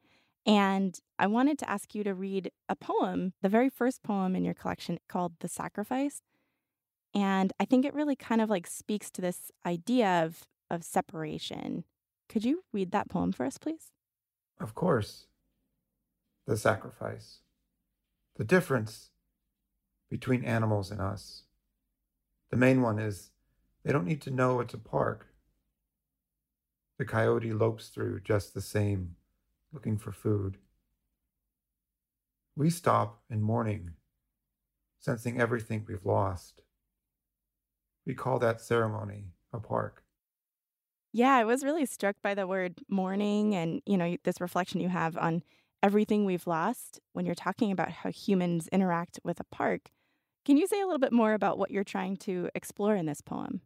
And 0.45 0.99
I 1.19 1.29
wanted 1.29 1.59
to 1.61 1.71
ask 1.71 1.95
you 1.95 2.03
to 2.03 2.15
read 2.15 2.51
a 2.69 2.75
poem, 2.75 3.35
the 3.43 3.49
very 3.49 3.69
first 3.69 4.03
poem 4.03 4.35
in 4.35 4.45
your 4.45 4.55
collection 4.55 4.99
called 5.09 5.35
The 5.39 5.49
Sacrifice. 5.49 6.21
And 7.15 7.53
I 7.61 7.65
think 7.65 7.85
it 7.85 7.95
really 7.95 8.17
kind 8.17 8.41
of 8.41 8.51
like 8.51 8.67
speaks 8.67 9.11
to 9.13 9.21
this 9.21 9.53
idea 9.65 10.25
of 10.25 10.47
of 10.71 10.83
separation. 10.83 11.85
Could 12.33 12.47
you 12.47 12.65
read 12.73 12.93
that 12.93 13.11
poem 13.11 13.31
for 13.31 13.45
us, 13.45 13.59
please? 13.59 13.91
Of 14.59 14.75
course. 14.75 15.27
The 16.47 16.57
sacrifice. 16.57 17.41
The 18.37 18.45
difference 18.45 19.11
between 20.09 20.43
animals 20.43 20.91
and 20.91 20.99
us. 20.99 21.43
The 22.51 22.57
main 22.57 22.81
one 22.81 22.99
is 22.99 23.33
they 23.85 23.93
don't 23.93 24.07
need 24.07 24.23
to 24.23 24.31
know 24.31 24.61
it's 24.61 24.73
a 24.73 24.79
park. 24.79 25.27
The 26.97 27.05
coyote 27.05 27.53
lopes 27.53 27.89
through 27.89 28.21
just 28.21 28.55
the 28.55 28.63
same, 28.63 29.17
looking 29.71 29.99
for 29.99 30.11
food. 30.11 30.57
We 32.57 32.71
stop 32.71 33.21
in 33.29 33.43
mourning, 33.43 33.91
sensing 34.99 35.39
everything 35.39 35.85
we've 35.87 36.07
lost. 36.07 36.63
We 38.07 38.15
call 38.15 38.39
that 38.39 38.63
ceremony 38.63 39.33
a 39.53 39.61
park. 39.61 40.02
Yeah, 41.13 41.35
I 41.35 41.45
was 41.45 41.65
really 41.65 41.87
struck 41.87 42.17
by 42.23 42.35
the 42.35 42.47
word 42.47 42.81
mourning 42.89 43.55
and, 43.55 43.83
you 43.87 43.97
know, 43.97 44.17
this 44.25 44.41
reflection 44.41 44.81
you 44.81 44.89
have 44.89 45.17
on 45.17 45.43
everything 45.83 46.25
we've 46.25 46.47
lost 46.47 47.01
when 47.13 47.27
you're 47.27 47.35
talking 47.35 47.71
about 47.71 47.91
how 47.91 48.11
humans 48.11 48.69
interact 48.69 49.21
with 49.25 49.39
a 49.41 49.45
park. 49.45 49.91
Can 50.45 50.57
you 50.57 50.67
say 50.67 50.81
a 50.81 50.87
little 50.87 50.99
bit 50.99 51.13
more 51.13 51.35
about 51.35 51.59
what 51.59 51.71
you're 51.71 51.85
trying 51.85 52.17
to 52.19 52.49
explore 52.55 52.97
in 52.97 53.07
this 53.07 53.21
poem? 53.21 53.63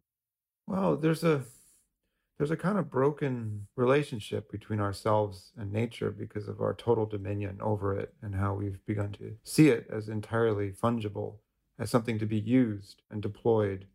Well, 0.67 0.97
there's 0.97 1.23
a 1.23 1.45
there's 2.37 2.51
a 2.51 2.57
kind 2.57 2.77
of 2.77 2.89
broken 2.89 3.67
relationship 3.75 4.51
between 4.51 4.79
ourselves 4.79 5.53
and 5.57 5.71
nature 5.71 6.11
because 6.11 6.47
of 6.47 6.61
our 6.61 6.73
total 6.73 7.05
dominion 7.05 7.59
over 7.61 7.97
it 7.97 8.15
and 8.21 8.35
how 8.35 8.53
we've 8.55 8.85
begun 8.85 9.11
to 9.13 9.37
see 9.43 9.69
it 9.69 9.87
as 9.89 10.09
entirely 10.09 10.71
fungible, 10.71 11.39
as 11.79 11.89
something 11.89 12.19
to 12.19 12.27
be 12.27 12.39
used 12.39 13.03
and 13.09 13.21
deployed. 13.23 13.87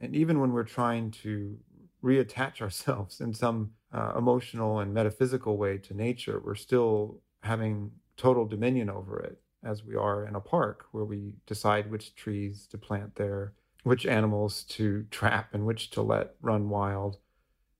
And 0.00 0.16
even 0.16 0.40
when 0.40 0.52
we're 0.52 0.64
trying 0.64 1.10
to 1.12 1.60
reattach 2.06 2.60
ourselves 2.60 3.20
in 3.20 3.34
some 3.34 3.72
uh, 3.92 4.12
emotional 4.16 4.78
and 4.80 4.94
metaphysical 4.94 5.56
way 5.56 5.78
to 5.78 5.94
nature, 5.94 6.40
we're 6.44 6.54
still 6.54 7.20
having 7.42 7.90
total 8.16 8.46
dominion 8.46 8.88
over 8.88 9.18
it 9.20 9.40
as 9.64 9.84
we 9.84 9.96
are 9.96 10.26
in 10.26 10.34
a 10.36 10.40
park 10.40 10.86
where 10.92 11.04
we 11.04 11.32
decide 11.46 11.90
which 11.90 12.14
trees 12.14 12.66
to 12.70 12.78
plant 12.78 13.14
there 13.16 13.52
which 13.86 14.04
animals 14.04 14.64
to 14.64 15.06
trap 15.12 15.54
and 15.54 15.64
which 15.64 15.90
to 15.90 16.02
let 16.02 16.34
run 16.42 16.68
wild, 16.68 17.18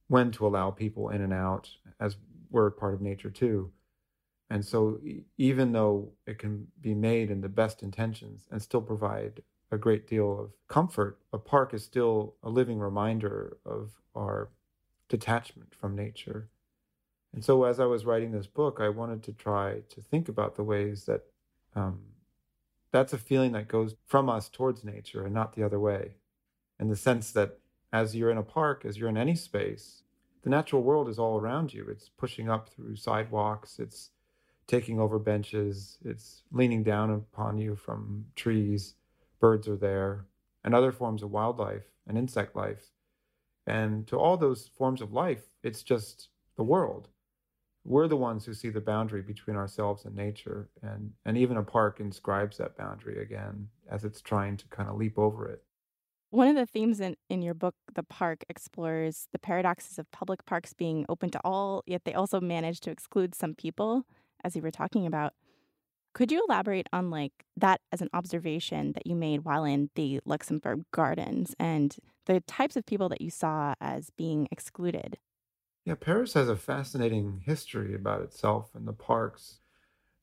when 0.07 0.31
to 0.31 0.47
allow 0.47 0.71
people 0.71 1.09
in 1.09 1.21
and 1.21 1.33
out, 1.33 1.69
as 1.99 2.15
we're 2.49 2.71
part 2.71 2.95
of 2.95 3.01
nature 3.01 3.29
too. 3.29 3.73
And 4.49 4.65
so, 4.65 5.01
even 5.37 5.73
though 5.73 6.13
it 6.25 6.39
can 6.39 6.69
be 6.81 6.95
made 6.95 7.33
in 7.33 7.41
the 7.41 7.49
best 7.49 7.83
intentions 7.83 8.47
and 8.53 8.63
still 8.63 8.83
provide 8.83 9.43
a 9.71 9.79
great 9.79 10.07
deal 10.07 10.41
of 10.41 10.51
comfort, 10.69 11.19
a 11.33 11.39
park 11.39 11.75
is 11.75 11.85
still 11.85 12.35
a 12.43 12.49
living 12.49 12.79
reminder 12.79 13.57
of 13.65 13.93
our 14.15 14.51
detachment 15.09 15.75
from 15.75 15.97
nature. 15.97 16.49
And 17.33 17.45
so, 17.45 17.65
as 17.65 17.81
I 17.81 17.85
was 17.85 18.07
writing 18.07 18.33
this 18.33 18.47
book, 18.47 18.79
I 18.81 18.89
wanted 18.89 19.23
to 19.25 19.33
try 19.33 19.83
to 19.91 20.01
think 20.01 20.29
about 20.29 20.57
the 20.57 20.63
ways 20.63 21.05
that 21.05 21.23
um, 21.75 22.01
that's 22.93 23.13
a 23.13 23.19
feeling 23.19 23.53
that 23.53 23.69
goes 23.69 23.95
from 24.07 24.31
us 24.31 24.49
towards 24.49 24.85
nature 24.85 25.25
and 25.25 25.35
not 25.35 25.55
the 25.55 25.63
other 25.63 25.79
way. 25.79 26.15
In 26.81 26.89
the 26.89 26.97
sense 26.97 27.33
that 27.33 27.59
as 27.93 28.15
you're 28.15 28.31
in 28.31 28.39
a 28.39 28.43
park, 28.43 28.85
as 28.85 28.97
you're 28.97 29.09
in 29.09 29.17
any 29.17 29.35
space, 29.35 30.03
the 30.43 30.51
natural 30.51 30.83
world 30.83 31.09
is 31.09 31.19
all 31.19 31.39
around 31.39 31.75
you. 31.75 31.87
It's 31.91 32.09
pushing 32.09 32.49
up 32.49 32.69
through 32.69 32.97
sidewalks, 32.97 33.79
it's 33.79 34.11
taking 34.67 34.99
over 34.99 35.19
benches, 35.19 35.99
it's 36.05 36.43
leaning 36.53 36.83
down 36.83 37.11
upon 37.11 37.59
you 37.59 37.77
from 37.77 38.27
trees. 38.35 38.95
Birds 39.41 39.69
are 39.69 39.77
there, 39.77 40.27
and 40.65 40.75
other 40.75 40.93
forms 40.93 41.23
of 41.23 41.31
wildlife 41.31 41.85
and 42.07 42.19
insect 42.19 42.57
life. 42.57 42.91
And 43.67 44.07
to 44.09 44.17
all 44.17 44.37
those 44.37 44.71
forms 44.77 45.01
of 45.01 45.13
life, 45.13 45.43
it's 45.63 45.83
just 45.83 46.29
the 46.57 46.63
world. 46.63 47.09
We're 47.85 48.09
the 48.09 48.17
ones 48.17 48.45
who 48.45 48.55
see 48.55 48.71
the 48.71 48.81
boundary 48.81 49.23
between 49.23 49.57
ourselves 49.57 50.05
and 50.05 50.17
nature 50.17 50.69
and 50.83 51.13
and 51.25 51.39
even 51.39 51.57
a 51.57 51.63
park 51.63 52.01
inscribes 52.01 52.57
that 52.59 52.77
boundary 52.77 53.23
again 53.23 53.69
as 53.89 54.05
it's 54.05 54.21
trying 54.21 54.57
to 54.57 54.67
kind 54.69 54.89
of 54.89 54.97
leap 54.97 55.19
over 55.19 55.49
it. 55.49 55.63
One 56.31 56.49
of 56.49 56.57
the 56.57 56.67
themes 56.67 56.99
in, 56.99 57.17
in 57.31 57.43
your 57.43 57.55
book 57.55 57.77
the 57.95 58.03
park 58.03 58.45
explores 58.49 59.29
the 59.33 59.39
paradoxes 59.39 60.01
of 60.01 60.11
public 60.11 60.45
parks 60.47 60.73
being 60.73 61.07
open 61.09 61.31
to 61.31 61.41
all 61.45 61.85
yet 61.87 62.05
they 62.05 62.15
also 62.15 62.41
manage 62.41 62.81
to 62.81 62.91
exclude 62.91 63.37
some 63.37 63.55
people 63.55 64.05
as 64.43 64.57
you 64.57 64.63
were 64.63 64.73
talking 64.73 65.07
about 65.07 65.35
could 66.17 66.33
you 66.33 66.43
elaborate 66.49 66.89
on 66.93 67.11
like 67.11 67.45
that 67.57 67.81
as 67.93 68.01
an 68.01 68.09
observation 68.15 68.93
that 68.93 69.07
you 69.07 69.15
made 69.15 69.45
while 69.45 69.65
in 69.65 69.91
the 69.95 70.19
luxembourg 70.25 70.85
gardens 70.91 71.55
and 71.59 71.97
the 72.25 72.41
types 72.41 72.77
of 72.77 72.87
people 72.87 73.09
that 73.09 73.21
you 73.21 73.31
saw 73.31 73.75
as 73.81 74.11
being 74.17 74.49
excluded 74.51 75.19
yeah, 75.87 75.95
Paris 75.95 76.35
has 76.35 76.49
a 76.49 76.57
fascinating 76.57 77.43
history 77.47 77.95
about 77.95 78.21
itself 78.21 78.71
and 78.75 78.89
the 78.89 78.93
parks. 78.93 79.61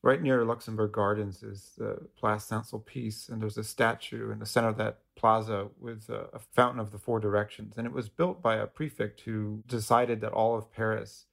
Right 0.01 0.21
near 0.21 0.43
Luxembourg 0.43 0.91
Gardens 0.91 1.41
is 1.41 1.71
the 1.77 2.09
Place 2.17 2.43
Saint 2.43 2.65
Sulpice, 2.65 3.29
and 3.29 3.41
there's 3.41 3.57
a 3.57 3.63
statue 3.63 4.29
in 4.29 4.39
the 4.39 4.45
center 4.45 4.67
of 4.67 4.75
that 4.75 4.99
plaza 5.15 5.69
with 5.79 6.09
a, 6.09 6.27
a 6.33 6.39
fountain 6.39 6.81
of 6.81 6.91
the 6.91 6.97
four 6.97 7.21
directions. 7.21 7.75
And 7.77 7.87
it 7.87 7.93
was 7.93 8.09
built 8.09 8.41
by 8.41 8.57
a 8.57 8.67
prefect 8.67 9.21
who 9.21 9.63
decided 9.65 10.19
that 10.19 10.33
all 10.33 10.57
of 10.57 10.69
Paris 10.69 11.27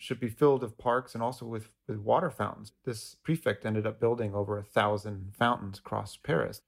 should 0.00 0.18
be 0.18 0.30
filled 0.30 0.62
with 0.62 0.78
parks 0.78 1.12
and 1.12 1.22
also 1.22 1.44
with, 1.44 1.68
with 1.86 1.98
water 1.98 2.30
fountains. 2.30 2.72
This 2.84 3.16
prefect 3.22 3.66
ended 3.66 3.86
up 3.86 4.00
building 4.00 4.34
over 4.34 4.58
a 4.58 4.64
thousand 4.64 5.34
fountains 5.38 5.78
across 5.78 6.16
Paris. 6.16 6.62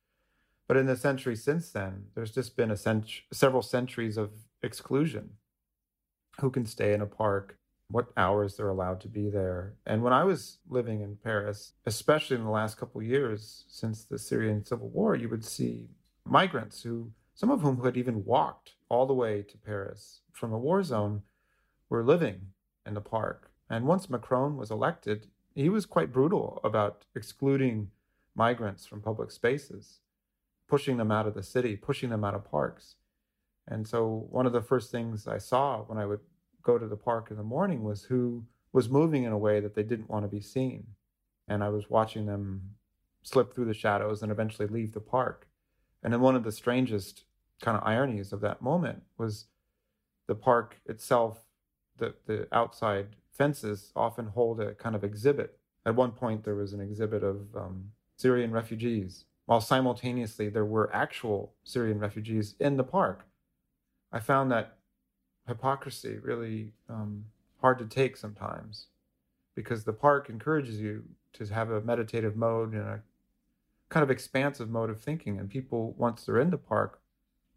But 0.69 0.77
in 0.77 0.85
the 0.85 0.99
century 0.99 1.35
since 1.35 1.71
then, 1.71 2.09
there's 2.15 2.31
just 2.31 2.57
been 2.57 2.71
a 2.71 2.77
cent- 2.77 3.23
several 3.33 3.63
centuries 3.63 4.19
of 4.19 4.33
exclusion. 4.63 5.31
Who 6.41 6.51
can 6.51 6.67
stay 6.67 6.93
in 6.93 7.01
a 7.01 7.07
park? 7.07 7.57
What 7.89 8.13
hours 8.19 8.57
they're 8.57 8.69
allowed 8.69 9.01
to 9.01 9.09
be 9.09 9.31
there? 9.31 9.77
And 9.87 10.03
when 10.03 10.13
I 10.13 10.25
was 10.25 10.59
living 10.69 11.01
in 11.01 11.17
Paris, 11.17 11.73
especially 11.87 12.37
in 12.37 12.45
the 12.45 12.51
last 12.51 12.77
couple 12.77 13.03
years 13.03 13.65
since 13.67 14.05
the 14.05 14.19
Syrian 14.19 14.63
civil 14.63 14.91
war, 14.91 15.17
you 15.17 15.31
would 15.31 15.45
see 15.45 15.89
migrants 16.27 16.83
who, 16.83 17.13
some 17.35 17.51
of 17.51 17.63
whom 17.63 17.83
had 17.83 17.97
even 17.97 18.27
walked 18.27 18.73
all 18.91 19.07
the 19.07 19.15
way 19.15 19.41
to 19.41 19.57
Paris 19.57 20.21
from 20.33 20.53
a 20.53 20.59
war 20.59 20.83
zone, 20.83 21.23
were 21.89 22.05
living 22.05 22.52
in 22.87 22.95
the 22.95 23.01
park. 23.01 23.51
And 23.71 23.87
once 23.87 24.11
Macron 24.11 24.57
was 24.57 24.71
elected, 24.71 25.27
he 25.55 25.69
was 25.69 25.87
quite 25.87 26.13
brutal 26.13 26.61
about 26.65 27.05
excluding 27.15 27.91
migrants 28.35 28.87
from 28.87 29.01
public 29.01 29.31
spaces, 29.31 30.01
pushing 30.69 30.97
them 30.97 31.11
out 31.11 31.27
of 31.27 31.35
the 31.35 31.43
city, 31.43 31.77
pushing 31.77 32.11
them 32.11 32.25
out 32.25 32.35
of 32.35 32.51
parks. 32.51 32.97
And 33.69 33.87
so 33.87 34.27
one 34.31 34.47
of 34.47 34.53
the 34.53 34.63
first 34.63 34.91
things 34.91 35.29
I 35.29 35.39
saw 35.39 35.83
when 35.83 35.99
I 35.99 36.07
would 36.07 36.21
go 36.63 36.79
to 36.79 36.87
the 36.87 36.97
park 36.97 37.31
in 37.31 37.37
the 37.37 37.43
morning 37.43 37.85
was 37.85 38.05
who 38.05 38.45
was 38.73 38.89
moving 38.89 39.25
in 39.25 39.33
a 39.33 39.39
way 39.39 39.61
that 39.61 39.75
they 39.75 39.83
didn't 39.83 40.11
want 40.11 40.25
to 40.25 40.29
be 40.29 40.41
seen. 40.41 40.87
And 41.47 41.63
I 41.63 41.69
was 41.69 41.91
watching 41.91 42.27
them 42.27 42.77
slip 43.23 43.55
through 43.55 43.67
the 43.67 43.75
shadows 43.75 44.23
and 44.23 44.33
eventually 44.33 44.67
leave 44.67 44.93
the 44.93 45.01
park. 45.01 45.49
And 46.03 46.13
then 46.13 46.21
one 46.21 46.35
of 46.35 46.45
the 46.45 46.53
strangest 46.53 47.25
kind 47.61 47.77
of 47.77 47.85
ironies 47.85 48.33
of 48.33 48.41
that 48.41 48.63
moment 48.63 49.03
was 49.19 49.47
the 50.27 50.35
park 50.35 50.81
itself, 50.87 51.45
the, 52.03 52.15
the 52.27 52.49
outside 52.53 53.07
fences 53.31 53.93
often 53.95 54.27
hold 54.27 54.61
a 54.61 54.75
kind 54.75 54.95
of 54.95 55.05
exhibit. 55.05 55.59
At 55.87 55.95
one 55.95 56.13
point, 56.13 56.45
there 56.45 56.55
was 56.55 56.73
an 56.73 56.81
exhibit 56.81 57.23
of 57.23 57.37
um, 57.57 57.91
Syrian 58.17 58.53
refugees, 58.53 59.25
while 59.47 59.61
simultaneously 59.61 60.49
there 60.49 60.65
were 60.65 60.95
actual 60.95 61.55
Syrian 61.65 61.99
refugees 61.99 62.55
in 62.61 62.77
the 62.77 62.85
park. 62.85 63.27
I 64.13 64.21
found 64.21 64.51
that 64.51 64.77
hypocrisy 65.47 66.19
really 66.19 66.73
um, 66.89 67.25
hard 67.61 67.79
to 67.79 67.87
take 67.87 68.17
sometimes 68.17 68.87
because 69.55 69.85
the 69.85 69.93
park 69.93 70.29
encourages 70.29 70.81
you 70.81 71.05
to 71.35 71.47
have 71.47 71.71
a 71.71 71.81
meditative 71.81 72.37
mode 72.37 72.73
and 72.73 72.83
a 72.83 73.03
kind 73.89 74.03
of 74.03 74.11
expansive 74.11 74.71
mode 74.71 74.91
of 74.91 75.01
thinking. 75.01 75.39
And 75.39 75.49
people, 75.49 75.95
once 75.97 76.25
they're 76.25 76.41
in 76.41 76.51
the 76.51 76.59
park, 76.59 77.01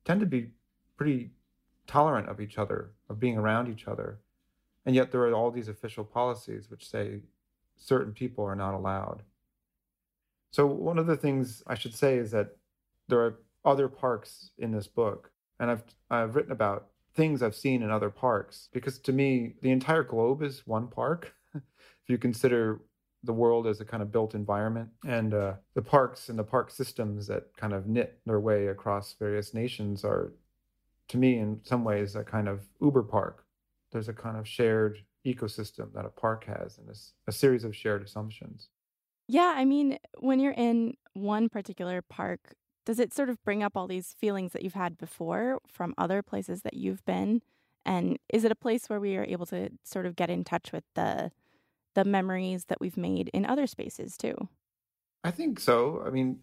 tend 0.03 0.19
to 0.19 0.25
be 0.25 0.51
pretty 0.97 1.31
tolerant 1.87 2.29
of 2.29 2.39
each 2.41 2.57
other, 2.57 2.91
of 3.09 3.19
being 3.19 3.37
around 3.37 3.67
each 3.67 3.87
other. 3.87 4.19
And 4.85 4.95
yet 4.95 5.11
there 5.11 5.21
are 5.21 5.33
all 5.33 5.51
these 5.51 5.67
official 5.67 6.03
policies 6.03 6.69
which 6.69 6.89
say 6.89 7.21
certain 7.77 8.13
people 8.13 8.43
are 8.45 8.55
not 8.55 8.73
allowed. 8.73 9.23
So, 10.51 10.65
one 10.65 10.97
of 10.97 11.07
the 11.07 11.17
things 11.17 11.63
I 11.67 11.75
should 11.75 11.95
say 11.95 12.17
is 12.17 12.31
that 12.31 12.55
there 13.07 13.19
are 13.19 13.39
other 13.65 13.89
parks 13.89 14.51
in 14.57 14.71
this 14.71 14.87
book, 14.87 15.31
and 15.59 15.69
I've, 15.69 15.83
I've 16.09 16.35
written 16.35 16.51
about 16.51 16.87
things 17.15 17.41
I've 17.41 17.55
seen 17.55 17.81
in 17.81 17.89
other 17.89 18.09
parks 18.09 18.69
because 18.71 18.99
to 18.99 19.13
me, 19.13 19.55
the 19.61 19.71
entire 19.71 20.03
globe 20.03 20.43
is 20.43 20.65
one 20.65 20.87
park. 20.87 21.33
if 21.55 21.61
you 22.07 22.17
consider 22.17 22.81
the 23.25 23.33
world 23.33 23.67
as 23.67 23.81
a 23.81 23.85
kind 23.85 24.03
of 24.03 24.11
built 24.11 24.35
environment 24.35 24.89
and 25.05 25.33
uh, 25.33 25.53
the 25.73 25.81
parks 25.81 26.29
and 26.29 26.37
the 26.37 26.43
park 26.43 26.69
systems 26.69 27.27
that 27.27 27.55
kind 27.57 27.73
of 27.73 27.87
knit 27.87 28.19
their 28.25 28.39
way 28.39 28.67
across 28.67 29.15
various 29.17 29.53
nations 29.53 30.05
are 30.05 30.31
to 31.07 31.17
me 31.17 31.39
in 31.39 31.59
some 31.63 31.83
ways 31.83 32.15
a 32.15 32.23
kind 32.23 32.47
of 32.47 32.61
uber 32.81 33.01
park 33.01 33.44
there's 33.95 34.09
a 34.09 34.13
kind 34.13 34.37
of 34.37 34.47
shared 34.47 34.99
ecosystem 35.25 35.91
that 35.93 36.05
a 36.05 36.09
park 36.09 36.45
has 36.45 36.77
and 36.77 36.87
this, 36.87 37.13
a 37.27 37.31
series 37.31 37.63
of 37.63 37.75
shared 37.75 38.03
assumptions 38.03 38.69
yeah 39.27 39.53
i 39.55 39.65
mean 39.65 39.97
when 40.19 40.39
you're 40.39 40.53
in 40.53 40.95
one 41.13 41.49
particular 41.49 42.01
park 42.01 42.53
does 42.85 42.99
it 42.99 43.13
sort 43.13 43.29
of 43.29 43.43
bring 43.43 43.63
up 43.63 43.75
all 43.75 43.87
these 43.87 44.13
feelings 44.19 44.51
that 44.51 44.61
you've 44.61 44.73
had 44.73 44.97
before 44.97 45.59
from 45.67 45.95
other 45.97 46.21
places 46.21 46.61
that 46.61 46.75
you've 46.75 47.03
been 47.05 47.41
and 47.85 48.19
is 48.29 48.43
it 48.43 48.51
a 48.51 48.55
place 48.55 48.87
where 48.87 48.99
we 48.99 49.15
are 49.15 49.25
able 49.25 49.45
to 49.45 49.69
sort 49.83 50.05
of 50.05 50.15
get 50.15 50.29
in 50.29 50.43
touch 50.43 50.71
with 50.71 50.83
the 50.95 51.31
the 51.95 52.05
memories 52.05 52.65
that 52.65 52.79
we've 52.79 52.97
made 52.97 53.29
in 53.29 53.45
other 53.45 53.65
spaces 53.65 54.15
too. 54.17 54.35
I 55.23 55.31
think 55.31 55.59
so. 55.59 56.03
I 56.05 56.11
mean, 56.11 56.39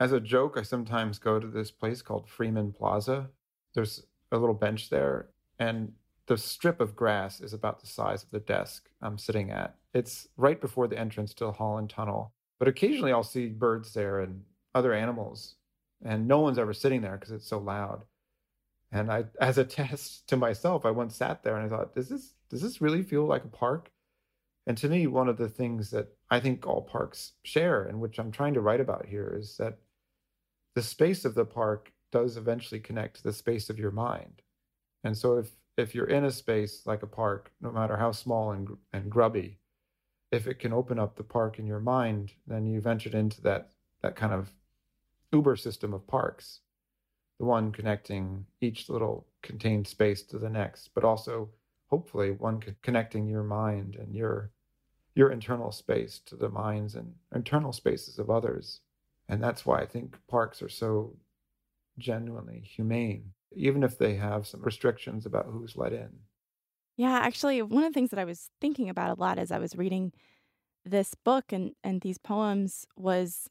as 0.00 0.12
a 0.12 0.20
joke, 0.20 0.56
I 0.56 0.62
sometimes 0.62 1.18
go 1.18 1.38
to 1.38 1.46
this 1.46 1.70
place 1.70 2.00
called 2.00 2.28
Freeman 2.28 2.72
Plaza. 2.72 3.28
There's 3.74 4.06
a 4.32 4.38
little 4.38 4.54
bench 4.54 4.88
there, 4.88 5.28
and 5.58 5.92
the 6.28 6.36
strip 6.36 6.80
of 6.80 6.94
grass 6.94 7.40
is 7.40 7.54
about 7.54 7.80
the 7.80 7.86
size 7.86 8.22
of 8.22 8.30
the 8.30 8.40
desk 8.40 8.88
I'm 9.02 9.18
sitting 9.18 9.50
at. 9.50 9.74
It's 9.94 10.28
right 10.36 10.60
before 10.60 10.86
the 10.86 10.98
entrance 10.98 11.34
to 11.34 11.46
the 11.46 11.52
Holland 11.52 11.90
Tunnel. 11.90 12.32
But 12.58 12.68
occasionally 12.68 13.12
I'll 13.12 13.22
see 13.22 13.48
birds 13.48 13.94
there 13.94 14.20
and 14.20 14.42
other 14.74 14.92
animals, 14.92 15.54
and 16.04 16.28
no 16.28 16.40
one's 16.40 16.58
ever 16.58 16.74
sitting 16.74 17.00
there 17.00 17.16
because 17.16 17.32
it's 17.32 17.48
so 17.48 17.58
loud. 17.58 18.04
And 18.92 19.10
I, 19.10 19.24
as 19.40 19.58
a 19.58 19.64
test 19.64 20.28
to 20.28 20.36
myself, 20.36 20.84
I 20.84 20.90
once 20.90 21.16
sat 21.16 21.42
there 21.42 21.56
and 21.56 21.66
I 21.66 21.76
thought, 21.76 21.94
does 21.94 22.08
this 22.08 22.34
does 22.50 22.62
this 22.62 22.80
really 22.80 23.02
feel 23.02 23.24
like 23.24 23.44
a 23.44 23.48
park? 23.48 23.90
And 24.66 24.76
to 24.78 24.88
me, 24.88 25.06
one 25.06 25.28
of 25.28 25.38
the 25.38 25.48
things 25.48 25.90
that 25.90 26.08
I 26.30 26.40
think 26.40 26.66
all 26.66 26.82
parks 26.82 27.32
share, 27.42 27.84
and 27.84 28.00
which 28.00 28.18
I'm 28.18 28.30
trying 28.30 28.54
to 28.54 28.60
write 28.60 28.80
about 28.80 29.06
here, 29.06 29.34
is 29.38 29.56
that 29.56 29.78
the 30.74 30.82
space 30.82 31.24
of 31.24 31.34
the 31.34 31.46
park 31.46 31.92
does 32.12 32.36
eventually 32.36 32.80
connect 32.80 33.16
to 33.16 33.22
the 33.22 33.32
space 33.32 33.70
of 33.70 33.78
your 33.78 33.90
mind. 33.90 34.42
And 35.04 35.16
so 35.16 35.38
if 35.38 35.48
if 35.78 35.94
you're 35.94 36.06
in 36.06 36.24
a 36.24 36.30
space 36.30 36.82
like 36.86 37.02
a 37.02 37.06
park, 37.06 37.52
no 37.60 37.70
matter 37.70 37.96
how 37.96 38.12
small 38.12 38.50
and 38.52 38.76
and 38.92 39.10
grubby, 39.10 39.58
if 40.30 40.46
it 40.46 40.58
can 40.58 40.72
open 40.72 40.98
up 40.98 41.16
the 41.16 41.22
park 41.22 41.58
in 41.58 41.66
your 41.66 41.80
mind, 41.80 42.32
then 42.46 42.66
you've 42.66 42.86
entered 42.86 43.14
into 43.14 43.40
that 43.42 43.70
that 44.02 44.16
kind 44.16 44.34
of 44.34 44.52
Uber 45.32 45.56
system 45.56 45.94
of 45.94 46.06
parks, 46.06 46.60
the 47.38 47.44
one 47.44 47.72
connecting 47.72 48.46
each 48.60 48.88
little 48.88 49.26
contained 49.42 49.86
space 49.86 50.22
to 50.24 50.38
the 50.38 50.50
next, 50.50 50.90
but 50.94 51.04
also 51.04 51.50
hopefully 51.86 52.32
one 52.32 52.60
connecting 52.82 53.26
your 53.28 53.44
mind 53.44 53.94
and 53.94 54.14
your 54.14 54.50
your 55.14 55.30
internal 55.30 55.72
space 55.72 56.20
to 56.26 56.36
the 56.36 56.48
minds 56.48 56.94
and 56.94 57.14
internal 57.34 57.72
spaces 57.72 58.18
of 58.18 58.30
others. 58.30 58.80
And 59.28 59.42
that's 59.42 59.66
why 59.66 59.80
I 59.80 59.86
think 59.86 60.16
parks 60.28 60.62
are 60.62 60.68
so 60.68 61.16
genuinely 61.98 62.60
humane, 62.60 63.32
even 63.54 63.82
if 63.82 63.98
they 63.98 64.16
have 64.16 64.46
some 64.46 64.62
restrictions 64.62 65.26
about 65.26 65.46
who's 65.46 65.76
let 65.76 65.92
in. 65.92 66.20
Yeah, 66.96 67.18
actually, 67.18 67.62
one 67.62 67.84
of 67.84 67.92
the 67.92 67.94
things 67.94 68.10
that 68.10 68.18
I 68.18 68.24
was 68.24 68.50
thinking 68.60 68.88
about 68.88 69.16
a 69.16 69.20
lot 69.20 69.38
as 69.38 69.50
I 69.52 69.58
was 69.58 69.76
reading 69.76 70.12
this 70.84 71.14
book 71.14 71.52
and, 71.52 71.74
and 71.84 72.00
these 72.02 72.18
poems 72.18 72.86
was 72.96 73.48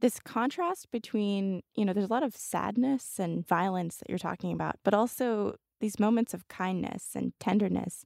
this 0.00 0.20
contrast 0.20 0.90
between, 0.92 1.62
you 1.76 1.84
know, 1.84 1.92
there's 1.92 2.08
a 2.10 2.12
lot 2.12 2.24
of 2.24 2.36
sadness 2.36 3.18
and 3.20 3.46
violence 3.46 3.98
that 3.98 4.08
you're 4.10 4.18
talking 4.18 4.52
about, 4.52 4.76
but 4.84 4.94
also 4.94 5.56
these 5.80 6.00
moments 6.00 6.34
of 6.34 6.48
kindness 6.48 7.16
and 7.16 7.32
tenderness 7.40 8.04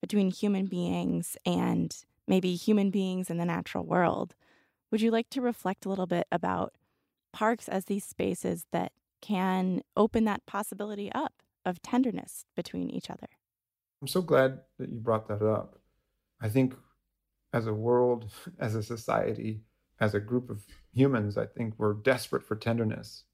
between 0.00 0.30
human 0.30 0.66
beings 0.66 1.36
and 1.46 2.04
maybe 2.28 2.54
human 2.56 2.90
beings 2.90 3.30
in 3.30 3.38
the 3.38 3.44
natural 3.44 3.84
world. 3.86 4.34
Would 4.90 5.02
you 5.02 5.10
like 5.10 5.30
to 5.30 5.42
reflect 5.42 5.86
a 5.86 5.88
little 5.90 6.06
bit 6.06 6.26
about 6.32 6.74
parks 7.32 7.68
as 7.68 7.86
these 7.86 8.04
spaces 8.04 8.66
that 8.72 8.92
can 9.20 9.82
open 9.96 10.24
that 10.24 10.46
possibility 10.46 11.10
up 11.12 11.42
of 11.64 11.82
tenderness 11.82 12.44
between 12.56 12.90
each 12.90 13.10
other? 13.10 13.28
I'm 14.00 14.08
so 14.08 14.22
glad 14.22 14.60
that 14.78 14.90
you 14.90 14.98
brought 14.98 15.28
that 15.28 15.42
up. 15.42 15.78
I 16.40 16.48
think 16.48 16.74
as 17.52 17.66
a 17.66 17.74
world, 17.74 18.30
as 18.58 18.74
a 18.74 18.82
society, 18.82 19.60
as 20.00 20.14
a 20.14 20.20
group 20.20 20.50
of 20.50 20.64
humans, 20.92 21.36
I 21.36 21.46
think 21.46 21.74
we're 21.76 21.94
desperate 21.94 22.44
for 22.44 22.56
tenderness 22.56 23.24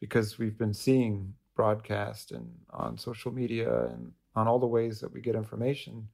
because 0.00 0.38
we've 0.38 0.56
been 0.56 0.74
seeing 0.74 1.34
broadcast 1.54 2.32
and 2.32 2.50
on 2.70 2.96
social 2.96 3.30
media 3.30 3.86
and 3.86 4.12
on 4.34 4.48
all 4.48 4.58
the 4.58 4.66
ways 4.66 5.00
that 5.00 5.12
we 5.12 5.20
get 5.20 5.34
information 5.34 6.08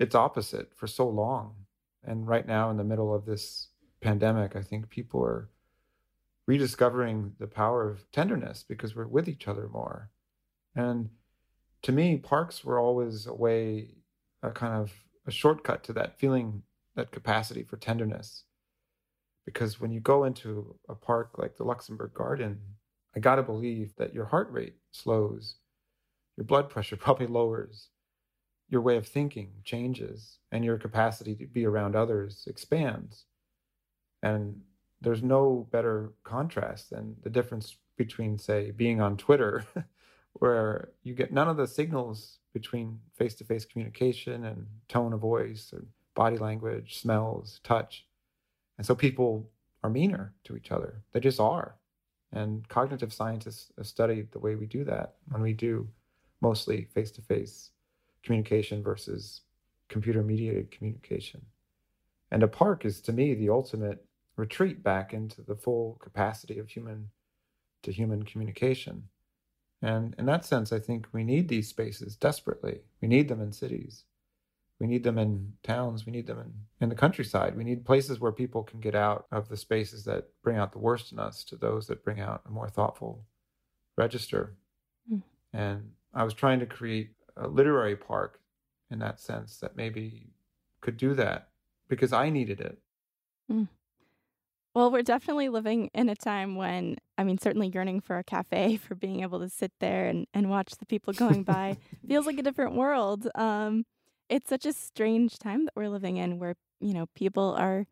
its 0.00 0.14
opposite 0.14 0.72
for 0.74 0.86
so 0.86 1.06
long. 1.06 1.54
And 2.02 2.26
right 2.26 2.46
now, 2.46 2.70
in 2.70 2.78
the 2.78 2.84
middle 2.84 3.14
of 3.14 3.26
this 3.26 3.68
pandemic, 4.00 4.56
I 4.56 4.62
think 4.62 4.88
people 4.88 5.22
are 5.22 5.50
rediscovering 6.50 7.32
the 7.38 7.46
power 7.46 7.88
of 7.88 8.10
tenderness 8.10 8.64
because 8.66 8.96
we're 8.96 9.06
with 9.06 9.28
each 9.28 9.46
other 9.46 9.68
more. 9.68 10.10
And 10.74 11.08
to 11.82 11.92
me, 11.92 12.16
parks 12.16 12.64
were 12.64 12.80
always 12.80 13.28
a 13.28 13.32
way, 13.32 13.90
a 14.42 14.50
kind 14.50 14.74
of 14.74 14.92
a 15.28 15.30
shortcut 15.30 15.84
to 15.84 15.92
that 15.92 16.18
feeling, 16.18 16.64
that 16.96 17.12
capacity 17.12 17.62
for 17.62 17.76
tenderness. 17.76 18.42
Because 19.46 19.80
when 19.80 19.92
you 19.92 20.00
go 20.00 20.24
into 20.24 20.74
a 20.88 20.94
park 20.96 21.38
like 21.38 21.56
the 21.56 21.62
Luxembourg 21.62 22.14
Garden, 22.14 22.58
I 23.14 23.20
got 23.20 23.36
to 23.36 23.44
believe 23.44 23.94
that 23.98 24.12
your 24.12 24.24
heart 24.24 24.50
rate 24.50 24.74
slows, 24.90 25.54
your 26.36 26.46
blood 26.46 26.68
pressure 26.68 26.96
probably 27.04 27.28
lowers, 27.28 27.90
your 28.68 28.80
way 28.80 28.96
of 28.96 29.06
thinking 29.06 29.52
changes 29.62 30.38
and 30.50 30.64
your 30.64 30.78
capacity 30.78 31.36
to 31.36 31.46
be 31.46 31.64
around 31.64 31.94
others 31.94 32.42
expands. 32.48 33.26
And 34.20 34.62
there's 35.00 35.22
no 35.22 35.66
better 35.70 36.12
contrast 36.24 36.90
than 36.90 37.16
the 37.22 37.30
difference 37.30 37.76
between, 37.96 38.38
say, 38.38 38.70
being 38.70 39.00
on 39.00 39.16
Twitter, 39.16 39.64
where 40.34 40.90
you 41.02 41.14
get 41.14 41.32
none 41.32 41.48
of 41.48 41.56
the 41.56 41.66
signals 41.66 42.38
between 42.52 43.00
face 43.16 43.34
to 43.34 43.44
face 43.44 43.64
communication 43.64 44.44
and 44.44 44.66
tone 44.88 45.12
of 45.12 45.20
voice 45.20 45.72
or 45.72 45.84
body 46.14 46.38
language, 46.38 47.00
smells, 47.00 47.60
touch. 47.62 48.06
And 48.78 48.86
so 48.86 48.94
people 48.94 49.50
are 49.82 49.90
meaner 49.90 50.34
to 50.44 50.56
each 50.56 50.70
other. 50.70 51.02
They 51.12 51.20
just 51.20 51.40
are. 51.40 51.76
And 52.32 52.68
cognitive 52.68 53.12
scientists 53.12 53.72
have 53.76 53.86
studied 53.86 54.30
the 54.30 54.38
way 54.38 54.54
we 54.54 54.66
do 54.66 54.84
that 54.84 55.14
when 55.30 55.42
we 55.42 55.52
do 55.52 55.88
mostly 56.40 56.84
face 56.94 57.10
to 57.12 57.22
face 57.22 57.70
communication 58.22 58.82
versus 58.82 59.42
computer 59.88 60.22
mediated 60.22 60.70
communication. 60.70 61.42
And 62.30 62.42
a 62.42 62.48
park 62.48 62.84
is, 62.84 63.00
to 63.02 63.12
me, 63.12 63.34
the 63.34 63.50
ultimate 63.50 64.04
retreat 64.40 64.82
back 64.82 65.12
into 65.12 65.42
the 65.42 65.54
full 65.54 65.98
capacity 66.00 66.58
of 66.58 66.70
human 66.70 67.10
to 67.82 67.92
human 67.92 68.24
communication. 68.24 69.04
And 69.82 70.14
in 70.18 70.26
that 70.26 70.44
sense, 70.44 70.72
I 70.72 70.78
think 70.78 71.06
we 71.12 71.24
need 71.24 71.48
these 71.48 71.68
spaces 71.68 72.16
desperately. 72.16 72.80
We 73.00 73.08
need 73.08 73.28
them 73.28 73.40
in 73.40 73.52
cities. 73.52 74.04
We 74.78 74.86
need 74.86 75.04
them 75.04 75.18
in 75.18 75.54
towns. 75.62 76.04
We 76.04 76.12
need 76.12 76.26
them 76.26 76.38
in, 76.38 76.52
in 76.80 76.88
the 76.88 76.94
countryside. 76.94 77.56
We 77.56 77.64
need 77.64 77.84
places 77.84 78.18
where 78.18 78.32
people 78.32 78.62
can 78.62 78.80
get 78.80 78.94
out 78.94 79.26
of 79.30 79.48
the 79.48 79.56
spaces 79.56 80.04
that 80.04 80.28
bring 80.42 80.56
out 80.56 80.72
the 80.72 80.78
worst 80.78 81.12
in 81.12 81.18
us 81.18 81.44
to 81.44 81.56
those 81.56 81.86
that 81.86 82.04
bring 82.04 82.20
out 82.20 82.42
a 82.46 82.50
more 82.50 82.68
thoughtful 82.68 83.24
register. 83.96 84.56
Mm. 85.10 85.22
And 85.52 85.90
I 86.14 86.24
was 86.24 86.34
trying 86.34 86.60
to 86.60 86.66
create 86.66 87.10
a 87.36 87.46
literary 87.46 87.96
park 87.96 88.40
in 88.90 88.98
that 88.98 89.20
sense 89.20 89.58
that 89.58 89.76
maybe 89.76 90.26
could 90.80 90.96
do 90.96 91.14
that 91.14 91.48
because 91.88 92.12
I 92.12 92.30
needed 92.30 92.60
it. 92.60 92.78
Mm. 93.50 93.68
Well, 94.74 94.92
we're 94.92 95.02
definitely 95.02 95.48
living 95.48 95.90
in 95.94 96.08
a 96.08 96.14
time 96.14 96.54
when, 96.54 96.96
I 97.18 97.24
mean, 97.24 97.38
certainly 97.38 97.70
yearning 97.74 98.00
for 98.00 98.18
a 98.18 98.24
cafe, 98.24 98.76
for 98.88 98.94
being 98.94 99.22
able 99.22 99.40
to 99.40 99.48
sit 99.48 99.72
there 99.80 100.06
and, 100.06 100.26
and 100.32 100.50
watch 100.50 100.76
the 100.78 100.86
people 100.86 101.12
going 101.12 101.42
by 101.42 101.76
feels 102.06 102.26
like 102.26 102.38
a 102.38 102.42
different 102.42 102.74
world. 102.74 103.28
Um, 103.34 103.84
it's 104.28 104.48
such 104.48 104.64
a 104.64 104.72
strange 104.72 105.38
time 105.38 105.64
that 105.64 105.74
we're 105.74 105.88
living 105.88 106.16
in 106.16 106.38
where, 106.38 106.54
you 106.80 106.94
know, 106.94 107.06
people 107.14 107.54
are 107.58 107.86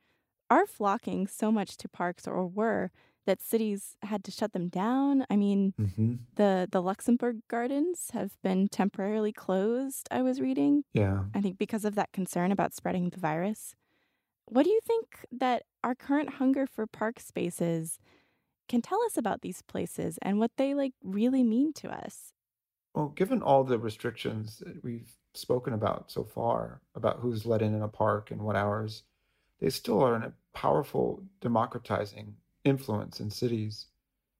are 0.50 0.66
flocking 0.66 1.26
so 1.26 1.52
much 1.52 1.76
to 1.76 1.88
parks 1.88 2.26
or 2.26 2.46
were 2.46 2.90
that 3.26 3.42
cities 3.42 3.96
had 4.02 4.24
to 4.24 4.30
shut 4.30 4.54
them 4.54 4.68
down. 4.68 5.26
I 5.28 5.36
mean, 5.36 5.74
mm-hmm. 5.78 6.14
the 6.36 6.66
the 6.70 6.80
Luxembourg 6.80 7.40
Gardens 7.48 8.10
have 8.14 8.40
been 8.42 8.68
temporarily 8.68 9.32
closed. 9.32 10.08
I 10.10 10.22
was 10.22 10.40
reading. 10.40 10.84
Yeah, 10.94 11.24
I 11.34 11.40
think 11.40 11.58
because 11.58 11.84
of 11.84 11.94
that 11.96 12.12
concern 12.12 12.52
about 12.52 12.74
spreading 12.74 13.10
the 13.10 13.20
virus. 13.20 13.74
What 14.50 14.64
do 14.64 14.70
you 14.70 14.80
think 14.82 15.26
that 15.30 15.64
our 15.84 15.94
current 15.94 16.34
hunger 16.34 16.66
for 16.66 16.86
park 16.86 17.20
spaces 17.20 17.98
can 18.68 18.80
tell 18.80 19.02
us 19.02 19.16
about 19.16 19.42
these 19.42 19.62
places 19.62 20.18
and 20.22 20.38
what 20.38 20.52
they 20.56 20.74
like 20.74 20.94
really 21.02 21.42
mean 21.42 21.72
to 21.74 21.88
us? 21.90 22.32
Well, 22.94 23.08
given 23.08 23.42
all 23.42 23.62
the 23.62 23.78
restrictions 23.78 24.62
that 24.64 24.82
we've 24.82 25.12
spoken 25.34 25.74
about 25.74 26.10
so 26.10 26.24
far 26.24 26.80
about 26.94 27.20
who's 27.20 27.46
let 27.46 27.62
in 27.62 27.74
in 27.74 27.82
a 27.82 27.88
park 27.88 28.30
and 28.30 28.40
what 28.40 28.56
hours, 28.56 29.02
they 29.60 29.70
still 29.70 30.02
are 30.02 30.14
a 30.14 30.32
powerful 30.54 31.22
democratizing 31.40 32.34
influence 32.64 33.20
in 33.20 33.30
cities. 33.30 33.86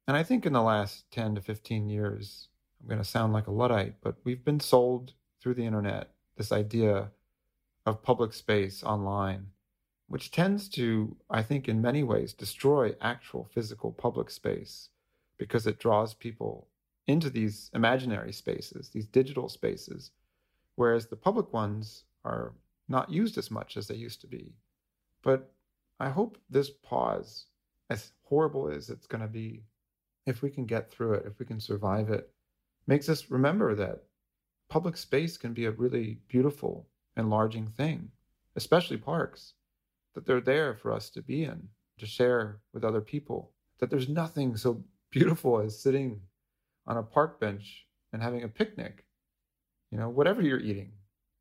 And 0.07 0.17
I 0.17 0.23
think 0.23 0.47
in 0.47 0.55
the 0.55 0.63
last 0.63 1.11
10 1.11 1.35
to 1.35 1.41
15 1.43 1.89
years, 1.89 2.49
I'm 2.81 2.89
going 2.89 2.99
to 2.99 3.05
sound 3.05 3.33
like 3.33 3.47
a 3.47 3.53
Luddite, 3.53 3.97
but 4.01 4.17
we've 4.25 4.45
been 4.45 4.61
sold 4.61 5.13
through 5.41 5.55
the 5.55 5.67
internet 5.67 6.11
this 6.37 6.51
idea 6.51 7.11
of 7.85 8.03
public 8.03 8.33
space 8.33 8.83
online, 8.83 9.49
which 10.09 10.31
tends 10.31 10.69
to, 10.71 11.17
I 11.31 11.43
think, 11.43 11.69
in 11.69 11.83
many 11.83 12.03
ways, 12.03 12.33
destroy 12.33 12.95
actual 13.01 13.45
physical 13.45 13.93
public 13.93 14.31
space 14.31 14.89
because 15.39 15.67
it 15.67 15.79
draws 15.79 16.15
people 16.15 16.67
into 17.07 17.31
these 17.31 17.71
imaginary 17.75 18.33
spaces, 18.33 18.89
these 18.89 19.07
digital 19.07 19.49
spaces, 19.49 20.11
whereas 20.77 21.07
the 21.07 21.17
public 21.17 21.53
ones 21.53 22.05
are 22.25 22.55
not 22.89 23.11
used 23.11 23.37
as 23.39 23.51
much 23.51 23.77
as 23.77 23.87
they 23.87 23.95
used 23.95 24.21
to 24.23 24.27
be. 24.27 24.55
But 25.23 25.53
I 26.01 26.09
hope 26.09 26.39
this 26.49 26.71
pause 26.71 27.47
as 27.91 28.13
horrible 28.25 28.69
as 28.71 28.89
it's 28.89 29.07
going 29.07 29.23
to 29.23 29.29
be, 29.29 29.63
if 30.27 30.43
we 30.43 30.51
can 30.51 30.65
get 30.65 30.91
through 30.91 31.15
it, 31.15 31.27
if 31.27 31.39
we 31.39 31.47
can 31.47 31.61
survive 31.61 32.11
it, 32.11 32.31
makes 32.87 33.09
us 33.09 33.31
remember 33.31 33.75
that 33.75 34.05
public 34.69 34.97
space 34.97 35.37
can 35.37 35.53
be 35.53 35.67
a 35.67 35.71
really 35.71 36.19
beautiful, 36.29 36.87
enlarging 37.17 37.67
thing, 37.67 38.11
especially 38.57 38.97
parks, 38.97 39.55
that 40.15 40.27
they're 40.27 40.41
there 40.41 40.75
for 40.75 40.93
us 40.93 41.11
to 41.11 41.23
be 41.23 41.45
in, 41.45 41.69
to 41.99 42.07
share 42.07 42.61
with 42.73 42.85
other 42.85 43.01
people, 43.01 43.53
that 43.79 43.91
there's 43.91 44.09
nothing 44.09 44.57
so 44.57 44.83
beautiful 45.11 45.61
as 45.61 45.81
sitting 45.81 46.21
on 46.87 46.97
a 46.97 47.03
park 47.03 47.41
bench 47.41 47.87
and 48.13 48.23
having 48.23 48.43
a 48.43 48.49
picnic. 48.49 49.05
You 49.91 49.99
know, 49.99 50.09
whatever 50.09 50.43
you're 50.43 50.61
eating, 50.61 50.93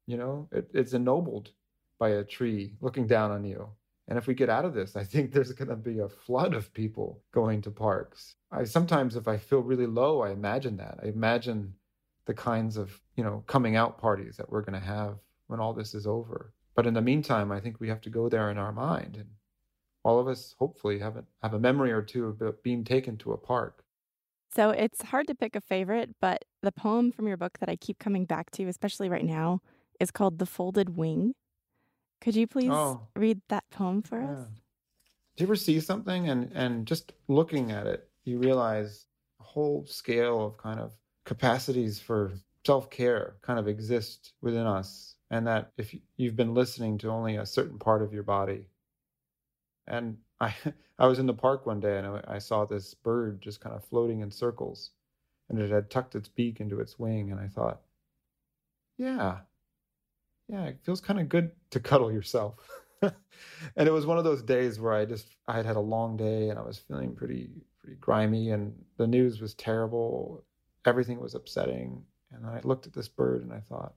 you 0.05 0.18
know, 0.18 0.47
it, 0.51 0.70
it's 0.74 0.93
ennobled 0.93 1.51
by 1.99 2.09
a 2.09 2.24
tree 2.24 2.76
looking 2.82 3.07
down 3.07 3.32
on 3.32 3.43
you 3.43 3.70
and 4.07 4.18
if 4.18 4.26
we 4.28 4.34
get 4.34 4.49
out 4.49 4.65
of 4.65 4.74
this, 4.74 4.95
I 4.95 5.03
think 5.03 5.32
there's 5.34 5.51
going 5.51 5.70
to 5.70 5.76
be 5.76 5.99
a 5.99 6.09
flood 6.09 6.53
of 6.53 6.74
people 6.74 7.22
going 7.32 7.61
to 7.63 7.72
parks. 7.72 8.36
I 8.51 8.63
sometimes, 8.63 9.15
if 9.15 9.28
I 9.28 9.38
feel 9.38 9.59
really 9.59 9.88
low, 9.88 10.22
I 10.22 10.32
imagine 10.32 10.78
that. 10.78 10.99
I 11.03 11.07
imagine 11.07 11.74
the 12.26 12.34
kinds 12.34 12.78
of, 12.78 12.99
you 13.15 13.24
know, 13.24 13.43
coming 13.47 13.76
out 13.76 13.99
parties 13.99 14.38
that 14.38 14.49
we're 14.49 14.61
going 14.61 14.80
to 14.80 14.86
have 14.86 15.18
when 15.47 15.59
all 15.59 15.74
this 15.74 15.93
is 15.93 16.07
over. 16.07 16.53
But 16.78 16.86
in 16.86 16.94
the 16.94 17.02
meantime, 17.02 17.52
I 17.52 17.60
think 17.60 17.80
we 17.80 17.90
have 17.90 18.02
to 18.02 18.12
go 18.12 18.30
there 18.30 18.52
in 18.52 18.60
our 18.60 18.72
mind. 18.72 19.18
And 19.18 19.30
all 20.04 20.20
of 20.20 20.28
us 20.28 20.54
hopefully 20.60 21.00
have 21.00 21.18
a, 21.18 21.24
have 21.42 21.56
a 21.56 21.60
memory 21.60 21.92
or 21.92 22.04
two 22.04 22.26
of 22.28 22.64
being 22.64 22.84
taken 22.84 23.18
to 23.18 23.34
a 23.34 23.38
park. 23.38 23.84
So 24.56 24.70
it's 24.70 25.02
hard 25.02 25.26
to 25.28 25.36
pick 25.36 25.56
a 25.56 25.62
favorite, 25.62 26.16
but 26.22 26.46
the 26.62 26.72
poem 26.72 27.12
from 27.12 27.28
your 27.28 27.36
book 27.36 27.58
that 27.60 27.68
I 27.68 27.78
keep 27.78 27.98
coming 27.98 28.26
back 28.26 28.52
to, 28.52 28.68
especially 28.68 29.10
right 29.10 29.26
now, 29.26 29.60
is 30.00 30.12
called 30.12 30.38
The 30.38 30.46
Folded 30.46 30.96
Wing. 30.96 31.34
Could 32.22 32.36
you 32.36 32.46
please 32.46 32.70
oh, 32.72 33.08
read 33.16 33.42
that 33.50 33.64
poem 33.72 34.04
for 34.04 34.22
yeah. 34.22 34.32
us? 34.32 34.46
Do 35.36 35.44
you 35.44 35.48
ever 35.48 35.56
see 35.56 35.80
something 35.80 36.30
and 36.30 36.52
and 36.54 36.86
just 36.86 37.14
looking 37.28 37.72
at 37.72 37.88
it, 37.88 38.08
you 38.24 38.38
realize 38.38 39.08
a 39.40 39.44
whole 39.44 39.86
scale 39.88 40.46
of 40.46 40.58
kind 40.58 40.80
of 40.80 40.94
capacities 41.26 42.00
for 42.00 42.34
self-care 42.66 43.36
kind 43.42 43.60
of 43.60 43.68
exist 43.68 44.34
within 44.42 44.66
us 44.66 45.16
and 45.30 45.48
that 45.48 45.72
if 45.78 45.96
you've 46.16 46.36
been 46.36 46.54
listening 46.54 46.98
to 46.98 47.10
only 47.10 47.36
a 47.36 47.46
certain 47.46 47.80
part 47.80 48.02
of 48.02 48.14
your 48.14 48.24
body 48.24 48.68
and 49.88 50.18
I 50.40 50.54
I 51.00 51.08
was 51.08 51.20
in 51.20 51.26
the 51.26 51.34
park 51.34 51.66
one 51.66 51.80
day 51.80 51.98
and 51.98 52.08
I, 52.08 52.22
I 52.28 52.38
saw 52.40 52.66
this 52.66 52.94
bird 52.94 53.42
just 53.42 53.62
kind 53.62 53.76
of 53.76 53.84
floating 53.86 54.22
in 54.22 54.32
circles 54.32 54.92
and 55.50 55.60
it 55.60 55.72
had 55.72 55.90
tucked 55.90 56.16
its 56.16 56.30
beak 56.30 56.60
into 56.60 56.80
its 56.80 57.00
wing 57.00 57.32
and 57.32 57.40
I 57.40 57.48
thought 57.48 57.82
yeah 58.98 59.40
yeah, 60.48 60.66
it 60.66 60.80
feels 60.84 61.02
kind 61.02 61.20
of 61.20 61.30
good 61.30 61.52
to 61.72 61.80
cuddle 61.80 62.12
yourself. 62.12 62.56
and 63.02 63.14
it 63.76 63.92
was 63.92 64.06
one 64.06 64.18
of 64.18 64.24
those 64.24 64.42
days 64.42 64.80
where 64.80 64.94
I 64.94 65.06
just 65.06 65.28
I 65.48 65.58
had 65.58 65.66
had 65.66 65.76
a 65.76 65.82
long 65.82 66.18
day 66.18 66.50
and 66.50 66.58
I 66.58 66.64
was 66.64 66.80
feeling 66.80 67.16
pretty 67.16 67.50
pretty 67.80 67.98
grimy 68.00 68.52
and 68.52 68.74
the 68.98 69.08
news 69.08 69.42
was 69.42 69.54
terrible. 69.56 70.44
Everything 70.86 71.20
was 71.20 71.36
upsetting. 71.36 72.04
And 72.32 72.46
I 72.46 72.62
looked 72.64 72.88
at 72.88 72.94
this 72.94 73.08
bird 73.08 73.44
and 73.44 73.54
I 73.54 73.60
thought, 73.60 73.94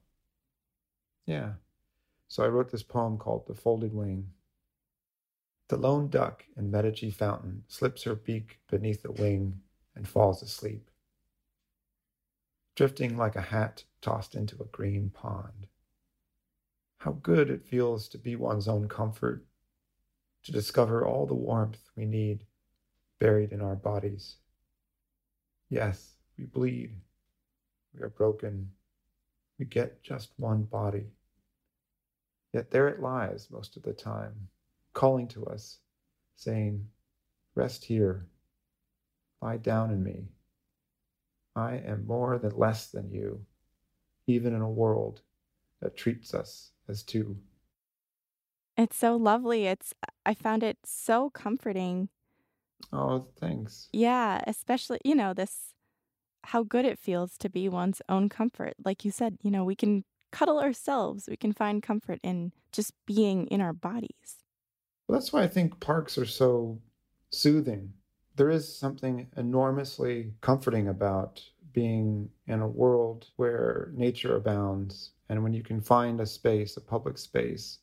yeah. 1.25 1.53
So 2.27 2.43
I 2.43 2.47
wrote 2.47 2.71
this 2.71 2.83
poem 2.83 3.17
called 3.17 3.47
The 3.47 3.53
Folded 3.53 3.93
Wing. 3.93 4.31
The 5.67 5.77
lone 5.77 6.09
duck 6.09 6.45
in 6.57 6.71
Medici 6.71 7.11
fountain 7.11 7.63
slips 7.67 8.03
her 8.03 8.15
beak 8.15 8.59
beneath 8.69 9.05
a 9.05 9.11
wing 9.11 9.61
and 9.95 10.07
falls 10.07 10.41
asleep, 10.41 10.89
drifting 12.75 13.17
like 13.17 13.35
a 13.35 13.41
hat 13.41 13.83
tossed 14.01 14.35
into 14.35 14.61
a 14.61 14.65
green 14.65 15.09
pond. 15.09 15.67
How 16.97 17.11
good 17.11 17.49
it 17.49 17.65
feels 17.65 18.07
to 18.09 18.17
be 18.17 18.35
one's 18.35 18.67
own 18.67 18.87
comfort, 18.87 19.45
to 20.43 20.51
discover 20.51 21.05
all 21.05 21.25
the 21.25 21.33
warmth 21.33 21.89
we 21.95 22.05
need 22.05 22.45
buried 23.19 23.51
in 23.51 23.61
our 23.61 23.75
bodies. 23.75 24.37
Yes, 25.69 26.15
we 26.37 26.45
bleed. 26.45 26.95
We 27.93 28.01
are 28.01 28.09
broken. 28.09 28.71
We 29.61 29.67
get 29.67 30.01
just 30.01 30.31
one 30.37 30.63
body. 30.63 31.05
Yet 32.51 32.71
there 32.71 32.87
it 32.87 32.99
lies 32.99 33.47
most 33.51 33.77
of 33.77 33.83
the 33.83 33.93
time, 33.93 34.33
calling 34.93 35.27
to 35.27 35.45
us, 35.45 35.77
saying, 36.35 36.87
Rest 37.53 37.85
here. 37.85 38.25
Lie 39.39 39.57
down 39.57 39.91
in 39.91 40.03
me. 40.03 40.23
I 41.55 41.75
am 41.75 42.07
more 42.07 42.39
than 42.39 42.57
less 42.57 42.87
than 42.87 43.11
you, 43.11 43.45
even 44.25 44.55
in 44.55 44.61
a 44.61 44.67
world 44.67 45.21
that 45.79 45.95
treats 45.95 46.33
us 46.33 46.71
as 46.89 47.03
two. 47.03 47.37
It's 48.77 48.97
so 48.97 49.15
lovely. 49.15 49.67
It's 49.67 49.93
I 50.25 50.33
found 50.33 50.63
it 50.63 50.79
so 50.85 51.29
comforting. 51.29 52.09
Oh, 52.91 53.27
thanks. 53.39 53.89
Yeah, 53.93 54.41
especially, 54.47 54.99
you 55.05 55.13
know, 55.13 55.35
this 55.35 55.75
how 56.43 56.63
good 56.63 56.85
it 56.85 56.99
feels 56.99 57.37
to 57.37 57.49
be 57.49 57.69
one's 57.69 58.01
own 58.09 58.29
comfort. 58.29 58.73
Like 58.83 59.05
you 59.05 59.11
said, 59.11 59.37
you 59.41 59.51
know, 59.51 59.63
we 59.63 59.75
can 59.75 60.03
cuddle 60.31 60.59
ourselves. 60.59 61.27
We 61.29 61.37
can 61.37 61.53
find 61.53 61.83
comfort 61.83 62.19
in 62.23 62.51
just 62.71 62.93
being 63.05 63.47
in 63.47 63.61
our 63.61 63.73
bodies. 63.73 64.43
Well, 65.07 65.19
that's 65.19 65.33
why 65.33 65.43
I 65.43 65.47
think 65.47 65.79
parks 65.79 66.17
are 66.17 66.25
so 66.25 66.79
soothing. 67.31 67.93
There 68.35 68.49
is 68.49 68.73
something 68.73 69.27
enormously 69.35 70.33
comforting 70.41 70.87
about 70.87 71.41
being 71.73 72.29
in 72.47 72.61
a 72.61 72.67
world 72.67 73.27
where 73.35 73.91
nature 73.93 74.35
abounds 74.35 75.11
and 75.29 75.43
when 75.43 75.53
you 75.53 75.63
can 75.63 75.81
find 75.81 76.19
a 76.19 76.25
space, 76.25 76.75
a 76.77 76.81
public 76.81 77.17
space, 77.17 77.79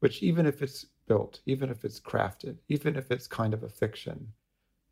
which 0.00 0.22
even 0.22 0.46
if 0.46 0.62
it's 0.62 0.86
built, 1.06 1.40
even 1.46 1.70
if 1.70 1.84
it's 1.84 2.00
crafted, 2.00 2.56
even 2.68 2.96
if 2.96 3.10
it's 3.10 3.26
kind 3.26 3.54
of 3.54 3.62
a 3.62 3.68
fiction, 3.68 4.28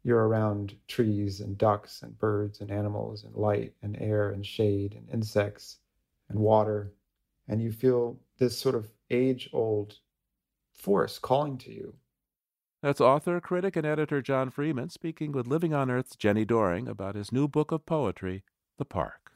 you're 0.05 0.27
around 0.27 0.77
trees 0.89 1.41
and 1.41 1.57
ducks 1.57 2.03
and 2.03 2.19
birds 2.19 2.61
and 2.61 2.71
animals 2.71 3.25
and 3.25 3.35
light 3.35 3.73
and 3.83 3.97
air 4.01 4.31
and 4.31 4.45
shade 4.45 4.95
and 4.95 5.09
insects 5.11 5.79
and 6.29 6.39
water. 6.39 6.93
And 7.49 7.63
you 7.63 7.73
feel 7.73 8.19
this 8.39 8.57
sort 8.59 8.75
of 8.75 8.89
age 9.11 9.49
old 9.53 9.99
force 10.73 11.19
calling 11.19 11.59
to 11.59 11.73
you. 11.73 11.95
That's 12.83 13.01
author, 13.01 13.41
critic, 13.41 13.77
and 13.77 13.87
editor 13.87 14.21
John 14.21 14.51
Freeman 14.51 14.89
speaking 14.89 15.31
with 15.31 15.47
Living 15.47 15.73
on 15.73 15.89
Earth's 15.89 16.17
Jenni 16.17 16.45
Doering 16.45 16.89
about 16.89 17.15
his 17.15 17.31
new 17.31 17.47
book 17.47 17.71
of 17.71 17.87
poetry, 17.87 18.43
The 18.79 18.85
Park. 18.85 19.31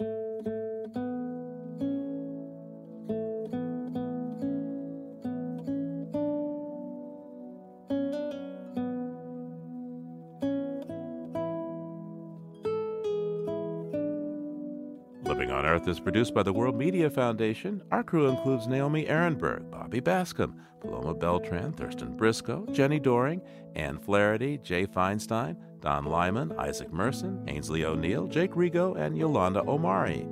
Earth 15.87 15.99
is 15.99 16.01
produced 16.01 16.35
by 16.35 16.43
the 16.43 16.53
World 16.53 16.77
Media 16.77 17.09
Foundation. 17.09 17.81
Our 17.93 18.03
crew 18.03 18.27
includes 18.27 18.67
Naomi 18.67 19.05
Arenberg, 19.05 19.71
Bobby 19.71 20.01
Bascomb, 20.01 20.55
Paloma 20.81 21.15
Beltran, 21.15 21.73
Thurston 21.75 22.17
Briscoe, 22.17 22.67
Jenni 22.71 23.01
Doering, 23.01 23.41
Ann 23.77 24.01
Flaherty, 24.01 24.59
Jay 24.59 24.85
Feinstein, 24.85 25.57
Don 25.79 26.07
Lyman, 26.07 26.53
Isaac 26.59 26.93
Merson, 26.93 27.39
Aynsley 27.47 27.85
O'Neill, 27.85 28.27
Jake 28.27 28.51
Rego, 28.53 28.97
and 28.97 29.17
Yolanda 29.17 29.61
Omari. 29.61 30.27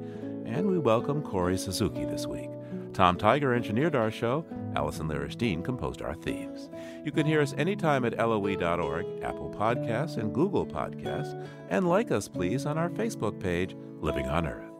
And 0.44 0.66
we 0.66 0.80
welcome 0.80 1.22
Corey 1.22 1.56
Suzuki 1.56 2.04
this 2.04 2.26
week. 2.26 2.50
Tom 2.92 3.16
Tiger 3.16 3.54
engineered 3.54 3.94
our 3.94 4.10
show. 4.10 4.44
Allison 4.74 5.06
Lirish 5.06 5.64
composed 5.64 6.02
our 6.02 6.16
themes. 6.16 6.68
You 7.04 7.12
can 7.12 7.26
hear 7.26 7.40
us 7.40 7.54
anytime 7.56 8.04
at 8.04 8.18
loe.org, 8.18 9.22
Apple 9.22 9.54
Podcasts, 9.56 10.16
and 10.16 10.34
Google 10.34 10.66
Podcasts. 10.66 11.40
And 11.68 11.88
like 11.88 12.10
us, 12.10 12.26
please, 12.26 12.66
on 12.66 12.76
our 12.76 12.90
Facebook 12.90 13.38
page, 13.38 13.76
Living 14.00 14.26
on 14.26 14.48
Earth. 14.48 14.73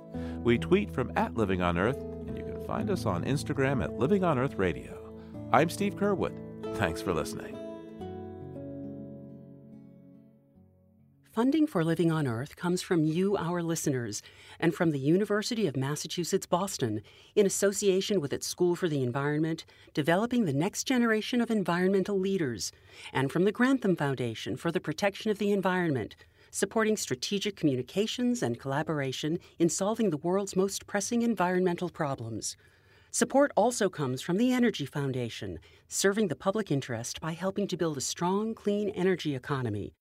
We 0.45 0.59
tweet 0.59 0.91
from 0.91 1.11
at 1.17 1.35
Living 1.35 1.63
on 1.63 1.79
Earth, 1.79 2.03
and 2.03 2.37
you 2.37 2.45
can 2.45 2.63
find 2.67 2.91
us 2.91 3.07
on 3.07 3.25
Instagram 3.25 3.83
at 3.83 3.99
Living 3.99 4.23
on 4.25 4.39
Earth 4.39 4.57
Radio. 4.57 5.11
I'm 5.55 5.71
Steve 5.71 5.97
Curwood. 5.97 6.35
Thanks 6.77 7.01
for 7.01 7.15
listening. 7.15 7.57
Funding 11.33 11.67
for 11.67 11.83
Living 11.83 12.13
on 12.13 12.27
Earth 12.27 12.57
comes 12.57 12.83
from 12.83 13.05
you, 13.05 13.39
our 13.39 13.63
listeners, 13.63 14.21
and 14.61 14.75
from 14.75 14.91
the 14.91 14.99
University 14.99 15.67
of 15.67 15.79
Massachusetts 15.79 16.45
Boston, 16.45 17.01
in 17.35 17.47
association 17.47 18.21
with 18.21 18.35
its 18.35 18.47
School 18.47 18.77
for 18.77 18.87
the 18.87 19.03
Environment, 19.03 19.65
developing 19.95 20.45
the 20.45 20.53
next 20.53 20.85
generation 20.85 21.41
of 21.41 21.51
environmental 21.51 22.21
leaders, 22.21 22.71
and 23.15 23.33
from 23.33 23.45
the 23.45 23.51
Grantham 23.51 23.97
Foundation 23.97 24.59
for 24.59 24.71
the 24.71 24.79
Protection 24.79 25.31
of 25.31 25.39
the 25.39 25.53
Environment 25.53 26.15
supporting 26.55 26.97
strategic 26.97 27.57
communications 27.57 28.41
and 28.41 28.61
collaboration 28.61 29.41
in 29.59 29.69
solving 29.69 30.11
the 30.11 30.17
world's 30.19 30.55
most 30.55 30.87
pressing 30.87 31.23
environmental 31.23 31.89
problems. 31.89 32.57
Support 33.11 33.51
also 33.57 33.89
comes 33.89 34.23
from 34.23 34.37
the 34.37 34.53
Energy 34.53 34.87
Foundation, 34.87 35.59
serving 35.89 36.29
the 36.29 36.37
public 36.37 36.71
interest 36.71 37.21
by 37.21 37.33
helping 37.33 37.67
to 37.67 37.77
build 37.77 37.97
a 37.97 38.01
strong, 38.01 38.55
clean 38.55 38.91
energy 38.91 39.35
economy 39.35 39.95